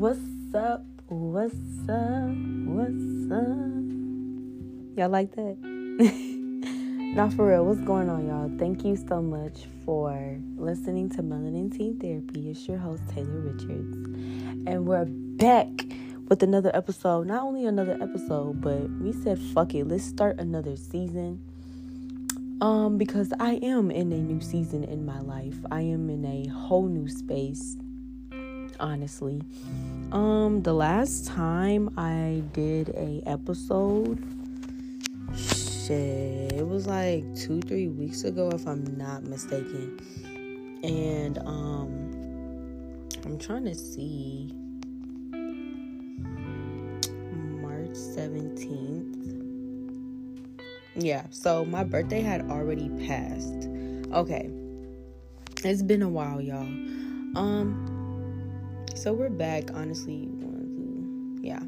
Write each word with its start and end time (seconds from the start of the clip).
What's 0.00 0.54
up? 0.54 0.86
What's 1.08 1.52
up? 1.86 2.30
What's 2.64 3.30
up? 3.30 3.76
Y'all 4.96 5.10
like 5.10 5.30
that? 5.36 5.58
Not 7.14 7.34
for 7.34 7.48
real. 7.48 7.66
What's 7.66 7.82
going 7.82 8.08
on, 8.08 8.26
y'all? 8.26 8.50
Thank 8.58 8.82
you 8.82 8.96
so 8.96 9.20
much 9.20 9.66
for 9.84 10.38
listening 10.56 11.10
to 11.10 11.22
Melanin 11.22 11.70
Teen 11.76 12.00
Therapy. 12.00 12.48
It's 12.48 12.66
your 12.66 12.78
host, 12.78 13.02
Taylor 13.10 13.40
Richards. 13.40 13.94
And 14.66 14.86
we're 14.86 15.04
back 15.04 15.68
with 16.30 16.42
another 16.42 16.74
episode. 16.74 17.26
Not 17.26 17.42
only 17.42 17.66
another 17.66 17.98
episode, 18.00 18.62
but 18.62 18.88
we 19.02 19.12
said, 19.12 19.38
fuck 19.38 19.74
it, 19.74 19.86
let's 19.86 20.02
start 20.02 20.40
another 20.40 20.76
season. 20.76 21.44
Um, 22.62 22.96
because 22.96 23.34
I 23.38 23.56
am 23.56 23.90
in 23.90 24.10
a 24.12 24.18
new 24.18 24.40
season 24.40 24.82
in 24.82 25.04
my 25.04 25.20
life. 25.20 25.58
I 25.70 25.82
am 25.82 26.08
in 26.08 26.24
a 26.24 26.48
whole 26.48 26.86
new 26.86 27.06
space 27.06 27.76
honestly. 28.80 29.42
Um 30.12 30.62
the 30.62 30.72
last 30.72 31.26
time 31.26 31.92
I 31.96 32.42
did 32.52 32.90
a 32.90 33.22
episode 33.26 34.18
shit, 35.36 36.52
it 36.52 36.66
was 36.66 36.86
like 36.86 37.24
2-3 37.34 37.96
weeks 37.96 38.24
ago 38.24 38.50
if 38.50 38.66
I'm 38.66 38.84
not 38.96 39.24
mistaken. 39.24 40.00
And 40.82 41.38
um 41.38 42.10
I'm 43.24 43.38
trying 43.38 43.64
to 43.66 43.74
see 43.74 44.52
March 47.60 47.90
17th. 47.90 49.16
Yeah, 50.96 51.26
so 51.30 51.64
my 51.64 51.84
birthday 51.84 52.20
had 52.20 52.50
already 52.50 52.88
passed. 53.06 53.68
Okay. 54.12 54.50
It's 55.62 55.82
been 55.82 56.02
a 56.02 56.08
while, 56.08 56.40
y'all. 56.40 56.62
Um 57.36 57.89
so 59.00 59.14
we're 59.14 59.30
back, 59.30 59.70
honestly. 59.72 60.28
Yeah, 61.40 61.60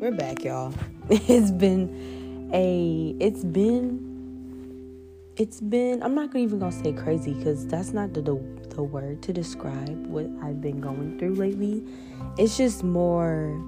we're 0.00 0.12
back, 0.12 0.44
y'all. 0.44 0.74
It's 1.10 1.50
been 1.50 2.50
a, 2.52 3.16
it's 3.20 3.42
been, 3.42 5.00
it's 5.36 5.62
been. 5.62 6.02
I'm 6.02 6.14
not 6.14 6.36
even 6.36 6.58
gonna 6.58 6.72
say 6.72 6.92
crazy 6.92 7.32
because 7.32 7.66
that's 7.68 7.94
not 7.94 8.12
the, 8.12 8.20
the 8.20 8.34
the 8.74 8.82
word 8.82 9.22
to 9.22 9.32
describe 9.32 10.06
what 10.08 10.26
I've 10.42 10.60
been 10.60 10.82
going 10.82 11.18
through 11.18 11.36
lately. 11.36 11.82
It's 12.36 12.58
just 12.58 12.84
more 12.84 13.58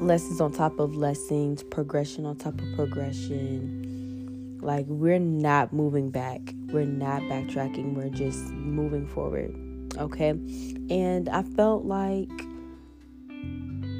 lessons 0.00 0.40
on 0.40 0.52
top 0.52 0.78
of 0.78 0.96
lessons, 0.96 1.62
progression 1.62 2.24
on 2.24 2.36
top 2.36 2.58
of 2.58 2.74
progression. 2.74 4.58
Like 4.62 4.86
we're 4.88 5.18
not 5.18 5.74
moving 5.74 6.08
back. 6.10 6.54
We're 6.72 6.86
not 6.86 7.20
backtracking. 7.22 7.92
We're 7.92 8.08
just 8.08 8.44
moving 8.52 9.06
forward 9.06 9.54
Okay. 9.98 10.30
And 10.30 11.28
I 11.28 11.42
felt 11.42 11.84
like 11.84 12.30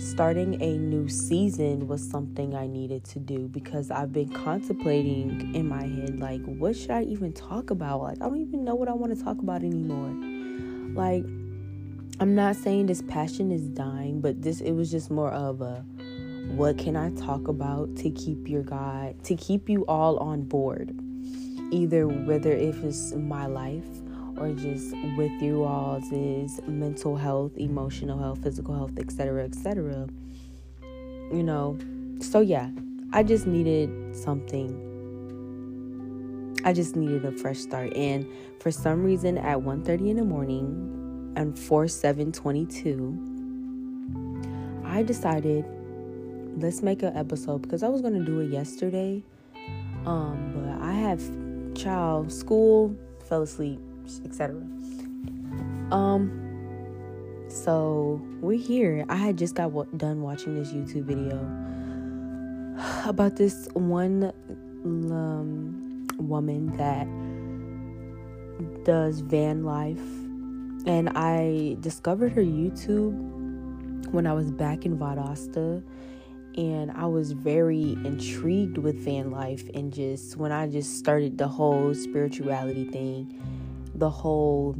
starting 0.00 0.60
a 0.62 0.78
new 0.78 1.08
season 1.08 1.86
was 1.86 2.02
something 2.08 2.54
I 2.54 2.66
needed 2.66 3.04
to 3.04 3.18
do 3.18 3.48
because 3.48 3.90
I've 3.90 4.12
been 4.12 4.30
contemplating 4.30 5.54
in 5.54 5.68
my 5.68 5.82
head, 5.82 6.18
like, 6.18 6.42
what 6.44 6.74
should 6.74 6.90
I 6.90 7.02
even 7.02 7.32
talk 7.32 7.70
about? 7.70 8.00
Like, 8.02 8.16
I 8.22 8.28
don't 8.28 8.40
even 8.40 8.64
know 8.64 8.74
what 8.74 8.88
I 8.88 8.92
want 8.92 9.16
to 9.16 9.22
talk 9.22 9.38
about 9.38 9.62
anymore. 9.62 10.10
Like, 10.94 11.24
I'm 12.18 12.34
not 12.34 12.56
saying 12.56 12.86
this 12.86 13.02
passion 13.02 13.50
is 13.50 13.68
dying, 13.68 14.20
but 14.20 14.42
this, 14.42 14.60
it 14.60 14.72
was 14.72 14.90
just 14.90 15.10
more 15.10 15.30
of 15.30 15.60
a, 15.60 15.84
what 16.48 16.78
can 16.78 16.96
I 16.96 17.10
talk 17.10 17.48
about 17.48 17.94
to 17.96 18.10
keep 18.10 18.48
your 18.48 18.62
guy, 18.62 19.14
to 19.24 19.36
keep 19.36 19.68
you 19.68 19.84
all 19.86 20.16
on 20.18 20.42
board? 20.42 20.98
Either 21.70 22.08
whether 22.08 22.52
if 22.52 22.82
it's 22.82 23.12
my 23.12 23.46
life 23.46 23.86
or 24.40 24.52
just 24.54 24.96
with 25.16 25.40
you 25.42 25.62
all's 25.64 26.10
is 26.10 26.60
mental 26.66 27.14
health, 27.14 27.52
emotional 27.58 28.18
health, 28.18 28.42
physical 28.42 28.74
health, 28.74 28.98
etc., 28.98 29.44
etc. 29.44 30.08
You 31.30 31.42
know, 31.42 31.78
so 32.20 32.40
yeah, 32.40 32.70
I 33.12 33.22
just 33.22 33.46
needed 33.46 34.16
something. 34.16 34.88
I 36.64 36.72
just 36.72 36.96
needed 36.96 37.26
a 37.26 37.32
fresh 37.32 37.58
start, 37.58 37.94
and 37.94 38.26
for 38.60 38.70
some 38.70 39.04
reason, 39.04 39.36
at 39.36 39.60
1:30 39.60 40.10
in 40.10 40.16
the 40.16 40.24
morning, 40.24 41.34
and 41.36 41.58
4 41.58 41.86
7 41.86 42.32
22, 42.32 43.18
I 44.84 45.02
decided 45.02 45.66
let's 46.56 46.82
make 46.82 47.02
an 47.02 47.14
episode 47.14 47.60
because 47.62 47.82
I 47.82 47.88
was 47.88 48.00
gonna 48.00 48.24
do 48.24 48.40
it 48.40 48.50
yesterday, 48.50 49.22
um, 50.06 50.52
but 50.54 50.80
I 50.82 50.92
have 50.92 51.20
child 51.74 52.32
school, 52.32 52.96
fell 53.28 53.42
asleep 53.42 53.80
etc. 54.24 54.62
Um, 55.90 56.30
so 57.48 58.22
we're 58.40 58.58
here. 58.58 59.04
I 59.08 59.16
had 59.16 59.36
just 59.36 59.54
got 59.54 59.68
w- 59.74 59.88
done 59.96 60.22
watching 60.22 60.54
this 60.54 60.72
YouTube 60.72 61.04
video 61.04 61.38
about 63.08 63.36
this 63.36 63.68
one 63.74 64.32
um, 64.84 66.06
woman 66.18 66.76
that 66.76 67.06
does 68.84 69.20
van 69.20 69.64
life, 69.64 69.98
and 70.86 71.10
I 71.14 71.76
discovered 71.80 72.32
her 72.32 72.42
YouTube 72.42 73.14
when 74.12 74.26
I 74.26 74.32
was 74.32 74.50
back 74.50 74.84
in 74.84 74.98
Valdosta 74.98 75.82
and 76.56 76.90
I 76.90 77.06
was 77.06 77.32
very 77.32 77.92
intrigued 78.04 78.78
with 78.78 78.96
van 78.96 79.30
life 79.30 79.68
and 79.74 79.92
just 79.92 80.36
when 80.36 80.50
I 80.50 80.66
just 80.68 80.98
started 80.98 81.38
the 81.38 81.46
whole 81.46 81.94
spirituality 81.94 82.84
thing 82.84 83.40
the 83.94 84.10
whole 84.10 84.76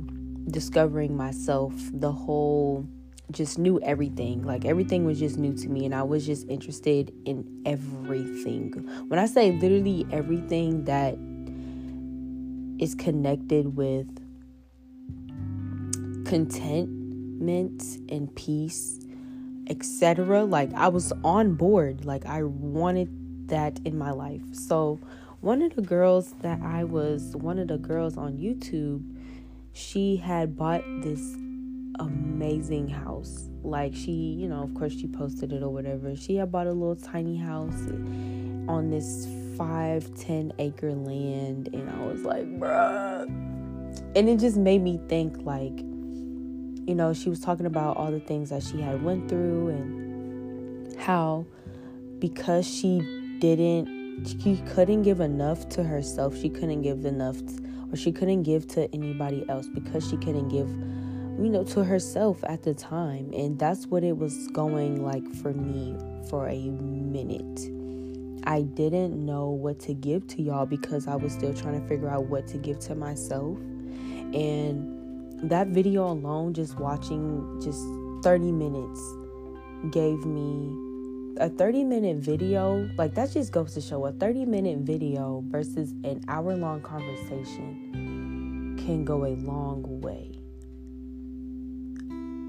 discovering 0.49 1.17
myself, 1.17 1.73
the 1.93 2.13
whole 2.13 2.87
just 3.31 3.59
knew 3.59 3.81
everything. 3.81 4.43
Like 4.43 4.65
everything 4.65 5.05
was 5.05 5.19
just 5.19 5.39
new 5.39 5.55
to 5.55 5.69
me, 5.69 5.85
and 5.85 5.95
I 5.95 6.03
was 6.03 6.27
just 6.27 6.49
interested 6.49 7.13
in 7.25 7.63
everything. 7.65 8.73
When 9.09 9.19
I 9.19 9.27
say 9.27 9.53
literally 9.53 10.07
everything 10.11 10.85
that 10.85 11.15
is 12.83 12.95
connected 12.95 13.77
with 13.77 14.09
contentment 16.27 17.83
and 18.09 18.35
peace, 18.35 18.99
etc., 19.69 20.45
like 20.45 20.73
I 20.75 20.89
was 20.89 21.13
on 21.25 21.55
board. 21.55 22.05
Like 22.05 22.27
I 22.27 22.43
wanted 22.43 23.49
that 23.49 23.79
in 23.85 23.99
my 23.99 24.13
life. 24.13 24.43
So 24.53 24.99
one 25.41 25.63
of 25.63 25.75
the 25.75 25.83
girls 25.83 26.35
that 26.43 26.61
I 26.63 26.85
was, 26.85 27.35
one 27.37 27.59
of 27.59 27.69
the 27.69 27.79
girls 27.79 28.17
on 28.17 28.37
YouTube, 28.37 29.03
she 29.73 30.17
had 30.17 30.57
bought 30.57 30.83
this 31.03 31.35
amazing 31.99 32.89
house. 32.89 33.49
Like 33.63 33.95
she, 33.95 34.13
you 34.13 34.49
know, 34.49 34.63
of 34.63 34.75
course 34.75 34.93
she 34.93 35.07
posted 35.07 35.53
it 35.53 35.63
or 35.63 35.71
whatever. 35.71 36.15
She 36.15 36.37
had 36.37 36.53
bought 36.53 36.67
a 36.67 36.73
little 36.73 36.97
tiny 36.97 37.39
house 37.39 37.89
on 38.69 38.91
this 38.91 39.27
five, 39.57 40.15
ten 40.15 40.53
acre 40.59 40.93
land, 40.93 41.69
and 41.73 41.89
I 41.89 42.07
was 42.07 42.23
like, 42.23 42.47
bruh. 42.59 43.25
And 44.15 44.29
it 44.29 44.39
just 44.39 44.57
made 44.57 44.83
me 44.83 45.01
think 45.09 45.45
like, 45.45 45.79
you 45.79 46.95
know, 46.95 47.13
she 47.15 47.31
was 47.31 47.41
talking 47.41 47.67
about 47.67 47.97
all 47.97 48.11
the 48.11 48.21
things 48.21 48.51
that 48.51 48.63
she 48.63 48.81
had 48.81 49.03
went 49.03 49.29
through 49.29 49.69
and 49.69 50.97
how 51.01 51.47
because 52.19 52.67
she 52.67 53.01
didn't 53.41 54.00
she 54.27 54.63
couldn't 54.75 55.03
give 55.03 55.21
enough 55.21 55.69
to 55.71 55.85
herself. 55.85 56.37
She 56.37 56.49
couldn't 56.49 56.83
give 56.83 57.05
enough, 57.05 57.37
or 57.93 57.97
she 57.97 58.13
couldn't 58.13 58.43
give 58.43 58.67
to 58.69 58.93
anybody 58.95 59.45
else 59.49 59.69
because 59.69 60.09
she 60.09 60.17
couldn't 60.17 60.49
give, 60.49 60.69
you 61.43 61.51
know, 61.51 61.65
to 61.65 61.85
herself 61.85 62.43
at 62.45 62.63
the 62.63 62.75
time. 62.75 63.31
And 63.35 63.59
that's 63.59 63.87
what 63.87 64.05
it 64.05 64.17
was 64.17 64.49
going 64.49 65.05
like 65.05 65.27
for 65.37 65.53
me 65.53 65.97
for 66.29 66.49
a 66.49 66.59
minute. 66.59 67.71
I 68.47 68.63
didn't 68.63 69.25
know 69.25 69.51
what 69.51 69.79
to 69.81 69.95
give 69.95 70.27
to 70.29 70.43
y'all 70.43 70.67
because 70.67 71.07
I 71.07 71.17
was 71.17 71.33
still 71.33 71.53
trying 71.55 71.81
to 71.81 71.87
figure 71.89 72.09
out 72.09 72.25
what 72.27 72.47
to 72.49 72.59
give 72.59 72.79
to 72.81 72.95
myself. 72.95 73.59
And 74.33 75.51
that 75.51 75.69
video 75.69 76.07
alone, 76.07 76.55
just 76.55 76.79
watching 76.79 77.61
just 77.63 77.81
30 78.23 78.53
minutes, 78.53 79.01
gave 79.91 80.25
me 80.25 80.90
a 81.39 81.49
30 81.49 81.85
minute 81.85 82.17
video, 82.19 82.89
like 82.99 83.15
that 83.15 83.31
just 83.33 83.53
goes 83.53 83.75
to 83.75 83.81
show 83.81 84.07
a 84.07 84.13
30 84.13 84.45
minute 84.47 84.79
video 84.79 85.43
versus 85.47 85.93
an 86.05 86.23
hour 86.29 86.55
long 86.57 86.81
conversation 86.83 88.77
can 88.85 89.05
go 89.05 89.25
a 89.25 89.35
long 89.37 90.01
way 90.01 90.33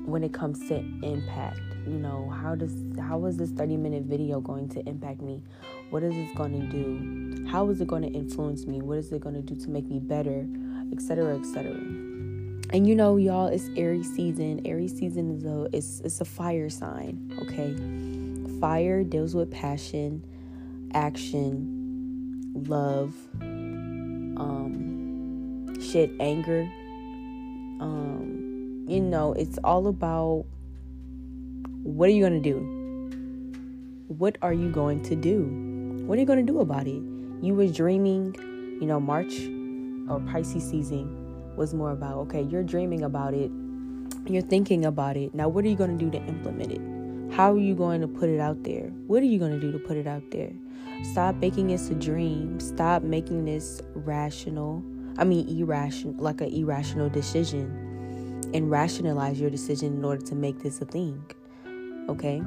when 0.06 0.24
it 0.24 0.34
comes 0.34 0.68
to 0.68 0.76
impact. 1.04 1.60
You 1.88 1.98
know, 1.98 2.30
how 2.30 2.56
does 2.56 2.76
how 3.00 3.26
is 3.26 3.38
this 3.38 3.52
30 3.52 3.78
minute 3.78 4.04
video 4.04 4.40
going 4.40 4.70
to 4.70 4.88
impact 4.88 5.22
me? 5.22 5.42
What 5.90 6.04
is 6.04 6.14
this 6.14 6.32
going 6.36 6.60
to 6.60 6.68
do? 6.68 7.48
How 7.48 7.70
is 7.70 7.82
it 7.82 7.88
going 7.88 8.04
to 8.04 8.10
influence 8.10 8.66
me? 8.66 8.82
What 8.82 8.98
is 8.98 9.12
it 9.12 9.22
going 9.22 9.36
to 9.36 9.42
do 9.42 9.56
to 9.62 9.70
make 9.70 9.88
me 9.88 10.00
better, 10.00 10.48
etc., 10.92 11.38
etc. 11.38 11.72
And 12.74 12.88
you 12.88 12.96
know, 12.96 13.18
y'all, 13.18 13.48
it's 13.48 13.70
Aries 13.76 14.14
season. 14.14 14.62
Aries 14.66 14.98
season 14.98 15.32
is 15.32 15.44
a 15.44 15.68
it's 15.74 16.00
it's 16.02 16.22
a 16.22 16.26
fire 16.26 16.70
sign, 16.70 17.38
okay? 17.42 17.76
Fire 18.62 19.04
deals 19.04 19.36
with 19.36 19.52
passion, 19.52 20.24
action, 20.94 22.54
love, 22.54 23.14
um, 23.42 24.62
shit, 25.82 26.12
anger. 26.20 26.62
Um, 27.82 28.86
you 28.88 29.02
know, 29.02 29.34
it's 29.34 29.58
all 29.64 29.88
about 29.88 30.46
what 31.84 32.08
are 32.08 32.12
you 32.12 32.22
going 32.22 32.42
to 32.42 32.50
do? 32.50 32.60
What 34.08 34.38
are 34.44 34.54
you 34.54 34.70
going 34.70 35.02
to 35.04 35.16
do? 35.16 35.46
What 36.06 36.18
are 36.18 36.22
you 36.22 36.28
going 36.28 36.46
to 36.46 36.54
do 36.54 36.60
about 36.60 36.86
it? 36.86 37.02
You 37.42 37.56
were 37.56 37.68
dreaming, 37.68 38.36
you 38.80 38.86
know, 38.86 39.00
March 39.00 39.34
or 40.08 40.20
Pisces 40.32 40.70
season 40.70 41.18
was 41.56 41.74
more 41.74 41.92
about 41.92 42.18
okay, 42.18 42.44
you're 42.44 42.64
dreaming 42.64 43.04
about 43.04 43.34
it, 43.34 43.52
you're 44.28 44.44
thinking 44.44 44.86
about 44.86 45.18
it. 45.18 45.34
Now, 45.34 45.50
what 45.50 45.66
are 45.66 45.68
you 45.68 45.76
going 45.76 45.98
to 45.98 46.06
do 46.06 46.12
to 46.12 46.18
implement 46.28 46.72
it? 46.72 46.91
How 47.32 47.54
are 47.54 47.60
you 47.60 47.76
going 47.76 48.02
to 48.02 48.08
put 48.08 48.28
it 48.28 48.42
out 48.42 48.64
there? 48.64 48.90
What 49.08 49.24
are 49.24 49.26
you 49.26 49.40
going 49.40 49.54
to 49.54 49.60
do 49.60 49.72
to 49.72 49.80
put 49.80 49.96
it 49.96 50.06
out 50.06 50.30
there? 50.32 50.52
Stop 51.04 51.36
making 51.36 51.68
this 51.68 51.90
a 51.90 51.96
dream. 51.96 52.60
Stop 52.60 53.04
making 53.04 53.46
this 53.46 53.82
rational. 53.96 54.84
I 55.18 55.24
mean, 55.24 55.48
irrational, 55.48 56.14
like 56.18 56.42
an 56.42 56.54
irrational 56.54 57.08
decision, 57.10 57.72
and 58.54 58.70
rationalize 58.70 59.40
your 59.40 59.50
decision 59.50 59.94
in 59.94 60.04
order 60.04 60.26
to 60.26 60.36
make 60.36 60.60
this 60.60 60.82
a 60.82 60.86
thing. 60.86 61.24
Okay? 62.10 62.44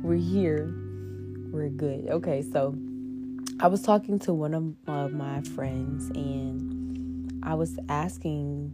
We're 0.03 0.17
here. 0.17 0.75
We're 1.51 1.69
good. 1.69 2.09
Okay, 2.11 2.43
so 2.43 2.77
I 3.61 3.67
was 3.67 3.83
talking 3.83 4.21
to 4.21 4.33
one 4.33 4.55
of, 4.55 5.13
my 5.13 5.41
friends 5.41 6.11
and 6.11 7.41
I 7.43 7.55
was 7.55 7.77
asking 7.89 8.73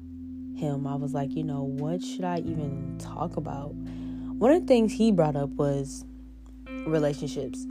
him, 0.59 0.87
I 0.87 0.95
was 0.95 1.15
like, 1.15 1.35
you 1.35 1.43
know, 1.43 1.63
what 1.63 2.03
should 2.03 2.25
I 2.25 2.41
even 2.41 2.97
talk 2.99 3.39
about? 3.39 3.73
One 3.73 4.51
of 4.51 4.61
the 4.61 4.67
things 4.67 4.93
he 4.93 5.11
brought 5.11 5.37
up 5.37 5.49
was 5.51 6.05
relationships. 6.87 7.65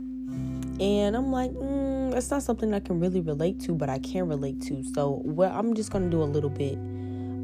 And 0.80 1.14
I'm 1.14 1.30
like, 1.30 1.52
mm, 1.52 2.10
that's 2.10 2.32
not 2.32 2.42
something 2.42 2.74
I 2.74 2.80
can 2.80 2.98
really 2.98 3.20
relate 3.20 3.60
to, 3.60 3.74
but 3.74 3.88
I 3.88 4.00
can 4.00 4.26
relate 4.26 4.60
to. 4.62 4.82
So, 4.82 5.22
well, 5.24 5.56
I'm 5.56 5.74
just 5.74 5.92
going 5.92 6.02
to 6.04 6.10
do 6.10 6.20
a 6.20 6.24
little 6.24 6.50
bit 6.50 6.78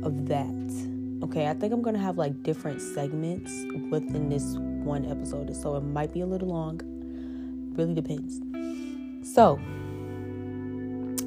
of 0.04 0.26
that. 0.26 1.24
Okay, 1.28 1.46
I 1.46 1.54
think 1.54 1.72
I'm 1.72 1.82
going 1.82 1.94
to 1.94 2.02
have 2.02 2.18
like 2.18 2.42
different 2.42 2.80
segments 2.80 3.52
within 3.88 4.30
this 4.30 4.56
one 4.56 5.08
episode. 5.08 5.54
So, 5.54 5.76
it 5.76 5.82
might 5.82 6.12
be 6.12 6.22
a 6.22 6.26
little 6.26 6.48
long. 6.48 6.80
Really 7.76 7.94
depends. 7.94 8.40
So, 9.22 9.60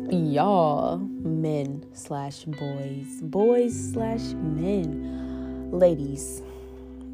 y'all, 0.10 0.98
men 0.98 1.86
slash 1.94 2.44
boys, 2.46 3.22
boys 3.22 3.92
slash 3.94 4.34
men, 4.34 5.70
ladies, 5.72 6.42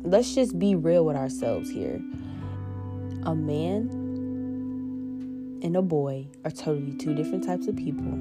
let's 0.03 0.33
just 0.33 0.57
be 0.57 0.75
real 0.75 1.03
with 1.03 1.17
ourselves 1.17 1.69
here. 1.69 2.01
A 3.23 3.35
man 3.35 3.89
and 5.61 5.75
a 5.75 5.81
boy 5.81 6.27
are 6.45 6.51
totally 6.51 6.93
two 6.93 7.13
different 7.13 7.43
types 7.43 7.67
of 7.67 7.75
people. 7.75 8.11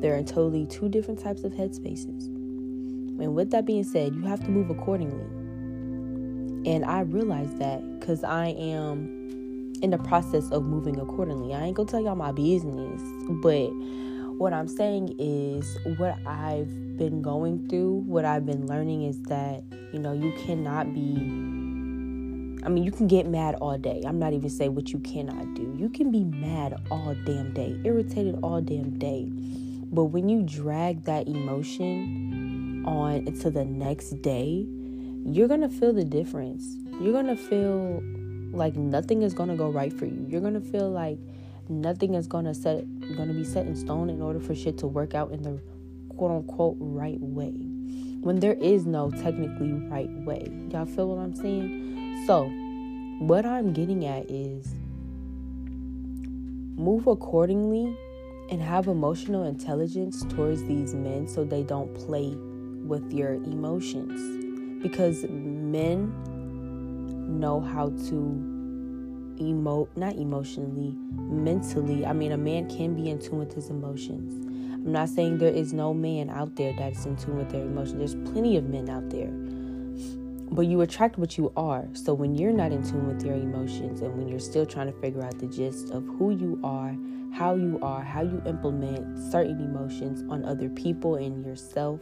They're 0.00 0.16
in 0.16 0.26
totally 0.26 0.66
two 0.66 0.88
different 0.88 1.20
types 1.20 1.44
of 1.44 1.52
headspaces. 1.52 2.26
And 2.26 3.36
with 3.36 3.52
that 3.52 3.66
being 3.66 3.84
said, 3.84 4.16
you 4.16 4.22
have 4.22 4.40
to 4.40 4.50
move 4.50 4.68
accordingly. 4.68 5.26
And 6.68 6.84
I 6.84 7.02
realize 7.02 7.54
that 7.54 8.00
because 8.00 8.24
I 8.24 8.48
am 8.48 9.21
in 9.82 9.90
the 9.90 9.98
process 9.98 10.48
of 10.50 10.62
moving 10.64 10.98
accordingly. 10.98 11.54
I 11.54 11.64
ain't 11.64 11.76
gonna 11.76 11.88
tell 11.88 12.00
y'all 12.00 12.14
my 12.14 12.32
business, 12.32 13.02
but 13.42 13.68
what 14.38 14.52
I'm 14.52 14.68
saying 14.68 15.16
is 15.18 15.76
what 15.98 16.16
I've 16.26 16.96
been 16.96 17.20
going 17.20 17.68
through, 17.68 18.04
what 18.06 18.24
I've 18.24 18.46
been 18.46 18.66
learning 18.66 19.02
is 19.02 19.20
that, 19.24 19.62
you 19.92 19.98
know, 19.98 20.12
you 20.12 20.32
cannot 20.44 20.94
be 20.94 21.50
I 22.64 22.68
mean, 22.68 22.84
you 22.84 22.92
can 22.92 23.08
get 23.08 23.26
mad 23.26 23.56
all 23.56 23.76
day. 23.76 24.04
I'm 24.06 24.20
not 24.20 24.34
even 24.34 24.48
saying 24.48 24.76
what 24.76 24.92
you 24.92 25.00
cannot 25.00 25.54
do. 25.54 25.74
You 25.76 25.88
can 25.88 26.12
be 26.12 26.22
mad 26.22 26.80
all 26.92 27.16
damn 27.24 27.52
day, 27.52 27.76
irritated 27.84 28.38
all 28.40 28.60
damn 28.60 28.98
day. 29.00 29.26
But 29.92 30.04
when 30.04 30.28
you 30.28 30.42
drag 30.42 31.02
that 31.04 31.26
emotion 31.26 32.84
on 32.86 33.26
into 33.26 33.50
the 33.50 33.64
next 33.64 34.22
day, 34.22 34.64
you're 35.24 35.48
going 35.48 35.62
to 35.62 35.68
feel 35.68 35.92
the 35.92 36.04
difference. 36.04 36.76
You're 37.00 37.12
going 37.12 37.26
to 37.26 37.36
feel 37.36 38.00
like 38.52 38.76
nothing 38.76 39.22
is 39.22 39.34
gonna 39.34 39.56
go 39.56 39.70
right 39.70 39.92
for 39.92 40.06
you. 40.06 40.26
You're 40.28 40.40
gonna 40.40 40.60
feel 40.60 40.90
like 40.90 41.18
nothing 41.68 42.14
is 42.14 42.26
gonna 42.26 42.54
set 42.54 42.84
gonna 43.16 43.32
be 43.32 43.44
set 43.44 43.66
in 43.66 43.74
stone 43.74 44.10
in 44.10 44.20
order 44.20 44.40
for 44.40 44.54
shit 44.54 44.78
to 44.78 44.86
work 44.86 45.14
out 45.14 45.32
in 45.32 45.42
the 45.42 45.60
quote 46.16 46.30
unquote 46.30 46.76
right 46.78 47.20
way. 47.20 47.52
When 48.20 48.38
there 48.40 48.54
is 48.54 48.86
no 48.86 49.10
technically 49.10 49.72
right 49.72 50.10
way. 50.24 50.46
Y'all 50.70 50.86
feel 50.86 51.08
what 51.08 51.22
I'm 51.22 51.34
saying? 51.34 52.24
So 52.26 52.44
what 53.18 53.44
I'm 53.44 53.72
getting 53.72 54.04
at 54.06 54.30
is 54.30 54.74
move 56.76 57.06
accordingly 57.06 57.96
and 58.50 58.60
have 58.60 58.86
emotional 58.86 59.44
intelligence 59.44 60.24
towards 60.28 60.62
these 60.64 60.94
men 60.94 61.26
so 61.26 61.44
they 61.44 61.62
don't 61.62 61.92
play 61.94 62.34
with 62.86 63.12
your 63.12 63.34
emotions 63.34 64.82
because 64.82 65.24
men 65.28 66.12
know 67.32 67.60
how 67.60 67.90
to 68.08 68.48
emote 69.38 69.88
not 69.96 70.14
emotionally 70.14 70.94
mentally. 71.12 72.06
I 72.06 72.12
mean 72.12 72.32
a 72.32 72.36
man 72.36 72.68
can 72.68 72.94
be 72.94 73.10
in 73.10 73.18
tune 73.18 73.38
with 73.38 73.54
his 73.54 73.70
emotions. 73.70 74.44
I'm 74.44 74.92
not 74.92 75.08
saying 75.08 75.38
there 75.38 75.52
is 75.52 75.72
no 75.72 75.94
man 75.94 76.30
out 76.30 76.56
there 76.56 76.74
that's 76.76 77.04
in 77.06 77.16
tune 77.16 77.36
with 77.38 77.50
their 77.50 77.62
emotions. 77.62 77.98
There's 77.98 78.30
plenty 78.30 78.56
of 78.56 78.64
men 78.64 78.88
out 78.88 79.10
there. 79.10 79.30
But 80.54 80.66
you 80.66 80.82
attract 80.82 81.18
what 81.18 81.38
you 81.38 81.50
are. 81.56 81.88
So 81.94 82.12
when 82.12 82.34
you're 82.34 82.52
not 82.52 82.72
in 82.72 82.82
tune 82.82 83.06
with 83.06 83.24
your 83.24 83.36
emotions 83.36 84.02
and 84.02 84.16
when 84.16 84.28
you're 84.28 84.38
still 84.38 84.66
trying 84.66 84.92
to 84.92 85.00
figure 85.00 85.22
out 85.22 85.38
the 85.38 85.46
gist 85.46 85.90
of 85.90 86.04
who 86.18 86.30
you 86.30 86.60
are 86.62 86.94
how 87.32 87.54
you 87.54 87.78
are 87.80 88.02
how 88.02 88.20
you 88.20 88.42
implement 88.44 89.18
certain 89.32 89.58
emotions 89.58 90.22
on 90.30 90.44
other 90.44 90.68
people 90.68 91.14
and 91.14 91.44
yourself 91.44 91.98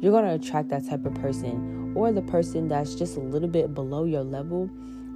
you're 0.00 0.12
going 0.12 0.24
to 0.24 0.34
attract 0.34 0.68
that 0.68 0.88
type 0.88 1.04
of 1.06 1.14
person 1.14 1.92
or 1.96 2.12
the 2.12 2.22
person 2.22 2.68
that's 2.68 2.94
just 2.94 3.16
a 3.16 3.20
little 3.20 3.48
bit 3.48 3.74
below 3.74 4.04
your 4.04 4.22
level. 4.22 4.68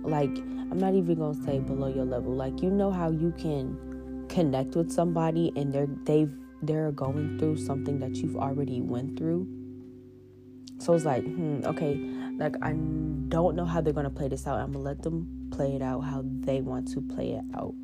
Like, 0.03 0.31
I'm 0.39 0.79
not 0.79 0.95
even 0.95 1.17
going 1.17 1.37
to 1.37 1.43
say 1.45 1.59
below 1.59 1.89
your 1.89 2.05
level. 2.05 2.33
Like, 2.33 2.63
you 2.63 2.71
know 2.71 2.91
how 2.91 3.11
you 3.11 3.33
can 3.39 4.27
connect 4.31 4.77
with 4.77 4.91
somebody 4.91 5.53
and 5.57 5.73
they're 5.73 5.89
they've 6.05 6.33
they're 6.63 6.93
going 6.93 7.39
through 7.39 7.57
something 7.57 7.99
that 7.99 8.17
you've 8.17 8.37
already 8.37 8.81
went 8.81 9.19
through. 9.19 9.47
So 10.79 10.95
it's 10.95 11.05
like, 11.05 11.25
hmm, 11.25 11.63
okay, 11.65 11.97
like 12.39 12.55
I 12.63 12.73
don't 12.73 13.57
know 13.57 13.65
how 13.65 13.81
they're 13.81 13.93
gonna 13.93 14.11
play 14.11 14.29
this 14.29 14.47
out. 14.47 14.59
I'm 14.59 14.73
gonna 14.73 14.85
let 14.85 15.03
them 15.03 15.49
play 15.51 15.75
it 15.75 15.83
out 15.83 16.01
how 16.01 16.23
they 16.25 16.61
want 16.61 16.89
to 16.93 17.01
play 17.01 17.33
it 17.33 17.45
out. 17.55 17.75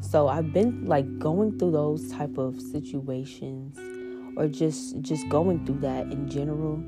So 0.00 0.28
I've 0.28 0.52
been 0.52 0.86
like 0.86 1.18
going 1.18 1.58
through 1.58 1.72
those 1.72 2.10
type 2.10 2.36
of 2.36 2.60
situations 2.60 3.78
or 4.36 4.48
just 4.48 5.00
just 5.02 5.28
going 5.28 5.64
through 5.66 5.80
that 5.80 6.06
in 6.06 6.28
general 6.28 6.82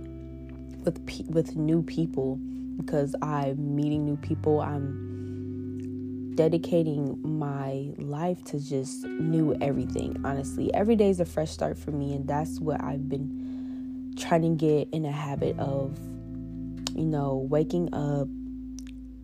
with 0.85 1.05
pe- 1.07 1.25
with 1.29 1.57
new 1.57 1.83
people 1.83 2.37
because 2.77 3.15
I'm 3.23 3.77
meeting 3.77 4.05
new 4.05 4.17
people. 4.17 4.61
I'm 4.61 6.35
dedicating 6.35 7.19
my 7.23 7.91
life 7.99 8.43
to 8.45 8.59
just 8.59 9.05
new 9.05 9.55
everything. 9.61 10.21
Honestly, 10.25 10.73
every 10.75 10.97
day 10.97 11.09
is 11.09 11.21
a 11.21 11.25
fresh 11.25 11.51
start 11.51 11.79
for 11.79 11.91
me, 11.93 12.15
and 12.15 12.27
that's 12.27 12.61
what 12.61 12.83
I've 12.83 13.09
been 13.09 14.15
trying 14.17 14.43
to 14.43 14.49
get 14.51 14.89
in 14.93 15.05
a 15.05 15.13
habit 15.13 15.59
of. 15.59 15.99
You 16.97 17.07
know, 17.07 17.45
waking 17.51 17.93
up, 17.93 18.29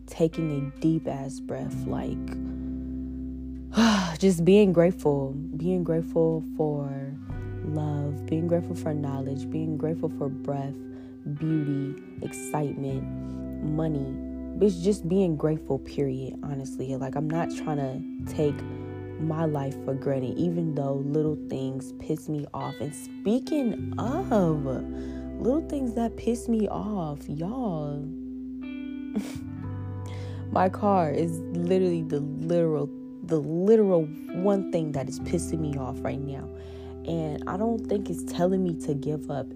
taking 0.06 0.50
a 0.50 0.80
deep 0.80 1.06
ass 1.06 1.38
breath, 1.38 1.86
like 1.86 2.18
just 4.18 4.44
being 4.44 4.72
grateful, 4.72 5.34
being 5.56 5.84
grateful 5.84 6.42
for 6.56 7.14
love, 7.64 8.26
being 8.26 8.46
grateful 8.46 8.74
for 8.74 8.94
knowledge, 8.94 9.50
being 9.50 9.76
grateful 9.76 10.10
for 10.18 10.28
breath, 10.28 10.74
beauty, 11.38 12.02
excitement, 12.22 13.02
money. 13.62 14.16
It's 14.60 14.76
just 14.76 15.08
being 15.08 15.36
grateful, 15.36 15.78
period, 15.78 16.38
honestly. 16.42 16.94
Like, 16.96 17.14
I'm 17.14 17.30
not 17.30 17.48
trying 17.56 17.78
to 17.78 18.34
take 18.34 18.54
my 19.20 19.44
life 19.44 19.76
for 19.84 19.94
granted, 19.94 20.36
even 20.38 20.74
though 20.74 20.94
little 20.94 21.38
things 21.48 21.92
piss 21.98 22.28
me 22.28 22.46
off. 22.52 22.74
And 22.80 22.94
speaking 22.94 23.94
of 23.98 24.64
little 25.40 25.66
things 25.68 25.94
that 25.94 26.16
piss 26.16 26.48
me 26.48 26.68
off, 26.68 27.28
y'all, 27.28 28.00
my 30.52 30.68
car 30.68 31.10
is 31.10 31.38
literally 31.52 32.02
the 32.02 32.20
literal 32.20 32.90
the 33.22 33.38
literal 33.38 34.06
one 34.32 34.72
thing 34.72 34.92
that 34.92 35.08
is 35.08 35.20
pissing 35.20 35.60
me 35.60 35.76
off 35.76 35.96
right 36.00 36.20
now. 36.20 36.48
And 37.06 37.42
I 37.46 37.56
don't 37.56 37.86
think 37.86 38.10
it's 38.10 38.22
telling 38.24 38.62
me 38.62 38.74
to 38.86 38.94
give 38.94 39.30
up. 39.30 39.46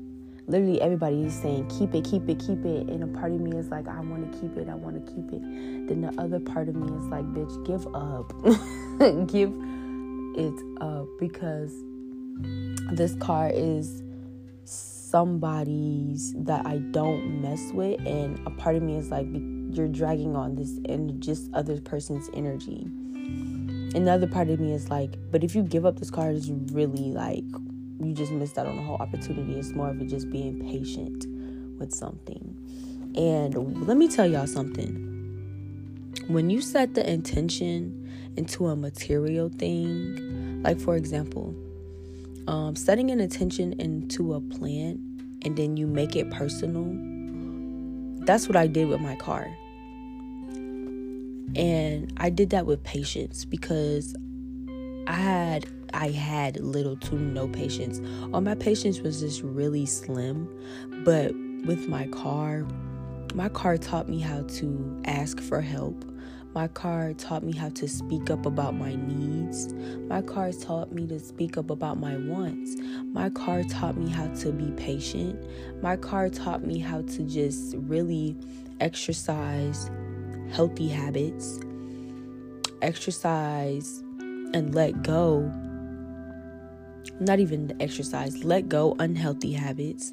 Literally, 0.46 0.80
everybody 0.80 1.24
is 1.24 1.34
saying, 1.34 1.68
keep 1.68 1.94
it, 1.94 2.04
keep 2.04 2.28
it, 2.28 2.38
keep 2.38 2.64
it. 2.64 2.88
And 2.88 3.02
a 3.02 3.18
part 3.18 3.32
of 3.32 3.40
me 3.40 3.56
is 3.56 3.68
like, 3.68 3.88
I 3.88 4.00
want 4.00 4.30
to 4.30 4.38
keep 4.38 4.56
it, 4.56 4.68
I 4.68 4.74
want 4.74 4.94
to 4.94 5.12
keep 5.12 5.32
it. 5.32 5.40
Then 5.88 6.02
the 6.02 6.14
other 6.18 6.38
part 6.38 6.68
of 6.68 6.76
me 6.76 6.86
is 6.98 7.04
like, 7.06 7.24
bitch, 7.32 7.64
give 7.64 7.86
up. 7.94 8.32
give 9.26 9.52
it 10.36 10.82
up 10.82 11.06
because 11.18 11.72
this 12.92 13.14
car 13.16 13.50
is 13.52 14.02
somebody's 14.64 16.34
that 16.38 16.66
I 16.66 16.78
don't 16.78 17.40
mess 17.40 17.70
with. 17.72 18.00
And 18.06 18.38
a 18.46 18.50
part 18.50 18.76
of 18.76 18.82
me 18.82 18.96
is 18.96 19.10
like, 19.10 19.26
you're 19.70 19.88
dragging 19.88 20.36
on 20.36 20.56
this 20.56 20.78
and 20.88 21.22
just 21.22 21.50
other 21.54 21.80
person's 21.80 22.28
energy. 22.34 22.90
Another 23.94 24.26
part 24.26 24.48
of 24.48 24.58
me 24.58 24.72
is 24.72 24.90
like, 24.90 25.14
but 25.30 25.44
if 25.44 25.54
you 25.54 25.62
give 25.62 25.86
up 25.86 25.98
this 25.98 26.10
car, 26.10 26.30
it's 26.30 26.48
really 26.48 27.12
like 27.12 27.44
you 28.00 28.12
just 28.12 28.32
missed 28.32 28.58
out 28.58 28.66
on 28.66 28.76
the 28.76 28.82
whole 28.82 28.96
opportunity. 28.96 29.54
It's 29.54 29.70
more 29.70 29.90
of 29.90 30.00
it 30.00 30.06
just 30.06 30.30
being 30.30 30.60
patient 30.68 31.26
with 31.78 31.92
something. 31.92 32.56
And 33.16 33.86
let 33.86 33.96
me 33.96 34.08
tell 34.08 34.26
y'all 34.26 34.48
something. 34.48 35.12
When 36.26 36.50
you 36.50 36.60
set 36.60 36.94
the 36.94 37.08
intention 37.08 38.00
into 38.36 38.66
a 38.66 38.74
material 38.74 39.48
thing, 39.48 40.62
like 40.64 40.80
for 40.80 40.96
example, 40.96 41.54
um, 42.48 42.74
setting 42.74 43.10
an 43.10 43.20
intention 43.20 43.74
into 43.74 44.34
a 44.34 44.40
plan 44.40 44.98
and 45.42 45.56
then 45.56 45.76
you 45.76 45.86
make 45.86 46.16
it 46.16 46.30
personal, 46.30 46.90
that's 48.26 48.48
what 48.48 48.56
I 48.56 48.66
did 48.66 48.88
with 48.88 49.00
my 49.00 49.14
car. 49.16 49.46
And 51.56 52.12
I 52.16 52.30
did 52.30 52.50
that 52.50 52.66
with 52.66 52.82
patience 52.82 53.44
because 53.44 54.14
I 55.06 55.12
had 55.12 55.66
I 55.92 56.10
had 56.10 56.58
little 56.58 56.96
to 56.96 57.14
no 57.14 57.46
patience. 57.46 58.00
All 58.32 58.40
my 58.40 58.56
patience 58.56 59.00
was 59.00 59.20
just 59.20 59.42
really 59.42 59.86
slim. 59.86 60.48
But 61.04 61.32
with 61.64 61.88
my 61.88 62.08
car, 62.08 62.66
my 63.34 63.48
car 63.48 63.76
taught 63.76 64.08
me 64.08 64.20
how 64.20 64.42
to 64.42 65.02
ask 65.04 65.40
for 65.40 65.60
help. 65.60 66.04
My 66.54 66.68
car 66.68 67.12
taught 67.14 67.42
me 67.42 67.52
how 67.52 67.68
to 67.70 67.88
speak 67.88 68.30
up 68.30 68.46
about 68.46 68.76
my 68.76 68.94
needs. 68.94 69.72
My 70.08 70.22
car 70.22 70.52
taught 70.52 70.92
me 70.92 71.04
to 71.08 71.18
speak 71.18 71.56
up 71.56 71.68
about 71.70 71.98
my 71.98 72.16
wants. 72.16 72.76
My 73.12 73.28
car 73.30 73.64
taught 73.64 73.96
me 73.96 74.08
how 74.08 74.28
to 74.28 74.52
be 74.52 74.70
patient. 74.80 75.36
My 75.82 75.96
car 75.96 76.28
taught 76.28 76.64
me 76.64 76.78
how 76.78 77.02
to 77.02 77.22
just 77.24 77.74
really 77.76 78.36
exercise 78.80 79.90
healthy 80.50 80.88
habits, 80.88 81.60
exercise 82.82 84.02
and 84.52 84.74
let 84.74 85.02
go. 85.02 85.50
Not 87.20 87.38
even 87.40 87.68
the 87.68 87.82
exercise, 87.82 88.44
let 88.44 88.68
go 88.68 88.96
unhealthy 88.98 89.52
habits. 89.52 90.12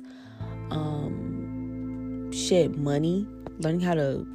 Um, 0.71 2.31
shit, 2.31 2.77
money, 2.77 3.27
learning 3.59 3.81
how 3.81 3.93
to, 3.95 4.25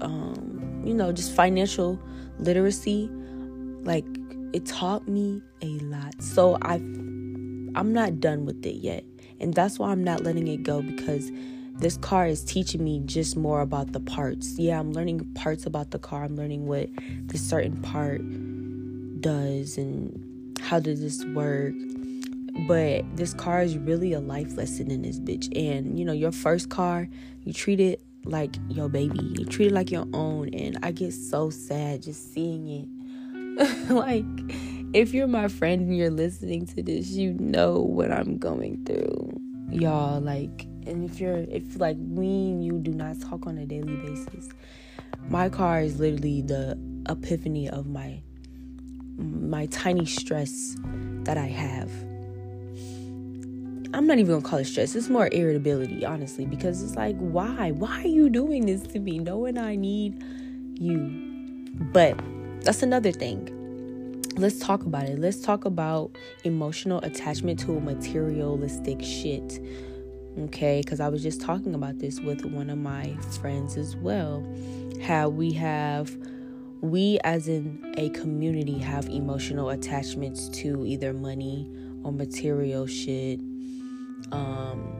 um, 0.00 0.82
you 0.84 0.94
know, 0.94 1.12
just 1.12 1.34
financial 1.34 1.98
literacy. 2.38 3.10
Like 3.82 4.06
it 4.52 4.66
taught 4.66 5.06
me 5.08 5.42
a 5.62 5.78
lot. 5.80 6.20
So 6.22 6.58
I, 6.62 6.74
I'm 6.74 7.92
not 7.92 8.20
done 8.20 8.46
with 8.46 8.64
it 8.64 8.76
yet, 8.76 9.04
and 9.40 9.54
that's 9.54 9.78
why 9.78 9.90
I'm 9.90 10.04
not 10.04 10.22
letting 10.22 10.48
it 10.48 10.62
go 10.62 10.82
because 10.82 11.30
this 11.78 11.96
car 11.96 12.26
is 12.26 12.44
teaching 12.44 12.84
me 12.84 13.00
just 13.04 13.36
more 13.36 13.60
about 13.60 13.92
the 13.92 14.00
parts. 14.00 14.58
Yeah, 14.58 14.78
I'm 14.78 14.92
learning 14.92 15.24
parts 15.34 15.66
about 15.66 15.90
the 15.90 15.98
car. 15.98 16.24
I'm 16.24 16.36
learning 16.36 16.66
what 16.66 16.88
this 17.26 17.42
certain 17.42 17.80
part 17.82 18.20
does 19.20 19.76
and 19.76 20.58
how 20.60 20.78
does 20.80 21.00
this 21.00 21.24
work. 21.26 21.74
But 22.68 23.04
this 23.16 23.34
car 23.34 23.62
is 23.62 23.76
really 23.76 24.12
a 24.12 24.20
life 24.20 24.56
lesson 24.56 24.90
in 24.90 25.02
this 25.02 25.18
bitch. 25.18 25.48
And 25.56 25.98
you 25.98 26.04
know, 26.04 26.12
your 26.12 26.32
first 26.32 26.70
car, 26.70 27.08
you 27.42 27.52
treat 27.52 27.80
it 27.80 28.00
like 28.24 28.56
your 28.68 28.88
baby. 28.88 29.18
You 29.20 29.44
treat 29.44 29.68
it 29.68 29.72
like 29.72 29.90
your 29.90 30.06
own. 30.12 30.54
And 30.54 30.78
I 30.82 30.92
get 30.92 31.12
so 31.12 31.50
sad 31.50 32.02
just 32.02 32.32
seeing 32.32 32.68
it. 32.68 33.90
like, 33.90 34.24
if 34.94 35.12
you're 35.12 35.26
my 35.26 35.48
friend 35.48 35.82
and 35.82 35.96
you're 35.96 36.10
listening 36.10 36.66
to 36.66 36.82
this, 36.82 37.10
you 37.10 37.34
know 37.34 37.80
what 37.80 38.12
I'm 38.12 38.38
going 38.38 38.84
through. 38.84 39.40
Y'all, 39.70 40.20
like, 40.20 40.66
and 40.86 41.08
if 41.08 41.20
you're 41.20 41.38
if 41.48 41.78
like 41.78 41.96
me 41.96 42.50
and 42.50 42.64
you 42.64 42.78
do 42.78 42.92
not 42.92 43.20
talk 43.20 43.46
on 43.46 43.58
a 43.58 43.66
daily 43.66 43.96
basis 43.96 44.48
my 45.28 45.48
car 45.48 45.80
is 45.80 45.98
literally 45.98 46.42
the 46.42 46.78
epiphany 47.08 47.68
of 47.68 47.86
my 47.86 48.20
my 49.16 49.66
tiny 49.66 50.04
stress 50.04 50.76
that 51.24 51.38
i 51.38 51.46
have. 51.46 51.90
I'm 53.94 54.08
not 54.08 54.18
even 54.18 54.32
gonna 54.32 54.42
call 54.42 54.58
it 54.58 54.64
stress. 54.64 54.96
It's 54.96 55.08
more 55.08 55.28
irritability 55.30 56.04
honestly 56.04 56.46
because 56.46 56.82
it's 56.82 56.96
like 56.96 57.16
why? 57.18 57.70
Why 57.70 58.02
are 58.02 58.08
you 58.08 58.28
doing 58.28 58.66
this 58.66 58.82
to 58.88 58.98
me 58.98 59.18
knowing 59.18 59.56
i 59.56 59.76
need 59.76 60.22
you? 60.74 60.96
But 61.92 62.18
that's 62.62 62.82
another 62.82 63.12
thing. 63.12 63.50
Let's 64.36 64.58
talk 64.58 64.84
about 64.84 65.04
it. 65.04 65.20
Let's 65.20 65.40
talk 65.40 65.64
about 65.64 66.10
emotional 66.42 66.98
attachment 67.04 67.60
to 67.60 67.78
materialistic 67.78 69.00
shit 69.00 69.60
okay 70.38 70.80
because 70.82 71.00
i 71.00 71.08
was 71.08 71.22
just 71.22 71.40
talking 71.40 71.74
about 71.74 71.98
this 71.98 72.20
with 72.20 72.44
one 72.44 72.68
of 72.70 72.78
my 72.78 73.14
friends 73.40 73.76
as 73.76 73.96
well 73.96 74.44
how 75.02 75.28
we 75.28 75.52
have 75.52 76.16
we 76.84 77.18
as 77.24 77.48
in 77.48 77.94
a 77.96 78.10
community 78.10 78.78
have 78.78 79.08
emotional 79.08 79.70
attachments 79.70 80.50
to 80.50 80.84
either 80.84 81.14
money 81.14 81.66
or 82.02 82.12
material 82.12 82.86
shit. 82.86 83.40
Um 84.32 84.90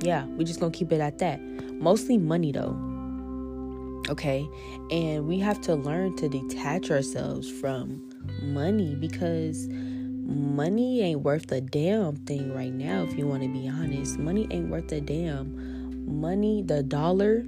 yeah 0.00 0.26
we're 0.26 0.44
just 0.44 0.60
gonna 0.60 0.72
keep 0.72 0.92
it 0.92 1.00
at 1.00 1.18
that. 1.18 1.40
Mostly 1.80 2.18
money 2.18 2.52
though. 2.52 2.76
Okay 4.08 4.48
and 4.92 5.26
we 5.26 5.40
have 5.40 5.60
to 5.62 5.74
learn 5.74 6.14
to 6.16 6.28
detach 6.28 6.90
ourselves 6.92 7.50
from 7.50 8.00
money 8.42 8.94
because 8.94 9.68
money 10.28 11.00
ain't 11.00 11.22
worth 11.22 11.50
a 11.52 11.60
damn 11.60 12.16
thing 12.16 12.54
right 12.54 12.72
now, 12.72 13.02
if 13.02 13.16
you 13.16 13.26
want 13.26 13.42
to 13.42 13.48
be 13.48 13.66
honest. 13.66 14.18
Money 14.18 14.46
ain't 14.50 14.68
worth 14.68 14.92
a 14.92 15.00
damn. 15.00 16.20
Money, 16.20 16.62
the 16.62 16.82
dollar 16.82 17.44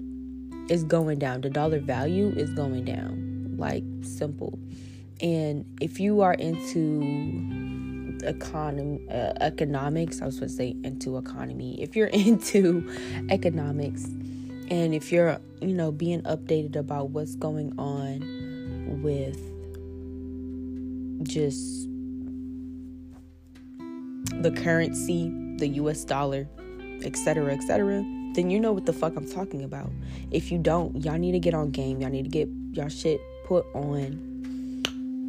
is 0.69 0.83
going 0.85 1.19
down. 1.19 1.43
The 1.43 1.51
dollar 1.51 1.79
value 1.79 2.29
is 2.29 2.51
going 2.51 2.87
down. 2.87 3.55
Like, 3.59 3.85
simple. 4.03 4.59
And 5.21 5.67
if 5.81 6.01
you 6.01 6.23
are 6.23 6.33
into 6.33 8.19
economy, 8.25 9.07
uh, 9.11 9.35
economics, 9.41 10.23
I 10.23 10.27
was 10.27 10.37
supposed 10.37 10.57
to 10.57 10.57
say 10.57 10.77
into 10.83 11.19
economy. 11.19 11.79
If 11.83 11.97
you're 11.97 12.07
into 12.07 12.91
economics, 13.29 14.05
and 14.05 14.95
if 14.95 15.13
you're, 15.13 15.39
you 15.61 15.75
know, 15.75 15.93
being 15.93 16.23
updated 16.23 16.77
about 16.77 17.11
what's 17.11 17.35
going 17.35 17.79
on 17.79 19.03
with 19.03 19.39
just 21.25 21.90
the 24.41 24.51
currency, 24.51 25.33
the 25.59 25.69
US 25.69 26.05
dollar, 26.05 26.49
etc., 27.03 27.53
etc., 27.53 28.05
then 28.35 28.49
you 28.49 28.61
know 28.61 28.73
what 28.73 28.87
the 28.87 28.93
fuck 28.93 29.17
I'm 29.17 29.29
talking 29.29 29.65
about. 29.65 29.91
If 30.31 30.53
you 30.53 30.59
don't, 30.59 31.05
y'all 31.05 31.19
need 31.19 31.33
to 31.33 31.41
get 31.41 31.53
on 31.53 31.71
game. 31.71 32.01
Y'all 32.01 32.11
need 32.11 32.25
to 32.25 32.31
get 32.31 32.49
y'all 32.73 32.89
shit 32.89 33.21
put 33.45 33.67
on. 33.75 34.29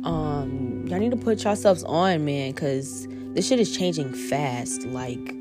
Um, 0.05 0.85
y'all 0.87 0.99
need 0.99 1.11
to 1.11 1.17
put 1.17 1.43
yourselves 1.43 1.83
on, 1.83 2.25
man, 2.25 2.53
cuz 2.53 3.07
this 3.33 3.47
shit 3.47 3.59
is 3.59 3.75
changing 3.75 4.13
fast. 4.13 4.83
Like 4.85 5.35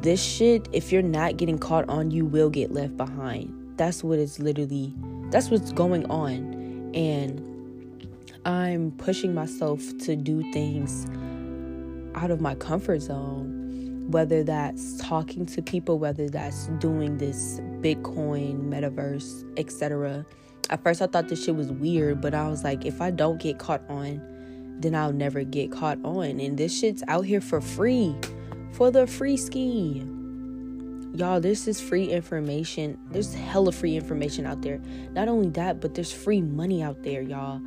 this 0.00 0.22
shit, 0.22 0.68
if 0.72 0.90
you're 0.90 1.02
not 1.02 1.36
getting 1.36 1.58
caught 1.58 1.88
on, 1.88 2.10
you 2.10 2.24
will 2.24 2.48
get 2.48 2.72
left 2.72 2.96
behind. 2.96 3.52
That's 3.76 4.02
what 4.02 4.18
it's 4.18 4.38
literally 4.38 4.94
that's 5.30 5.50
what's 5.50 5.72
going 5.72 6.06
on. 6.06 6.92
And 6.94 7.42
I'm 8.46 8.92
pushing 8.92 9.34
myself 9.34 9.82
to 10.04 10.16
do 10.16 10.50
things 10.52 11.06
out 12.16 12.30
of 12.30 12.40
my 12.40 12.54
comfort 12.54 13.00
zone, 13.00 14.06
whether 14.10 14.42
that's 14.42 14.98
talking 14.98 15.46
to 15.46 15.62
people, 15.62 15.98
whether 15.98 16.28
that's 16.28 16.66
doing 16.78 17.18
this 17.18 17.60
Bitcoin, 17.80 18.68
metaverse, 18.68 19.44
etc. 19.58 20.24
At 20.70 20.82
first, 20.82 21.02
I 21.02 21.06
thought 21.06 21.28
this 21.28 21.44
shit 21.44 21.54
was 21.54 21.70
weird, 21.70 22.20
but 22.20 22.34
I 22.34 22.48
was 22.48 22.64
like, 22.64 22.84
if 22.84 23.00
I 23.00 23.10
don't 23.10 23.40
get 23.40 23.58
caught 23.58 23.82
on, 23.88 24.20
then 24.80 24.94
I'll 24.94 25.12
never 25.12 25.44
get 25.44 25.70
caught 25.70 25.98
on. 26.04 26.40
And 26.40 26.58
this 26.58 26.76
shit's 26.76 27.02
out 27.08 27.26
here 27.26 27.40
for 27.40 27.60
free, 27.60 28.14
for 28.72 28.90
the 28.90 29.06
free 29.06 29.36
ski. 29.36 30.04
Y'all, 31.14 31.40
this 31.40 31.66
is 31.66 31.80
free 31.80 32.10
information. 32.10 32.98
There's 33.10 33.32
hella 33.32 33.72
free 33.72 33.96
information 33.96 34.44
out 34.44 34.62
there. 34.62 34.80
Not 35.12 35.28
only 35.28 35.48
that, 35.50 35.80
but 35.80 35.94
there's 35.94 36.12
free 36.12 36.42
money 36.42 36.82
out 36.82 37.02
there, 37.04 37.22
y'all. 37.22 37.60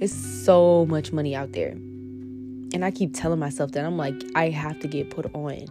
It's 0.00 0.14
so 0.14 0.86
much 0.86 1.12
money 1.12 1.34
out 1.34 1.52
there. 1.52 1.76
And 2.72 2.84
I 2.84 2.90
keep 2.90 3.14
telling 3.14 3.38
myself 3.38 3.72
that 3.72 3.84
I'm 3.84 3.96
like, 3.96 4.14
I 4.34 4.50
have 4.50 4.80
to 4.80 4.88
get 4.88 5.10
put 5.10 5.32
on. 5.34 5.66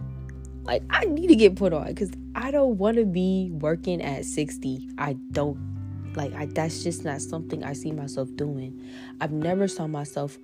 Like, 0.63 0.83
I 0.89 1.05
need 1.05 1.27
to 1.27 1.35
get 1.35 1.55
put 1.55 1.73
on 1.73 1.87
because 1.87 2.11
I 2.33 2.51
don't 2.51 2.77
want 2.77 2.97
to 2.97 3.05
be 3.05 3.51
working 3.53 4.01
at 4.01 4.25
60. 4.25 4.89
I 4.97 5.13
don't, 5.31 5.57
Like 6.15 6.33
I, 6.33 6.45
that's 6.47 6.83
just 6.83 7.05
not 7.05 7.21
something 7.21 7.63
I 7.63 7.73
see 7.73 7.91
myself 7.91 8.29
doing. 8.35 8.81
I've 9.21 9.31
never 9.31 9.67
saw 9.67 9.87
myself 9.87 10.37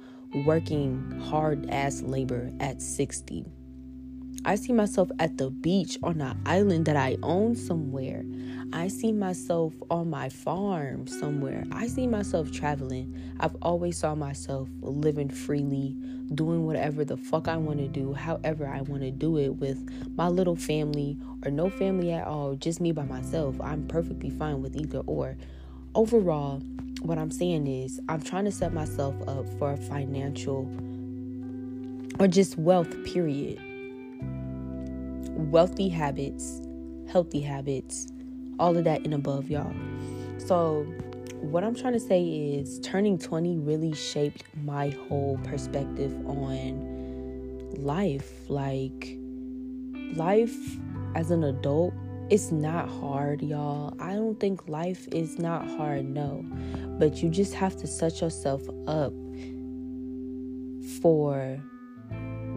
working 0.46 1.20
hard 1.22 1.70
ass 1.70 2.02
labor 2.02 2.52
at 2.60 2.82
60. 2.82 3.46
I 4.44 4.56
see 4.56 4.74
myself 4.74 5.12
at 5.20 5.38
the 5.38 5.52
beach 5.52 6.00
on 6.02 6.20
an 6.20 6.36
island 6.48 6.86
that 6.86 6.96
I 6.96 7.16
own 7.22 7.56
somewhere. 7.56 8.26
I 8.74 8.88
see 8.88 9.12
myself 9.12 9.74
on 9.92 10.10
my 10.10 10.30
farm 10.30 11.06
somewhere. 11.06 11.64
I 11.72 11.86
see 11.86 12.08
myself 12.08 12.52
traveling. 12.52 13.16
I've 13.40 13.56
always 13.62 14.00
saw 14.00 14.16
myself 14.16 14.68
living 14.82 15.30
freely, 15.30 15.96
doing 16.34 16.66
whatever 16.66 17.06
the 17.06 17.18
fuck 17.18 17.48
I 17.48 17.58
want 17.58 17.80
to 17.80 17.88
do, 17.88 18.14
however 18.14 18.66
I 18.68 18.82
want 18.82 19.04
to 19.04 19.12
do 19.12 19.38
it 19.38 19.50
with 19.50 19.88
my 20.16 20.28
little 20.28 20.56
family 20.56 21.20
or 21.46 21.52
no 21.52 21.70
family 21.70 22.12
at 22.12 22.26
all, 22.26 22.56
just 22.56 22.82
me 22.82 22.92
by 22.92 23.04
myself. 23.04 23.62
I'm 23.62 23.88
perfectly 23.88 24.32
fine 24.32 24.64
with 24.64 24.76
either 24.76 25.00
or. 25.06 25.38
Overall, 25.94 26.62
what 27.04 27.20
I'm 27.20 27.32
saying 27.32 27.68
is 27.68 28.00
I'm 28.10 28.22
trying 28.22 28.46
to 28.46 28.52
set 28.52 28.74
myself 28.74 29.14
up 29.28 29.46
for 29.60 29.74
a 29.74 29.78
financial 29.78 30.68
or 32.20 32.28
just 32.28 32.58
wealth, 32.58 32.92
period. 33.04 33.60
Wealthy 35.30 35.90
habits, 35.90 36.62
healthy 37.08 37.42
habits, 37.42 38.08
all 38.60 38.78
of 38.78 38.84
that 38.84 39.02
and 39.04 39.14
above, 39.14 39.50
y'all. 39.50 39.74
So, 40.38 40.86
what 41.42 41.64
I'm 41.64 41.76
trying 41.76 41.94
to 41.94 42.00
say 42.00 42.24
is 42.24 42.80
turning 42.82 43.18
20 43.18 43.58
really 43.58 43.94
shaped 43.94 44.44
my 44.64 44.90
whole 44.90 45.40
perspective 45.44 46.14
on 46.28 47.72
life. 47.78 48.50
Like, 48.50 49.18
life 50.16 50.56
as 51.16 51.32
an 51.32 51.44
adult, 51.44 51.94
it's 52.30 52.52
not 52.52 52.88
hard, 52.88 53.42
y'all. 53.42 53.94
I 54.00 54.14
don't 54.14 54.40
think 54.40 54.70
life 54.70 55.08
is 55.12 55.40
not 55.40 55.68
hard, 55.68 56.06
no. 56.06 56.46
But 57.00 57.22
you 57.22 57.30
just 57.30 57.54
have 57.56 57.76
to 57.78 57.88
set 57.88 58.22
yourself 58.22 58.62
up 58.88 59.14
for 61.02 61.62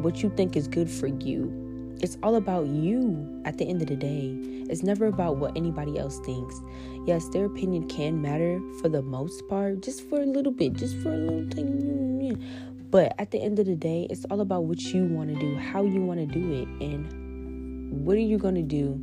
what 0.02 0.22
you 0.22 0.30
think 0.36 0.56
is 0.56 0.68
good 0.68 0.90
for 0.90 1.06
you 1.06 1.63
it's 2.04 2.18
all 2.22 2.34
about 2.34 2.66
you 2.66 3.42
at 3.46 3.56
the 3.56 3.66
end 3.66 3.80
of 3.80 3.88
the 3.88 3.96
day. 3.96 4.36
It's 4.68 4.82
never 4.82 5.06
about 5.06 5.36
what 5.36 5.56
anybody 5.56 5.98
else 5.98 6.20
thinks. 6.20 6.60
Yes, 7.06 7.26
their 7.30 7.46
opinion 7.46 7.88
can 7.88 8.20
matter 8.20 8.60
for 8.82 8.90
the 8.90 9.00
most 9.00 9.48
part, 9.48 9.80
just 9.80 10.06
for 10.10 10.20
a 10.20 10.26
little 10.26 10.52
bit, 10.52 10.74
just 10.74 10.98
for 10.98 11.08
a 11.08 11.16
little 11.16 11.48
thing. 11.48 12.44
But 12.90 13.14
at 13.18 13.30
the 13.30 13.40
end 13.40 13.58
of 13.58 13.64
the 13.64 13.74
day, 13.74 14.06
it's 14.10 14.26
all 14.26 14.42
about 14.42 14.64
what 14.64 14.82
you 14.82 15.06
want 15.06 15.30
to 15.30 15.40
do, 15.40 15.56
how 15.56 15.82
you 15.82 16.02
want 16.02 16.20
to 16.20 16.26
do 16.26 16.52
it, 16.52 16.68
and 16.84 18.04
what 18.04 18.16
are 18.16 18.20
you 18.20 18.36
going 18.36 18.56
to 18.56 18.62
do 18.62 19.00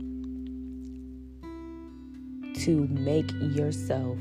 to 2.61 2.87
make 2.87 3.31
yourself 3.41 4.19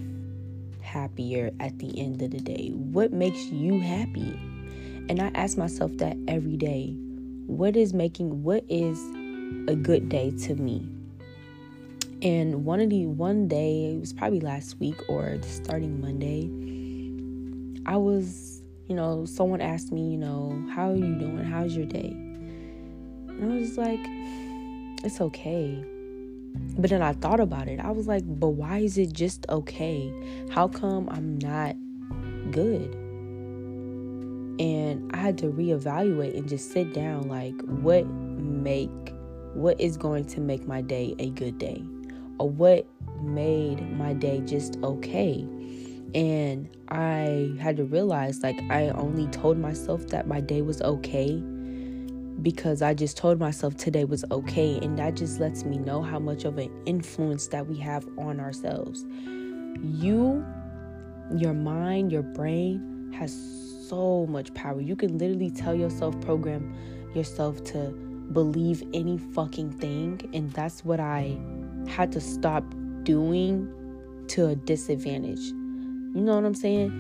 happier 0.81 1.51
at 1.61 1.79
the 1.79 1.99
end 2.01 2.23
of 2.23 2.31
the 2.31 2.41
day? 2.41 2.71
What 2.73 3.13
makes 3.13 3.45
you 3.45 3.79
happy? 3.79 4.33
And 5.11 5.21
I 5.21 5.31
ask 5.35 5.59
myself 5.59 5.91
that 5.99 6.17
every 6.27 6.57
day 6.57 6.97
what 7.50 7.76
is 7.76 7.92
making 7.92 8.45
what 8.45 8.64
is 8.69 9.02
a 9.66 9.75
good 9.75 10.09
day 10.09 10.30
to 10.30 10.54
me? 10.54 10.88
And 12.23 12.64
one 12.64 12.80
of 12.80 12.90
the 12.90 13.07
one 13.07 13.49
day 13.49 13.95
it 13.95 14.00
was 14.00 14.12
probably 14.12 14.40
last 14.40 14.78
week 14.78 14.97
or 15.09 15.38
starting 15.42 16.00
monday 16.00 16.42
i 17.87 17.97
was 17.97 18.62
you 18.88 18.95
know 18.95 19.25
someone 19.25 19.61
asked 19.61 19.90
me 19.90 20.11
you 20.11 20.19
know 20.19 20.62
how 20.75 20.90
are 20.90 20.97
you 20.97 21.14
doing? 21.19 21.38
How's 21.38 21.75
your 21.75 21.87
day? 21.87 22.11
And 22.11 23.52
i 23.52 23.57
was 23.57 23.76
like 23.76 24.00
it's 25.02 25.21
okay. 25.21 25.85
But 26.78 26.90
then 26.90 27.02
i 27.02 27.14
thought 27.14 27.40
about 27.40 27.69
it. 27.69 27.80
I 27.80 27.90
was 27.90 28.07
like 28.07 28.23
but 28.26 28.50
why 28.50 28.78
is 28.78 28.97
it 28.97 29.12
just 29.12 29.46
okay? 29.48 30.12
How 30.51 30.68
come 30.68 31.09
i'm 31.11 31.38
not 31.38 31.75
good 32.53 33.00
and 34.61 35.11
I 35.14 35.16
had 35.16 35.38
to 35.38 35.46
reevaluate 35.46 36.37
and 36.37 36.46
just 36.46 36.70
sit 36.70 36.92
down 36.92 37.29
like 37.29 37.59
what 37.62 38.07
make 38.07 38.90
what 39.55 39.81
is 39.81 39.96
going 39.96 40.27
to 40.27 40.40
make 40.40 40.68
my 40.68 40.83
day 40.83 41.14
a 41.18 41.31
good 41.31 41.59
day 41.59 41.83
or 42.38 42.49
what 42.49 42.87
made 43.23 43.81
my 43.96 44.12
day 44.12 44.40
just 44.42 44.77
okay 44.85 45.46
and 46.14 46.68
I 46.88 47.53
had 47.59 47.77
to 47.79 47.85
realize 47.85 48.42
like 48.42 48.61
I 48.70 48.88
only 48.90 49.29
told 49.29 49.59
myself 49.59 50.07
that 50.09 50.29
my 50.29 50.40
day 50.40 50.61
was 50.61 50.83
okay 50.83 51.42
because 52.42 52.83
I 52.83 52.94
just 52.94 53.16
told 53.16 53.38
myself 53.38 53.77
today 53.77 54.05
was 54.05 54.25
okay 54.31 54.79
and 54.83 54.99
that 54.99 55.14
just 55.14 55.40
lets 55.40 55.64
me 55.64 55.79
know 55.79 56.03
how 56.03 56.18
much 56.18 56.44
of 56.44 56.59
an 56.59 56.70
influence 56.85 57.46
that 57.49 57.66
we 57.66 57.79
have 57.79 58.07
on 58.18 58.40
ourselves. 58.40 59.07
You 59.83 60.44
your 61.37 61.55
mind, 61.55 62.11
your 62.11 62.23
brain 62.23 63.12
has 63.16 63.69
so 63.90 64.24
much 64.26 64.55
power. 64.55 64.81
You 64.81 64.94
can 64.94 65.18
literally 65.18 65.50
tell 65.50 65.74
yourself, 65.74 66.18
program 66.20 66.72
yourself 67.12 67.62
to 67.64 67.90
believe 68.33 68.85
any 68.94 69.18
fucking 69.18 69.72
thing. 69.72 70.31
And 70.33 70.50
that's 70.53 70.85
what 70.85 71.00
I 71.00 71.37
had 71.88 72.12
to 72.12 72.20
stop 72.20 72.64
doing 73.03 73.68
to 74.29 74.46
a 74.46 74.55
disadvantage. 74.55 75.40
You 75.40 76.22
know 76.22 76.37
what 76.37 76.44
I'm 76.44 76.55
saying? 76.55 76.90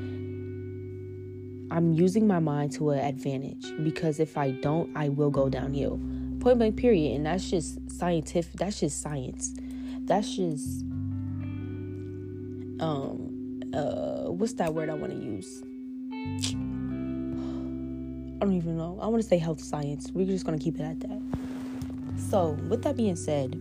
I'm 1.70 1.92
using 1.92 2.26
my 2.26 2.40
mind 2.40 2.72
to 2.72 2.90
an 2.90 2.98
advantage 2.98 3.72
because 3.84 4.18
if 4.18 4.36
I 4.36 4.50
don't, 4.50 4.90
I 4.96 5.08
will 5.08 5.30
go 5.30 5.48
downhill. 5.48 6.00
Point 6.40 6.58
blank, 6.58 6.76
period. 6.76 7.14
And 7.14 7.26
that's 7.26 7.48
just 7.48 7.78
scientific, 7.88 8.52
that's 8.54 8.80
just 8.80 9.00
science. 9.00 9.54
That's 10.00 10.34
just, 10.34 10.82
um, 12.80 13.60
uh, 13.72 14.32
what's 14.32 14.54
that 14.54 14.74
word 14.74 14.90
I 14.90 14.94
want 14.94 15.12
to 15.12 15.18
use? 15.18 15.62
I 18.40 18.46
don't 18.46 18.54
even 18.54 18.78
know. 18.78 18.98
I 19.02 19.06
want 19.08 19.22
to 19.22 19.28
say 19.28 19.36
health 19.36 19.60
science. 19.60 20.10
We're 20.14 20.24
just 20.24 20.46
going 20.46 20.58
to 20.58 20.64
keep 20.64 20.80
it 20.80 20.82
at 20.82 21.00
that. 21.00 21.20
So, 22.30 22.52
with 22.68 22.82
that 22.84 22.96
being 22.96 23.16
said, 23.16 23.52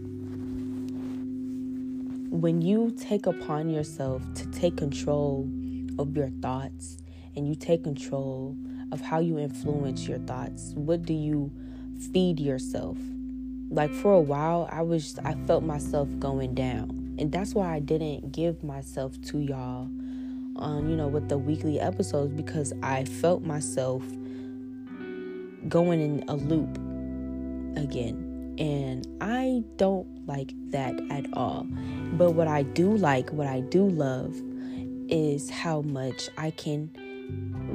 when 2.32 2.62
you 2.62 2.92
take 2.92 3.26
upon 3.26 3.70
yourself 3.70 4.22
to 4.36 4.46
take 4.52 4.78
control 4.78 5.50
of 5.98 6.16
your 6.16 6.30
thoughts 6.42 6.98
and 7.36 7.46
you 7.46 7.56
take 7.56 7.84
control 7.84 8.56
of 8.94 9.02
how 9.02 9.20
you 9.20 9.38
influence 9.38 10.08
your 10.08 10.20
thoughts, 10.20 10.72
what 10.76 11.04
do 11.04 11.14
you 11.14 11.52
feed 12.14 12.40
yourself? 12.40 12.98
Like 13.70 13.92
for 13.92 14.14
a 14.14 14.22
while, 14.22 14.70
I 14.72 14.82
was 14.82 15.20
I 15.26 15.34
felt 15.46 15.64
myself 15.64 16.08
going 16.20 16.56
down, 16.56 17.16
and 17.20 17.32
that's 17.34 17.54
why 17.54 17.76
I 17.76 17.80
didn't 17.80 18.32
give 18.32 18.64
myself 18.64 19.22
to 19.24 19.40
y'all 19.40 19.90
on 20.56 20.90
you 20.90 20.96
know 20.96 21.08
with 21.08 21.30
the 21.30 21.38
weekly 21.38 21.80
episodes 21.80 22.34
because 22.34 22.74
I 22.82 23.04
felt 23.04 23.44
myself 23.44 24.04
going 25.68 26.02
in 26.02 26.28
a 26.30 26.36
loop 26.36 26.78
again. 27.78 28.56
And 28.58 29.08
I 29.22 29.64
don't 29.78 30.28
like 30.28 30.52
that 30.72 31.00
at 31.10 31.26
all. 31.34 31.66
But 32.14 32.32
what 32.32 32.48
I 32.48 32.64
do 32.64 32.96
like, 32.96 33.32
what 33.32 33.48
I 33.48 33.62
do 33.62 33.88
love, 33.88 34.36
is 35.08 35.50
how 35.50 35.82
much 35.82 36.30
I 36.38 36.52
can 36.52 36.92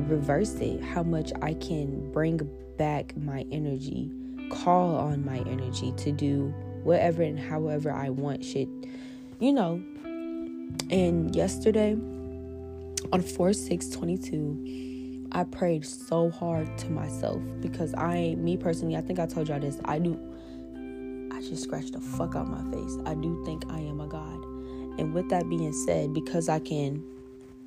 reverse 0.09 0.55
it, 0.55 0.83
how 0.83 1.03
much 1.03 1.33
I 1.43 1.55
can 1.55 2.11
bring 2.13 2.41
back 2.77 3.17
my 3.17 3.45
energy, 3.51 4.11
call 4.51 4.97
on 4.97 5.25
my 5.25 5.39
energy 5.39 5.93
to 5.97 6.13
do 6.13 6.55
whatever 6.83 7.23
and 7.23 7.39
however 7.39 7.91
I 7.91 8.11
want 8.11 8.45
shit, 8.45 8.69
you 9.41 9.53
know. 9.53 9.83
And 10.91 11.35
yesterday 11.35 11.93
on 13.13 13.23
4 13.23 13.53
6 13.53 13.89
22, 13.89 14.94
I 15.35 15.43
prayed 15.43 15.85
so 15.85 16.31
hard 16.31 16.79
to 16.79 16.91
myself 16.91 17.43
because 17.61 17.93
I, 17.95 18.37
me 18.39 18.57
personally, 18.57 18.97
I 18.97 19.01
think 19.01 19.19
I 19.19 19.27
told 19.27 19.49
y'all 19.49 19.59
this. 19.59 19.81
I 19.85 19.99
do, 19.99 20.17
I 21.33 21.41
just 21.41 21.65
scratched 21.65 21.95
the 21.95 22.01
fuck 22.01 22.37
out 22.37 22.47
my 22.47 22.63
face. 22.73 22.97
I 23.05 23.15
do 23.15 23.43
think 23.45 23.65
I 23.69 23.81
am 23.81 24.01
a 24.01 24.07
God. 24.07 24.45
And 24.97 25.13
with 25.13 25.29
that 25.31 25.49
being 25.49 25.73
said, 25.73 26.15
because 26.15 26.49
I 26.49 26.61
can 26.61 27.05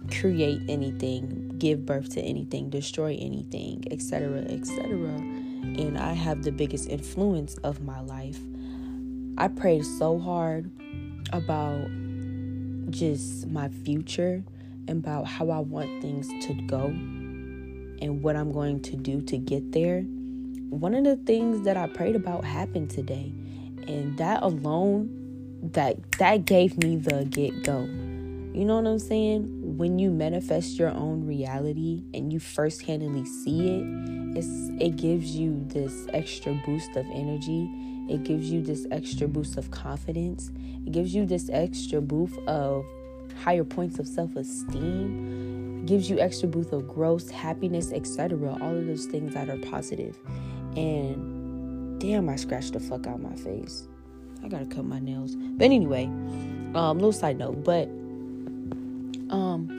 create 0.09 0.61
anything, 0.69 1.51
give 1.57 1.85
birth 1.85 2.07
to 2.13 2.21
anything, 2.21 2.69
destroy 2.69 3.17
anything, 3.19 3.83
etc., 3.91 4.43
etc., 4.43 4.87
and 4.87 5.97
I 5.97 6.13
have 6.13 6.43
the 6.43 6.53
biggest 6.53 6.87
influence 6.87 7.55
of 7.57 7.81
my 7.81 7.99
life, 7.99 8.39
I 9.37 9.49
prayed 9.49 9.85
so 9.85 10.17
hard 10.17 10.71
about 11.33 11.85
just 12.91 13.47
my 13.47 13.67
future, 13.67 14.45
and 14.87 15.03
about 15.03 15.27
how 15.27 15.49
I 15.49 15.59
want 15.59 16.01
things 16.01 16.29
to 16.45 16.53
go 16.67 16.93
and 18.01 18.21
what 18.21 18.35
I'm 18.35 18.51
going 18.51 18.81
to 18.81 18.95
do 18.95 19.21
to 19.21 19.37
get 19.37 19.71
there, 19.71 20.01
one 20.69 20.93
of 20.93 21.03
the 21.03 21.15
things 21.15 21.63
that 21.65 21.77
I 21.77 21.87
prayed 21.87 22.15
about 22.15 22.43
happened 22.45 22.89
today. 22.89 23.33
And 23.87 24.17
that 24.17 24.43
alone, 24.43 25.09
that 25.73 26.11
that 26.13 26.45
gave 26.45 26.77
me 26.77 26.97
the 26.97 27.25
get 27.25 27.63
go. 27.63 27.81
You 28.53 28.65
know 28.65 28.79
what 28.79 28.87
I'm 28.87 28.99
saying? 28.99 29.77
When 29.77 29.99
you 29.99 30.09
manifest 30.09 30.79
your 30.79 30.89
own 30.89 31.25
reality 31.27 32.03
and 32.13 32.33
you 32.33 32.39
first 32.39 32.81
see 32.81 32.97
it, 32.97 34.37
it's 34.37 34.47
it 34.81 34.95
gives 34.95 35.35
you 35.35 35.63
this 35.67 36.07
extra 36.13 36.53
boost 36.65 36.95
of 36.95 37.05
energy. 37.13 37.69
It 38.09 38.23
gives 38.23 38.49
you 38.49 38.61
this 38.61 38.87
extra 38.91 39.27
boost 39.27 39.57
of 39.57 39.69
confidence. 39.71 40.51
It 40.85 40.91
gives 40.91 41.13
you 41.13 41.25
this 41.25 41.49
extra 41.51 42.01
boost 42.01 42.37
of 42.47 42.85
higher 43.43 43.63
points 43.63 43.99
of 43.99 44.07
self-esteem 44.07 45.46
gives 45.87 46.09
you 46.09 46.19
extra 46.19 46.47
boost 46.47 46.71
of 46.73 46.87
growth 46.87 47.31
happiness 47.31 47.91
etc 47.91 48.57
all 48.61 48.75
of 48.77 48.85
those 48.85 49.05
things 49.05 49.33
that 49.33 49.49
are 49.49 49.57
positive. 49.57 50.17
and 50.75 51.99
damn 51.99 52.29
i 52.29 52.35
scratched 52.35 52.73
the 52.73 52.79
fuck 52.79 53.07
out 53.07 53.19
my 53.21 53.35
face. 53.35 53.87
I 54.43 54.49
gotta 54.49 54.67
cut 54.67 54.85
my 54.85 54.99
nails. 54.99 55.35
But 55.35 55.65
anyway 55.65 56.05
um 56.75 56.99
little 56.99 57.11
side 57.11 57.37
note 57.37 57.63
but 57.63 57.87
um 59.33 59.73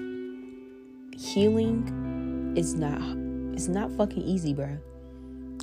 healing 1.16 2.54
is 2.56 2.74
not 2.74 3.00
it's 3.54 3.68
not 3.68 3.92
fucking 3.92 4.22
easy 4.22 4.54
bruh. 4.54 4.80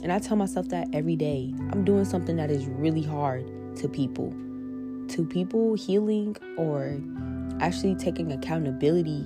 And 0.04 0.12
i 0.12 0.20
tell 0.20 0.38
myself 0.38 0.70
that 0.70 0.88
every 0.94 1.16
day. 1.16 1.54
I'm 1.72 1.84
doing 1.84 2.06
something 2.06 2.36
that 2.38 2.52
is 2.52 2.66
really 2.68 3.02
hard 3.02 3.46
to 3.78 3.88
people. 3.90 4.32
To 5.10 5.26
people 5.26 5.76
healing 5.76 6.36
or 6.58 7.00
actually 7.60 7.96
taking 7.96 8.32
accountability 8.32 9.26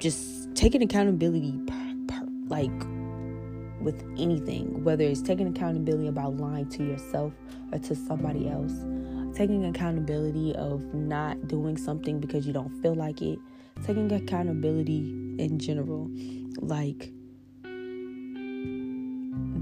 just 0.00 0.54
taking 0.54 0.82
accountability 0.82 1.58
per, 1.66 1.94
per, 2.08 2.26
like 2.48 2.70
with 3.80 4.02
anything 4.18 4.82
whether 4.84 5.04
it's 5.04 5.22
taking 5.22 5.48
accountability 5.48 6.08
about 6.08 6.36
lying 6.36 6.68
to 6.68 6.84
yourself 6.84 7.32
or 7.72 7.78
to 7.78 7.94
somebody 7.94 8.48
else 8.48 8.72
taking 9.34 9.64
accountability 9.64 10.54
of 10.56 10.82
not 10.92 11.48
doing 11.48 11.76
something 11.76 12.20
because 12.20 12.46
you 12.46 12.52
don't 12.52 12.74
feel 12.82 12.94
like 12.94 13.22
it 13.22 13.38
taking 13.84 14.12
accountability 14.12 14.98
in 15.38 15.58
general 15.58 16.10
like 16.60 17.12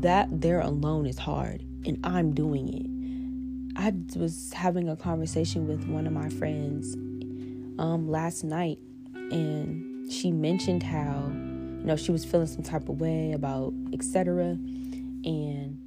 that 0.00 0.28
there 0.30 0.60
alone 0.60 1.06
is 1.06 1.18
hard 1.18 1.62
and 1.84 1.98
i'm 2.04 2.32
doing 2.32 2.68
it. 2.68 2.98
I 3.78 3.94
was 4.16 4.52
having 4.54 4.88
a 4.88 4.96
conversation 4.96 5.68
with 5.68 5.86
one 5.86 6.08
of 6.08 6.12
my 6.12 6.28
friends 6.30 6.94
um, 7.78 8.08
last 8.08 8.42
night, 8.42 8.80
and 9.14 9.87
she 10.10 10.30
mentioned 10.32 10.82
how 10.82 11.30
you 11.32 11.84
know 11.84 11.96
she 11.96 12.12
was 12.12 12.24
feeling 12.24 12.46
some 12.46 12.62
type 12.62 12.88
of 12.88 13.00
way 13.00 13.32
about 13.32 13.72
etc. 13.92 14.44
And 15.24 15.80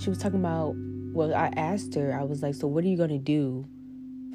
she 0.00 0.10
was 0.10 0.18
talking 0.18 0.40
about 0.40 0.74
well, 1.12 1.34
I 1.34 1.52
asked 1.56 1.94
her, 1.96 2.16
I 2.18 2.22
was 2.22 2.42
like, 2.42 2.54
so 2.54 2.68
what 2.68 2.84
are 2.84 2.88
you 2.88 2.96
gonna 2.96 3.18
do 3.18 3.66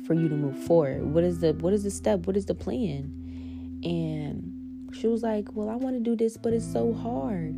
for 0.05 0.13
you 0.13 0.27
to 0.27 0.35
move 0.35 0.57
forward? 0.57 1.03
What 1.03 1.23
is 1.23 1.39
the 1.39 1.53
what 1.53 1.73
is 1.73 1.83
the 1.83 1.91
step? 1.91 2.27
What 2.27 2.35
is 2.35 2.45
the 2.45 2.55
plan? 2.55 3.11
And 3.83 4.93
she 4.93 5.07
was 5.07 5.23
like, 5.23 5.49
well, 5.53 5.69
I 5.69 5.75
want 5.75 5.95
to 5.95 6.01
do 6.01 6.15
this, 6.15 6.37
but 6.37 6.53
it's 6.53 6.65
so 6.65 6.93
hard. 6.93 7.55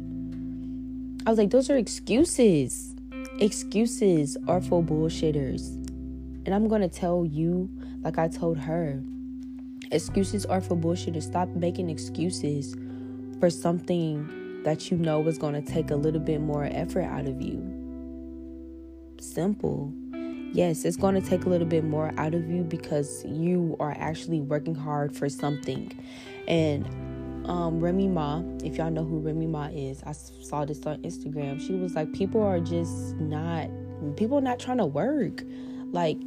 I 1.25 1.29
was 1.29 1.37
like, 1.37 1.51
those 1.51 1.69
are 1.69 1.77
excuses 1.77 2.95
Excuses 3.39 4.35
are 4.47 4.59
for 4.59 4.81
bullshitters. 4.81 5.67
And 6.47 6.55
I'm 6.55 6.67
going 6.67 6.81
to 6.81 6.87
tell 6.87 7.23
you, 7.23 7.69
like 8.01 8.17
I 8.17 8.27
told 8.27 8.57
her, 8.57 9.03
excuses 9.91 10.45
are 10.45 10.61
for 10.61 10.75
bullshitters. 10.75 11.23
Stop 11.23 11.49
making 11.49 11.89
excuses 11.89 12.75
for 13.39 13.49
something 13.49 14.61
that 14.63 14.91
you 14.91 14.97
know 14.97 15.25
is 15.27 15.37
going 15.37 15.53
to 15.53 15.61
take 15.61 15.91
a 15.91 15.95
little 15.95 16.19
bit 16.19 16.41
more 16.41 16.65
effort 16.65 17.03
out 17.03 17.27
of 17.27 17.41
you. 17.41 17.61
Simple. 19.19 19.93
Yes, 20.53 20.85
it's 20.85 20.97
going 20.97 21.15
to 21.15 21.21
take 21.21 21.45
a 21.45 21.49
little 21.49 21.67
bit 21.67 21.83
more 21.83 22.13
out 22.17 22.33
of 22.33 22.49
you 22.49 22.63
because 22.63 23.23
you 23.25 23.75
are 23.79 23.95
actually 23.99 24.41
working 24.41 24.75
hard 24.75 25.15
for 25.15 25.29
something. 25.29 25.91
And 26.47 26.85
um, 27.47 27.79
Remy 27.79 28.07
Ma, 28.07 28.41
if 28.63 28.77
y'all 28.77 28.89
know 28.89 29.03
who 29.03 29.19
Remy 29.19 29.47
Ma 29.47 29.67
is, 29.67 30.01
I 30.03 30.13
saw 30.13 30.65
this 30.65 30.85
on 30.85 30.97
Instagram. 31.03 31.61
She 31.65 31.73
was 31.73 31.95
like, 31.95 32.11
people 32.13 32.41
are 32.41 32.59
just 32.59 33.15
not, 33.15 33.69
people 34.15 34.41
not 34.41 34.59
trying 34.59 34.77
to 34.77 34.85
work. 34.85 35.43
Like, 35.91 36.17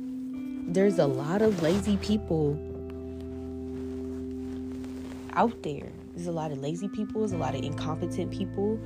there's 0.73 0.99
a 0.99 1.07
lot 1.07 1.43
of 1.43 1.63
lazy 1.63 1.97
people 1.97 2.55
out 5.35 5.63
there. 5.63 5.91
There's 6.15 6.27
a 6.27 6.33
lot 6.33 6.53
of 6.53 6.59
lazy 6.59 6.89
people, 6.89 7.21
there's 7.21 7.33
a 7.33 7.39
lot 7.39 7.55
of 7.55 7.63
incompetent 7.63 8.31
people 8.31 8.79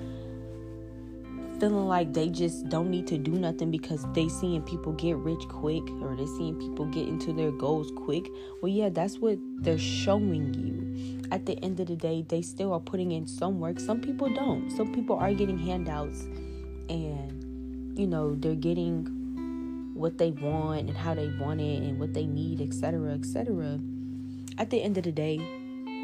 feeling 1.60 1.86
like 1.86 2.12
they 2.12 2.28
just 2.28 2.68
don't 2.68 2.90
need 2.90 3.06
to 3.06 3.16
do 3.16 3.30
nothing 3.30 3.70
because 3.70 4.04
they 4.12 4.28
seeing 4.28 4.60
people 4.62 4.92
get 4.92 5.16
rich 5.16 5.42
quick 5.48 5.82
or 6.02 6.16
they 6.16 6.26
seeing 6.26 6.54
people 6.56 6.84
get 6.86 7.06
into 7.06 7.32
their 7.32 7.52
goals 7.52 7.92
quick. 7.96 8.28
Well, 8.60 8.70
yeah, 8.70 8.88
that's 8.88 9.18
what 9.18 9.38
they're 9.60 9.78
showing 9.78 10.52
you. 10.54 11.22
At 11.30 11.46
the 11.46 11.58
end 11.64 11.80
of 11.80 11.86
the 11.86 11.96
day, 11.96 12.24
they 12.28 12.42
still 12.42 12.72
are 12.72 12.80
putting 12.80 13.12
in 13.12 13.26
some 13.26 13.60
work. 13.60 13.78
Some 13.80 14.00
people 14.00 14.28
don't. 14.34 14.70
Some 14.70 14.92
people 14.92 15.16
are 15.16 15.32
getting 15.32 15.58
handouts 15.58 16.22
and 16.88 17.98
you 17.98 18.06
know, 18.06 18.34
they're 18.34 18.54
getting 18.54 19.92
what 19.94 20.18
they 20.18 20.32
want 20.32 20.88
and 20.88 20.96
how 20.96 21.14
they 21.14 21.28
want 21.40 21.60
it 21.60 21.82
and 21.82 21.98
what 21.98 22.12
they 22.12 22.26
need, 22.26 22.60
etc., 22.60 23.12
etc. 23.12 23.78
At 24.58 24.70
the 24.70 24.82
end 24.82 24.98
of 24.98 25.04
the 25.04 25.12
day, 25.12 25.40